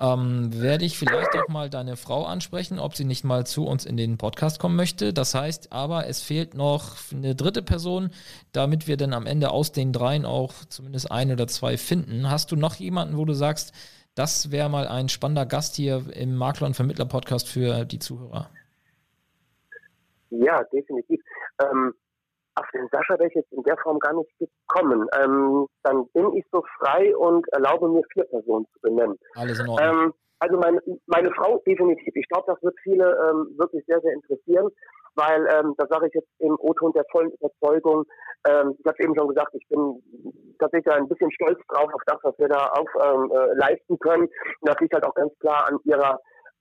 ähm, 0.00 0.50
werde 0.60 0.86
ich 0.86 0.98
vielleicht 0.98 1.36
auch 1.36 1.48
mal 1.48 1.68
deine 1.68 1.96
Frau 1.96 2.24
ansprechen, 2.24 2.78
ob 2.78 2.96
sie 2.96 3.04
nicht 3.04 3.22
mal 3.22 3.46
zu 3.46 3.66
uns 3.66 3.84
in 3.84 3.98
den 3.98 4.16
Podcast 4.16 4.58
kommen 4.58 4.74
möchte. 4.74 5.12
Das 5.12 5.34
heißt 5.34 5.72
aber, 5.72 6.06
es 6.06 6.22
fehlt 6.22 6.54
noch 6.54 6.96
eine 7.12 7.34
dritte 7.34 7.62
Person, 7.62 8.10
damit 8.52 8.88
wir 8.88 8.96
dann 8.96 9.12
am 9.12 9.26
Ende 9.26 9.50
aus 9.50 9.72
den 9.72 9.92
dreien 9.92 10.24
auch 10.24 10.54
zumindest 10.68 11.12
ein 11.12 11.30
oder 11.30 11.46
zwei 11.46 11.76
finden. 11.76 12.30
Hast 12.30 12.50
du 12.50 12.56
noch 12.56 12.76
jemanden, 12.76 13.18
wo 13.18 13.26
du 13.26 13.34
sagst, 13.34 13.74
das 14.14 14.50
wäre 14.50 14.70
mal 14.70 14.88
ein 14.88 15.08
spannender 15.08 15.46
Gast 15.46 15.76
hier 15.76 16.04
im 16.14 16.34
Makler- 16.34 16.66
und 16.66 16.74
Vermittler-Podcast 16.74 17.46
für 17.46 17.84
die 17.84 17.98
Zuhörer? 17.98 18.50
Ja, 20.30 20.62
definitiv. 20.72 21.20
Ähm, 21.62 21.92
auf 22.60 22.66
den 22.72 22.88
Sascha 22.92 23.18
wäre 23.18 23.28
ich 23.28 23.34
jetzt 23.34 23.52
in 23.52 23.62
der 23.62 23.76
Form 23.78 23.98
gar 23.98 24.12
nicht 24.12 24.30
gekommen. 24.38 25.08
Ähm, 25.18 25.66
dann 25.82 26.06
bin 26.12 26.32
ich 26.34 26.44
so 26.52 26.62
frei 26.78 27.16
und 27.16 27.46
erlaube 27.52 27.88
mir 27.88 28.02
vier 28.12 28.24
Personen 28.24 28.66
zu 28.72 28.80
benennen. 28.82 29.18
Alles 29.34 29.58
in 29.58 29.68
Ordnung. 29.68 30.04
Ähm, 30.04 30.14
also 30.40 30.56
meine, 30.58 30.80
meine 31.06 31.30
Frau 31.32 31.58
definitiv. 31.66 32.14
Ich 32.14 32.28
glaube, 32.28 32.52
das 32.52 32.62
wird 32.62 32.74
viele 32.82 33.04
ähm, 33.04 33.54
wirklich 33.58 33.84
sehr, 33.86 34.00
sehr 34.00 34.14
interessieren, 34.14 34.68
weil, 35.14 35.46
ähm, 35.52 35.74
da 35.76 35.86
sage 35.88 36.06
ich 36.08 36.14
jetzt 36.14 36.30
im 36.38 36.56
O-Ton 36.58 36.92
der 36.92 37.04
vollen 37.12 37.30
Überzeugung, 37.32 38.04
ähm, 38.48 38.74
ich 38.78 38.86
habe 38.86 38.96
eben 39.02 39.14
schon 39.14 39.28
gesagt, 39.28 39.54
ich 39.54 39.66
bin 39.68 40.02
tatsächlich 40.58 40.94
ein 40.94 41.08
bisschen 41.08 41.30
stolz 41.32 41.60
drauf 41.68 41.92
auf 41.92 42.02
das, 42.06 42.18
was 42.22 42.38
wir 42.38 42.48
da 42.48 42.68
auf, 42.68 42.88
ähm, 43.04 43.30
äh, 43.32 43.54
leisten 43.54 43.98
können. 43.98 44.24
Und 44.24 44.68
das 44.68 44.80
liegt 44.80 44.94
halt 44.94 45.04
auch 45.04 45.14
ganz 45.14 45.32
klar 45.40 45.68
an 45.68 45.78
ihrer 45.84 46.18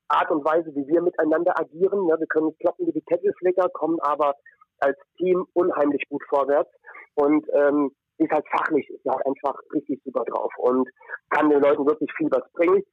Art 0.10 0.32
und 0.32 0.44
Weise, 0.44 0.74
wie 0.76 0.88
wir 0.88 1.02
miteinander 1.02 1.58
agieren. 1.58 2.08
Ja, 2.08 2.20
wir 2.20 2.28
können 2.28 2.48
nicht 2.48 2.60
kloppen 2.60 2.88
wie 2.88 2.92
die 2.92 3.06
Kettelflicker, 3.08 3.70
kommen 3.70 4.00
aber 4.02 4.34
als 4.80 4.98
Team 5.18 5.46
unheimlich 5.54 6.04
gut 6.10 6.24
vorwärts 6.30 6.72
und 7.16 7.46
ähm, 7.54 7.92
ist 8.18 8.32
halt 8.32 8.46
fachlich, 8.50 8.90
ist 8.90 9.06
halt 9.06 9.26
einfach 9.26 9.60
richtig 9.74 10.02
super 10.04 10.24
drauf 10.26 10.52
und 10.58 10.90
kann 11.30 11.50
den 11.50 11.62
Leuten 11.62 11.86
wirklich 11.86 12.12
viel 12.18 12.30
was 12.32 12.52
bringen. 12.54 12.84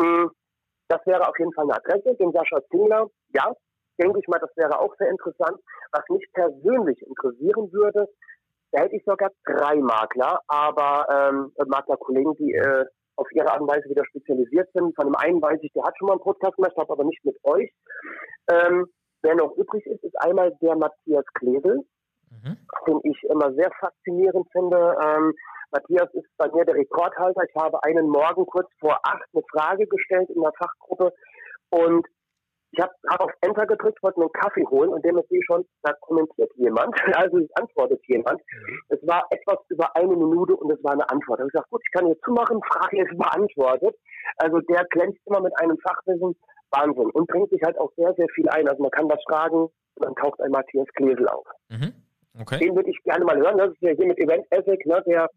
Hm, 0.00 0.30
das 0.88 1.00
wäre 1.06 1.26
auf 1.28 1.38
jeden 1.38 1.52
Fall 1.52 1.64
eine 1.64 1.76
Adresse, 1.76 2.14
den 2.16 2.32
Sascha 2.32 2.60
Zingler, 2.70 3.08
ja, 3.34 3.52
denke 4.00 4.20
ich 4.20 4.28
mal, 4.28 4.38
das 4.38 4.54
wäre 4.56 4.78
auch 4.78 4.94
sehr 4.98 5.08
interessant. 5.08 5.58
Was 5.92 6.04
mich 6.10 6.24
persönlich 6.32 7.00
interessieren 7.02 7.72
würde, 7.72 8.06
da 8.72 8.82
hätte 8.82 8.96
ich 8.96 9.04
sogar 9.04 9.30
drei 9.44 9.76
Makler, 9.76 10.40
aber 10.48 11.06
ähm, 11.10 11.52
Maklerkollegen, 11.66 12.34
die 12.34 12.52
äh, 12.52 12.84
auf 13.16 13.26
ihre 13.32 13.50
Art 13.50 13.60
und 13.60 13.68
Weise 13.68 13.88
wieder 13.88 14.04
spezialisiert 14.04 14.68
sind. 14.74 14.94
Von 14.94 15.06
dem 15.06 15.16
einen 15.16 15.40
weiß 15.40 15.58
ich, 15.62 15.72
der 15.72 15.84
hat 15.84 15.96
schon 15.98 16.06
mal 16.08 16.14
einen 16.14 16.22
Podcast 16.22 16.56
gemacht, 16.56 16.74
aber 16.76 17.04
nicht 17.04 17.24
mit 17.24 17.36
euch. 17.44 17.72
Ähm, 18.50 18.86
Wer 19.26 19.34
noch 19.34 19.56
übrig 19.56 19.84
ist, 19.86 20.04
ist 20.04 20.14
einmal 20.20 20.52
der 20.62 20.76
Matthias 20.76 21.24
Klebel, 21.34 21.84
mhm. 22.30 22.56
den 22.86 23.00
ich 23.02 23.24
immer 23.24 23.52
sehr 23.54 23.72
faszinierend 23.80 24.46
finde. 24.52 24.96
Ähm, 25.02 25.34
Matthias 25.72 26.08
ist 26.14 26.28
bei 26.36 26.46
mir 26.52 26.64
der 26.64 26.76
Rekordhalter. 26.76 27.42
Ich 27.42 27.56
habe 27.60 27.82
einen 27.82 28.08
Morgen 28.08 28.46
kurz 28.46 28.68
vor 28.78 29.00
acht 29.02 29.26
eine 29.34 29.42
Frage 29.50 29.88
gestellt 29.88 30.30
in 30.30 30.40
der 30.40 30.52
Fachgruppe 30.56 31.12
und 31.70 32.06
ich 32.70 32.80
habe 32.80 32.92
hab 33.08 33.20
auf 33.20 33.32
Enter 33.40 33.66
gedrückt, 33.66 34.00
wollte 34.00 34.20
mir 34.20 34.26
einen 34.26 34.40
Kaffee 34.40 34.66
holen 34.70 34.90
und 34.90 35.04
dem 35.04 35.18
ist 35.18 35.32
eh 35.32 35.42
schon, 35.46 35.64
da 35.82 35.92
kommentiert 36.02 36.52
jemand, 36.54 36.94
also 37.16 37.38
es 37.38 37.50
antwortet 37.54 38.00
jemand. 38.06 38.40
Es 38.90 39.00
war 39.08 39.24
etwas 39.30 39.58
über 39.70 39.88
eine 39.96 40.14
Minute 40.14 40.54
und 40.54 40.70
es 40.70 40.82
war 40.84 40.92
eine 40.92 41.08
Antwort. 41.10 41.40
Da 41.40 41.42
habe 41.42 41.48
ich 41.48 41.52
gesagt, 41.52 41.70
gut, 41.70 41.82
ich 41.84 41.92
kann 41.92 42.06
hier 42.06 42.20
zumachen, 42.20 42.60
Frage 42.62 43.02
ist 43.02 43.18
beantwortet. 43.18 43.96
Also 44.36 44.60
der 44.60 44.84
glänzt 44.90 45.18
immer 45.26 45.40
mit 45.40 45.52
einem 45.60 45.78
Fachwissen, 45.78 46.36
Wahnsinn. 46.76 47.10
Und 47.10 47.26
bringt 47.28 47.50
sich 47.50 47.62
halt 47.62 47.78
auch 47.78 47.92
sehr, 47.96 48.14
sehr 48.14 48.28
viel 48.34 48.48
ein. 48.48 48.68
Also 48.68 48.82
man 48.82 48.90
kann 48.90 49.08
was 49.08 49.22
fragen 49.28 49.62
und 49.62 50.04
dann 50.04 50.14
taucht 50.14 50.40
ein 50.40 50.50
Matthias 50.50 50.86
Klesel 50.94 51.28
auf. 51.28 51.46
Mhm. 51.70 51.92
Okay. 52.40 52.58
Den 52.58 52.76
würde 52.76 52.90
ich 52.90 53.02
gerne 53.02 53.24
mal 53.24 53.36
hören. 53.36 53.58
Das 53.58 53.70
ist 53.70 53.80
ja 53.80 53.92
hier 53.92 54.06
mit 54.06 54.18
Event 54.18 54.46
Ethic, 54.50 54.84
ne, 54.86 55.02
der 55.06 55.30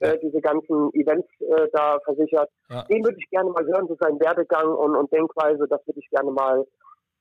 äh, 0.00 0.18
diese 0.22 0.40
ganzen 0.40 0.92
Events 0.94 1.28
äh, 1.40 1.68
da 1.72 1.98
versichert. 2.04 2.50
Ja. 2.70 2.84
Den 2.84 3.04
würde 3.04 3.18
ich 3.18 3.28
gerne 3.30 3.50
mal 3.50 3.64
hören, 3.66 3.86
so 3.88 3.96
sein 4.00 4.18
Werdegang 4.20 4.68
und, 4.74 4.96
und 4.96 5.12
Denkweise. 5.12 5.66
Das 5.68 5.86
würde 5.86 6.00
ich 6.00 6.08
gerne 6.10 6.30
mal, 6.30 6.60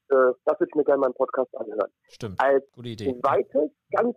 äh, 0.09 0.31
das 0.45 0.59
würde 0.59 0.69
ich 0.69 0.75
mir 0.75 0.83
gerne 0.83 1.01
mal 1.01 1.07
im 1.07 1.13
Podcast 1.13 1.55
anhören. 1.57 1.91
Stimmt. 2.09 2.39
Als 2.39 2.63
Gute 2.71 2.89
Idee. 2.89 3.19
zweites, 3.19 3.71
ganz 3.91 4.15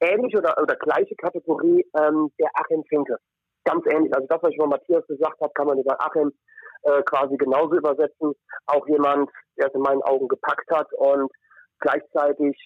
ähnliche 0.00 0.38
oder, 0.38 0.60
oder 0.60 0.76
gleiche 0.76 1.14
Kategorie, 1.16 1.86
ähm, 1.98 2.30
der 2.40 2.50
Achim 2.54 2.82
Finke. 2.88 3.16
Ganz 3.64 3.84
ähnlich. 3.86 4.14
Also 4.14 4.26
das, 4.28 4.42
was 4.42 4.50
ich 4.50 4.56
über 4.56 4.66
Matthias 4.66 5.06
gesagt 5.06 5.40
habe, 5.40 5.52
kann 5.54 5.66
man 5.66 5.78
über 5.78 5.96
Achim 6.00 6.32
äh, 6.82 7.02
quasi 7.02 7.36
genauso 7.36 7.76
übersetzen. 7.76 8.34
Auch 8.66 8.86
jemand, 8.88 9.30
der 9.58 9.68
es 9.68 9.74
in 9.74 9.80
meinen 9.80 10.02
Augen 10.02 10.28
gepackt 10.28 10.70
hat 10.70 10.92
und 10.94 11.30
gleichzeitig 11.80 12.56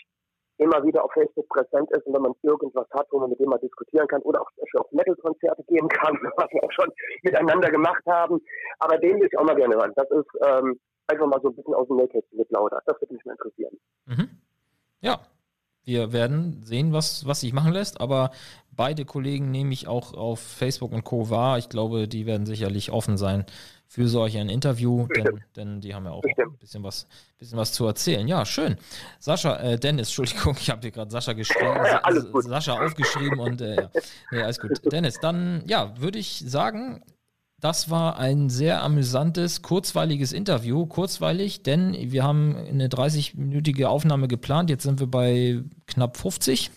immer 0.58 0.82
wieder 0.84 1.04
auf 1.04 1.12
Facebook 1.12 1.48
präsent 1.48 1.90
ist 1.92 2.04
und 2.06 2.14
wenn 2.14 2.22
man 2.22 2.34
irgendwas 2.42 2.86
hat, 2.90 3.06
wo 3.10 3.20
man 3.20 3.30
mit 3.30 3.38
dem 3.38 3.48
mal 3.48 3.58
diskutieren 3.58 4.08
kann 4.08 4.22
oder 4.22 4.42
auch 4.42 4.50
auf 4.74 4.90
Metal-Konzerte 4.90 5.62
gehen 5.68 5.88
kann, 5.88 6.14
was 6.36 6.50
wir 6.50 6.64
auch 6.64 6.72
schon 6.72 6.92
miteinander 7.22 7.70
gemacht 7.70 8.02
haben. 8.06 8.40
Aber 8.80 8.98
den 8.98 9.20
will 9.20 9.28
ich 9.30 9.38
auch 9.38 9.44
mal 9.44 9.54
gerne 9.54 9.76
hören. 9.76 9.92
Das 9.94 10.10
ist 10.10 10.28
ähm, 10.44 10.78
einfach 11.06 11.26
mal 11.26 11.40
so 11.42 11.48
ein 11.48 11.56
bisschen 11.56 11.74
aus 11.74 11.86
dem 11.86 11.96
Nähkästchen 11.96 12.38
geplaudert. 12.38 12.82
Das 12.86 13.00
würde 13.00 13.14
mich 13.14 13.24
mal 13.24 13.32
interessieren. 13.32 13.78
Mhm. 14.06 14.28
Ja, 15.00 15.20
wir 15.84 16.12
werden 16.12 16.60
sehen, 16.64 16.92
was, 16.92 17.26
was 17.26 17.40
sich 17.40 17.52
machen 17.52 17.72
lässt, 17.72 18.00
aber 18.00 18.30
beide 18.70 19.04
Kollegen 19.04 19.50
nehme 19.50 19.72
ich 19.72 19.88
auch 19.88 20.12
auf 20.12 20.40
Facebook 20.40 20.92
und 20.92 21.04
Co. 21.04 21.30
wahr. 21.30 21.58
Ich 21.58 21.68
glaube, 21.68 22.08
die 22.08 22.26
werden 22.26 22.46
sicherlich 22.46 22.90
offen 22.90 23.16
sein 23.16 23.46
für 23.88 24.06
solch 24.06 24.36
ein 24.36 24.50
Interview, 24.50 25.08
denn, 25.16 25.40
denn, 25.56 25.80
die 25.80 25.94
haben 25.94 26.04
ja 26.04 26.12
auch 26.12 26.22
ein 26.22 26.58
bisschen 26.58 26.82
was, 26.84 27.08
bisschen 27.38 27.58
was 27.58 27.72
zu 27.72 27.86
erzählen. 27.86 28.28
Ja, 28.28 28.44
schön. 28.44 28.76
Sascha, 29.18 29.56
äh, 29.56 29.78
Dennis, 29.78 30.08
Entschuldigung, 30.08 30.56
ich 30.60 30.70
habe 30.70 30.80
dir 30.80 30.90
gerade 30.90 31.10
Sascha 31.10 31.32
geschrieben, 31.32 31.74
Sascha 32.42 32.74
aufgeschrieben 32.84 33.40
und 33.40 33.60
äh, 33.60 33.76
ja. 33.76 33.90
Nee, 34.30 34.42
alles 34.42 34.60
gut. 34.60 34.80
Dennis, 34.92 35.18
dann 35.20 35.64
ja, 35.66 35.98
würde 35.98 36.18
ich 36.18 36.44
sagen, 36.46 37.02
das 37.60 37.90
war 37.90 38.18
ein 38.18 38.50
sehr 38.50 38.84
amüsantes, 38.84 39.62
kurzweiliges 39.62 40.32
Interview. 40.32 40.86
Kurzweilig, 40.86 41.64
denn 41.64 41.92
wir 42.12 42.22
haben 42.22 42.54
eine 42.54 42.86
30-minütige 42.86 43.86
Aufnahme 43.86 44.28
geplant. 44.28 44.70
Jetzt 44.70 44.84
sind 44.84 45.00
wir 45.00 45.08
bei 45.08 45.62
knapp 45.86 46.16
50. 46.18 46.70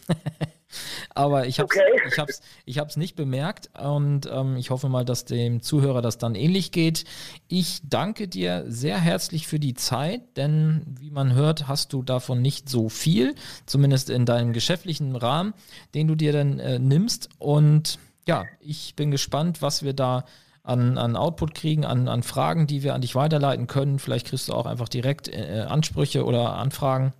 Aber 1.13 1.47
ich 1.47 1.59
habe 1.59 1.69
es 1.73 1.79
okay. 1.79 2.01
ich 2.07 2.19
hab's, 2.19 2.41
ich 2.65 2.77
hab's 2.77 2.97
nicht 2.97 3.15
bemerkt 3.15 3.69
und 3.79 4.29
ähm, 4.31 4.55
ich 4.57 4.69
hoffe 4.69 4.89
mal, 4.89 5.05
dass 5.05 5.25
dem 5.25 5.61
Zuhörer 5.61 6.01
das 6.01 6.17
dann 6.17 6.35
ähnlich 6.35 6.71
geht. 6.71 7.05
Ich 7.47 7.81
danke 7.83 8.27
dir 8.27 8.65
sehr 8.67 8.99
herzlich 8.99 9.47
für 9.47 9.59
die 9.59 9.73
Zeit, 9.73 10.37
denn 10.37 10.83
wie 10.99 11.11
man 11.11 11.33
hört, 11.33 11.67
hast 11.67 11.93
du 11.93 12.03
davon 12.03 12.41
nicht 12.41 12.69
so 12.69 12.89
viel, 12.89 13.35
zumindest 13.65 14.09
in 14.09 14.25
deinem 14.25 14.53
geschäftlichen 14.53 15.15
Rahmen, 15.15 15.53
den 15.93 16.07
du 16.07 16.15
dir 16.15 16.33
dann 16.33 16.59
äh, 16.59 16.79
nimmst. 16.79 17.29
Und 17.39 17.99
ja, 18.27 18.45
ich 18.59 18.95
bin 18.95 19.11
gespannt, 19.11 19.61
was 19.61 19.83
wir 19.83 19.93
da 19.93 20.25
an, 20.63 20.97
an 20.97 21.15
Output 21.15 21.53
kriegen, 21.53 21.85
an, 21.85 22.07
an 22.07 22.23
Fragen, 22.23 22.67
die 22.67 22.83
wir 22.83 22.93
an 22.93 23.01
dich 23.01 23.15
weiterleiten 23.15 23.67
können. 23.67 23.99
Vielleicht 23.99 24.27
kriegst 24.27 24.49
du 24.49 24.53
auch 24.53 24.65
einfach 24.65 24.89
direkt 24.89 25.27
äh, 25.27 25.65
Ansprüche 25.67 26.25
oder 26.25 26.55
Anfragen. 26.55 27.13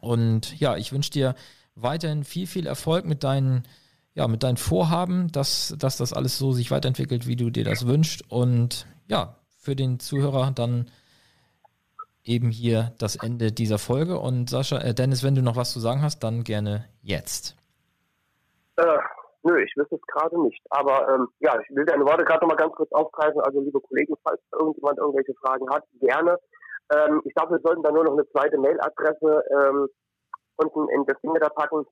Und 0.00 0.58
ja, 0.58 0.76
ich 0.76 0.92
wünsche 0.92 1.10
dir 1.10 1.34
weiterhin 1.74 2.24
viel, 2.24 2.46
viel 2.46 2.66
Erfolg 2.66 3.04
mit 3.04 3.24
deinen, 3.24 3.64
ja, 4.14 4.28
mit 4.28 4.42
deinen 4.42 4.56
Vorhaben, 4.56 5.30
dass, 5.32 5.74
dass 5.78 5.96
das 5.96 6.12
alles 6.12 6.38
so 6.38 6.52
sich 6.52 6.70
weiterentwickelt, 6.70 7.26
wie 7.26 7.36
du 7.36 7.50
dir 7.50 7.64
das 7.64 7.86
wünschst. 7.86 8.30
Und 8.30 8.86
ja, 9.06 9.36
für 9.58 9.74
den 9.74 9.98
Zuhörer 9.98 10.52
dann 10.54 10.90
eben 12.24 12.50
hier 12.50 12.92
das 12.98 13.16
Ende 13.16 13.52
dieser 13.52 13.78
Folge. 13.78 14.18
Und 14.18 14.50
Sascha, 14.50 14.78
äh 14.78 14.94
Dennis, 14.94 15.22
wenn 15.22 15.34
du 15.34 15.42
noch 15.42 15.56
was 15.56 15.72
zu 15.72 15.80
sagen 15.80 16.02
hast, 16.02 16.20
dann 16.20 16.42
gerne 16.42 16.86
jetzt. 17.02 17.56
Äh, 18.76 18.98
nö, 19.42 19.62
ich 19.62 19.76
wüsste 19.76 19.96
es 19.96 20.02
gerade 20.02 20.40
nicht. 20.42 20.60
Aber 20.70 21.08
ähm, 21.14 21.28
ja, 21.40 21.58
ich 21.60 21.76
will 21.76 21.84
deine 21.84 22.04
Worte 22.04 22.24
gerade 22.24 22.40
noch 22.40 22.54
mal 22.54 22.56
ganz 22.56 22.74
kurz 22.74 22.90
aufgreifen. 22.92 23.40
Also 23.42 23.60
liebe 23.60 23.80
Kollegen, 23.80 24.14
falls 24.22 24.40
irgendjemand 24.52 24.98
irgendwelche 24.98 25.34
Fragen 25.34 25.68
hat, 25.70 25.84
gerne. 26.00 26.38
Ähm, 26.94 27.22
ich 27.24 27.34
glaube, 27.34 27.56
wir 27.56 27.60
sollten 27.60 27.82
da 27.82 27.90
nur 27.90 28.04
noch 28.04 28.12
eine 28.12 28.28
zweite 28.30 28.58
Mailadresse 28.58 29.44
ähm, 29.50 29.88
unten 30.56 30.88
in 30.90 31.04
das 31.06 31.20
Ding 31.20 31.34
da 31.34 31.48
packen, 31.48 31.84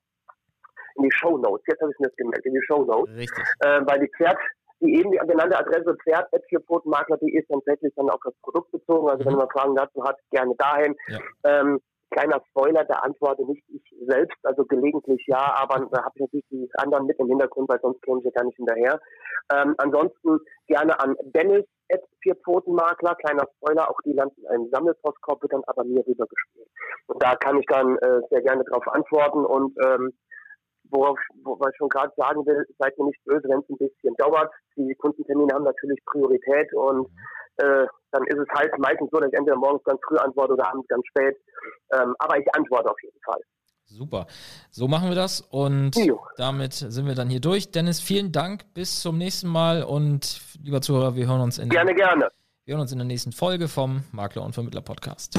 in 0.96 1.02
die 1.04 1.12
Show 1.12 1.38
Notes. 1.38 1.64
Jetzt 1.66 1.80
habe 1.80 1.92
ich 1.92 1.98
mir 1.98 2.08
das 2.08 2.16
gemerkt, 2.16 2.46
in 2.46 2.54
die 2.54 2.62
Show 2.66 2.84
Notes. 2.84 3.14
Richtig. 3.16 3.44
Äh, 3.60 3.80
weil 3.84 4.00
die 4.00 4.10
Pferd, 4.16 4.38
die 4.80 4.94
eben 4.98 5.12
die 5.12 5.18
genannte 5.18 5.58
Adresse 5.58 5.96
pferd.vierpfotenmakler.de 6.02 7.38
ist 7.38 7.48
tatsächlich 7.48 7.92
dann 7.96 8.10
auf 8.10 8.20
das 8.24 8.34
Produkt 8.42 8.72
bezogen. 8.72 9.08
Also 9.08 9.24
mhm. 9.24 9.28
wenn 9.28 9.36
man 9.36 9.50
Fragen 9.50 9.76
dazu 9.76 10.04
hat, 10.04 10.16
gerne 10.30 10.54
dahin. 10.56 10.94
Ja. 11.08 11.18
Ähm, 11.44 11.80
kleiner 12.12 12.40
Spoiler, 12.50 12.84
der 12.84 13.04
antworte 13.04 13.44
nicht 13.44 13.64
ich 13.68 13.82
selbst, 14.06 14.36
also 14.44 14.64
gelegentlich 14.64 15.22
ja, 15.26 15.54
aber 15.56 15.86
da 15.90 16.04
habe 16.04 16.12
ich 16.14 16.20
natürlich 16.20 16.46
die 16.50 16.70
anderen 16.76 17.06
mit 17.06 17.18
im 17.18 17.28
Hintergrund, 17.28 17.68
weil 17.68 17.80
sonst 17.80 18.02
käme 18.02 18.18
ich 18.20 18.24
ja 18.24 18.30
gar 18.30 18.44
nicht 18.44 18.56
hinterher. 18.56 19.00
Ähm, 19.52 19.74
ansonsten 19.78 20.38
gerne 20.66 20.98
an 21.00 21.16
Dennis 21.34 21.64
Vierpfotenmakler, 22.22 23.14
kleiner 23.16 23.46
Spoiler, 23.56 23.90
auch 23.90 24.00
die 24.04 24.12
landen 24.12 24.40
in 24.42 24.48
einem 24.48 24.70
Sammelpostkorb, 24.70 25.42
wird 25.42 25.52
dann 25.52 25.64
aber 25.66 25.84
mir 25.84 26.06
rübergespielt. 26.06 26.68
Und 27.08 27.22
da 27.22 27.34
kann 27.36 27.58
ich 27.58 27.66
dann 27.66 27.98
äh, 27.98 28.20
sehr 28.30 28.42
gerne 28.42 28.64
darauf 28.64 28.86
antworten 28.88 29.44
und 29.44 29.76
ähm, 29.84 30.12
worauf, 30.90 31.18
worauf 31.42 31.68
ich 31.70 31.76
schon 31.76 31.88
gerade 31.88 32.12
sagen 32.16 32.46
will, 32.46 32.64
seid 32.78 32.96
mir 32.98 33.06
nicht 33.06 33.24
böse, 33.24 33.48
wenn 33.48 33.60
es 33.60 33.68
ein 33.68 33.78
bisschen 33.78 34.14
dauert. 34.16 34.52
Die 34.76 34.94
Kundentermine 34.94 35.52
haben 35.52 35.64
natürlich 35.64 35.98
Priorität 36.06 36.72
und 36.74 37.08
äh, 37.56 37.86
dann 38.12 38.24
ist 38.26 38.38
es 38.38 38.48
halt 38.54 38.76
meistens 38.78 39.10
so, 39.10 39.18
dass 39.18 39.28
ich 39.30 39.38
entweder 39.38 39.56
morgens 39.56 39.82
ganz 39.84 40.00
früh 40.06 40.16
antworte 40.16 40.52
oder 40.52 40.68
abends 40.68 40.86
ganz 40.88 41.06
spät. 41.06 41.36
Ähm, 41.92 42.14
aber 42.18 42.38
ich 42.38 42.54
antworte 42.54 42.90
auf 42.90 43.02
jeden 43.02 43.20
Fall. 43.24 43.40
Super. 43.84 44.26
So 44.70 44.88
machen 44.88 45.08
wir 45.10 45.16
das 45.16 45.42
und 45.42 45.96
jo. 45.96 46.20
damit 46.36 46.72
sind 46.72 47.06
wir 47.06 47.14
dann 47.14 47.28
hier 47.28 47.40
durch. 47.40 47.70
Dennis, 47.72 48.00
vielen 48.00 48.32
Dank. 48.32 48.72
Bis 48.74 49.02
zum 49.02 49.18
nächsten 49.18 49.48
Mal 49.48 49.82
und 49.82 50.40
lieber 50.62 50.80
Zuhörer, 50.80 51.14
wir 51.14 51.26
hören 51.26 51.42
uns 51.42 51.58
in 51.58 51.68
gerne, 51.68 51.94
der, 51.94 52.06
gerne. 52.06 52.28
Wir 52.64 52.74
hören 52.74 52.82
uns 52.82 52.92
in 52.92 52.98
der 52.98 53.06
nächsten 53.06 53.32
Folge 53.32 53.68
vom 53.68 54.04
Makler 54.12 54.44
und 54.44 54.54
Vermittler 54.54 54.80
Podcast. 54.80 55.38